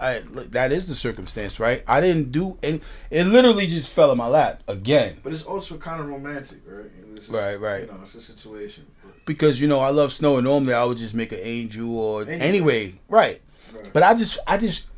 I 0.00 0.20
look, 0.20 0.50
that 0.52 0.72
is 0.72 0.86
the 0.86 0.94
circumstance, 0.94 1.58
right? 1.58 1.82
I 1.86 2.00
didn't 2.00 2.32
do 2.32 2.58
and 2.62 2.80
it 3.10 3.24
literally 3.24 3.66
just 3.66 3.92
fell 3.92 4.10
in 4.12 4.18
my 4.18 4.26
lap 4.26 4.62
again. 4.68 5.18
But 5.22 5.32
it's 5.32 5.44
also 5.44 5.78
kind 5.78 6.00
of 6.00 6.08
romantic, 6.08 6.60
right? 6.66 6.90
This 7.14 7.28
is, 7.28 7.30
Right, 7.30 7.56
right. 7.56 7.80
You 7.82 7.86
know, 7.86 8.00
it's 8.02 8.14
a 8.14 8.20
situation. 8.20 8.86
Because 9.24 9.60
you 9.60 9.68
know 9.68 9.78
I 9.80 9.90
love 9.90 10.12
snow 10.12 10.36
and 10.36 10.44
normally 10.44 10.74
I 10.74 10.84
would 10.84 10.98
just 10.98 11.14
make 11.14 11.32
an 11.32 11.38
angel 11.42 11.96
or 11.98 12.22
Anyway. 12.22 12.38
anyway, 12.40 12.94
right? 13.08 13.40
right. 13.72 13.92
But 13.92 14.02
I 14.02 14.14
just 14.14 14.38
I 14.46 14.58
just 14.58 14.88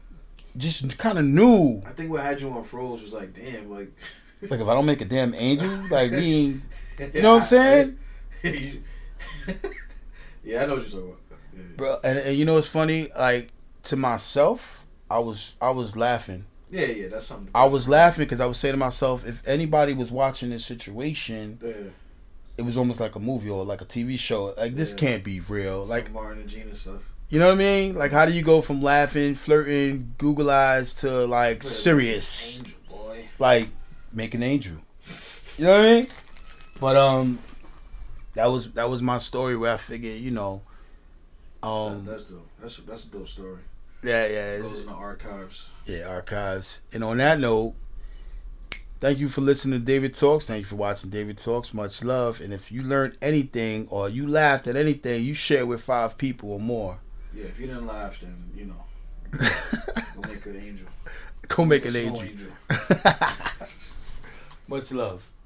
just 0.56 0.96
kind 0.98 1.18
of 1.18 1.24
knew 1.24 1.82
I 1.86 1.90
think 1.90 2.10
what 2.10 2.22
had 2.22 2.40
you 2.40 2.48
on 2.50 2.64
froze 2.64 3.02
was 3.02 3.12
like, 3.12 3.34
damn, 3.34 3.70
like. 3.70 3.92
like 4.50 4.60
if 4.60 4.66
I 4.68 4.74
don't 4.74 4.86
make 4.86 5.00
a 5.00 5.04
damn 5.06 5.34
angel, 5.34 5.70
like 5.90 6.10
me, 6.12 6.60
you 7.14 7.22
know 7.22 7.34
what 7.36 7.42
I'm 7.42 7.48
saying, 7.48 7.98
yeah, 10.44 10.62
I 10.62 10.66
know 10.66 10.76
what 10.76 10.82
you're 10.82 10.90
talking 10.90 11.00
about. 11.08 11.18
Yeah. 11.56 11.62
bro? 11.76 11.98
And, 12.04 12.18
and 12.18 12.36
you 12.36 12.44
know 12.44 12.54
what's 12.54 12.66
funny? 12.66 13.08
Like 13.18 13.48
to 13.84 13.96
myself, 13.96 14.84
I 15.10 15.18
was 15.18 15.54
I 15.60 15.70
was 15.70 15.96
laughing. 15.96 16.44
Yeah, 16.70 16.86
yeah, 16.86 17.08
that's 17.08 17.26
something. 17.26 17.50
I 17.54 17.66
was 17.66 17.88
laughing 17.88 18.24
because 18.24 18.40
I 18.40 18.46
was 18.46 18.58
saying 18.58 18.72
to 18.72 18.78
myself, 18.78 19.26
if 19.26 19.46
anybody 19.46 19.92
was 19.92 20.10
watching 20.10 20.50
this 20.50 20.64
situation, 20.66 21.58
Yeah, 21.62 21.72
it 22.56 22.62
was 22.62 22.76
almost 22.76 23.00
like 23.00 23.14
a 23.16 23.20
movie 23.20 23.50
or 23.50 23.64
like 23.64 23.80
a 23.80 23.84
TV 23.84 24.18
show. 24.18 24.54
Like 24.56 24.74
this 24.76 24.92
Yeah. 24.92 24.98
can't 24.98 25.24
be 25.24 25.40
real. 25.40 25.84
Like 25.84 26.04
like 26.04 26.12
Martin 26.12 26.40
and 26.40 26.48
Gina 26.48 26.74
stuff. 26.74 27.00
you 27.30 27.38
know 27.38 27.48
what 27.48 27.54
I 27.54 27.58
mean? 27.58 27.94
Like 27.94 28.12
how 28.12 28.26
do 28.26 28.32
you 28.32 28.42
go 28.42 28.60
from 28.60 28.80
laughing, 28.82 29.34
flirting, 29.34 30.14
Google 30.18 30.50
eyes 30.50 30.94
to 30.94 31.26
like 31.26 31.62
serious? 31.62 32.58
Angel 32.58 32.74
boy. 32.88 33.24
like 33.38 33.68
make 34.12 34.34
an 34.34 34.42
angel. 34.42 34.76
You 35.58 35.64
know 35.64 35.70
what 35.76 35.80
I 35.80 35.94
mean? 35.94 36.06
But 36.80 36.96
um, 36.96 37.38
that 38.34 38.46
was 38.46 38.72
that 38.72 38.88
was 38.90 39.00
my 39.02 39.18
story 39.18 39.56
where 39.56 39.72
I 39.72 39.76
figured, 39.76 40.18
you 40.20 40.30
know, 40.32 40.62
um, 41.62 42.04
that's 42.04 42.30
dope. 42.30 42.48
That's 42.60 42.76
that's 42.78 43.04
a 43.04 43.08
dope 43.08 43.28
story. 43.28 43.58
yeah, 44.02 44.26
yeah, 44.26 44.52
It 44.54 44.60
it's, 44.60 44.72
goes 44.72 44.80
in 44.82 44.86
the 44.88 44.92
archives. 44.92 45.68
yeah, 45.86 46.02
archives. 46.08 46.82
And 46.92 47.02
on 47.04 47.16
that 47.18 47.38
note, 47.38 47.74
thank 49.04 49.18
you 49.18 49.28
for 49.28 49.42
listening 49.42 49.78
to 49.78 49.84
David 49.84 50.14
Talks. 50.14 50.46
Thank 50.46 50.60
you 50.60 50.64
for 50.64 50.76
watching 50.76 51.10
David 51.10 51.36
Talks. 51.36 51.74
Much 51.74 52.02
love. 52.02 52.40
And 52.40 52.54
if 52.54 52.72
you 52.72 52.82
learned 52.82 53.18
anything 53.20 53.86
or 53.90 54.08
you 54.08 54.26
laughed 54.26 54.66
at 54.66 54.76
anything, 54.76 55.24
you 55.24 55.34
share 55.34 55.66
with 55.66 55.82
five 55.82 56.16
people 56.16 56.52
or 56.52 56.58
more. 56.58 57.00
Yeah, 57.34 57.44
if 57.44 57.60
you 57.60 57.66
didn't 57.66 57.86
laugh, 57.86 58.18
then 58.18 58.50
you 58.56 58.64
know, 58.64 58.82
go 59.34 60.26
make 60.26 60.46
an 60.46 60.56
angel. 60.56 60.88
Go 61.48 61.66
make 61.66 61.84
a 61.84 61.88
an 61.88 61.96
angel. 61.96 62.22
angel. 62.22 62.48
Much 64.68 64.90
love. 64.90 65.30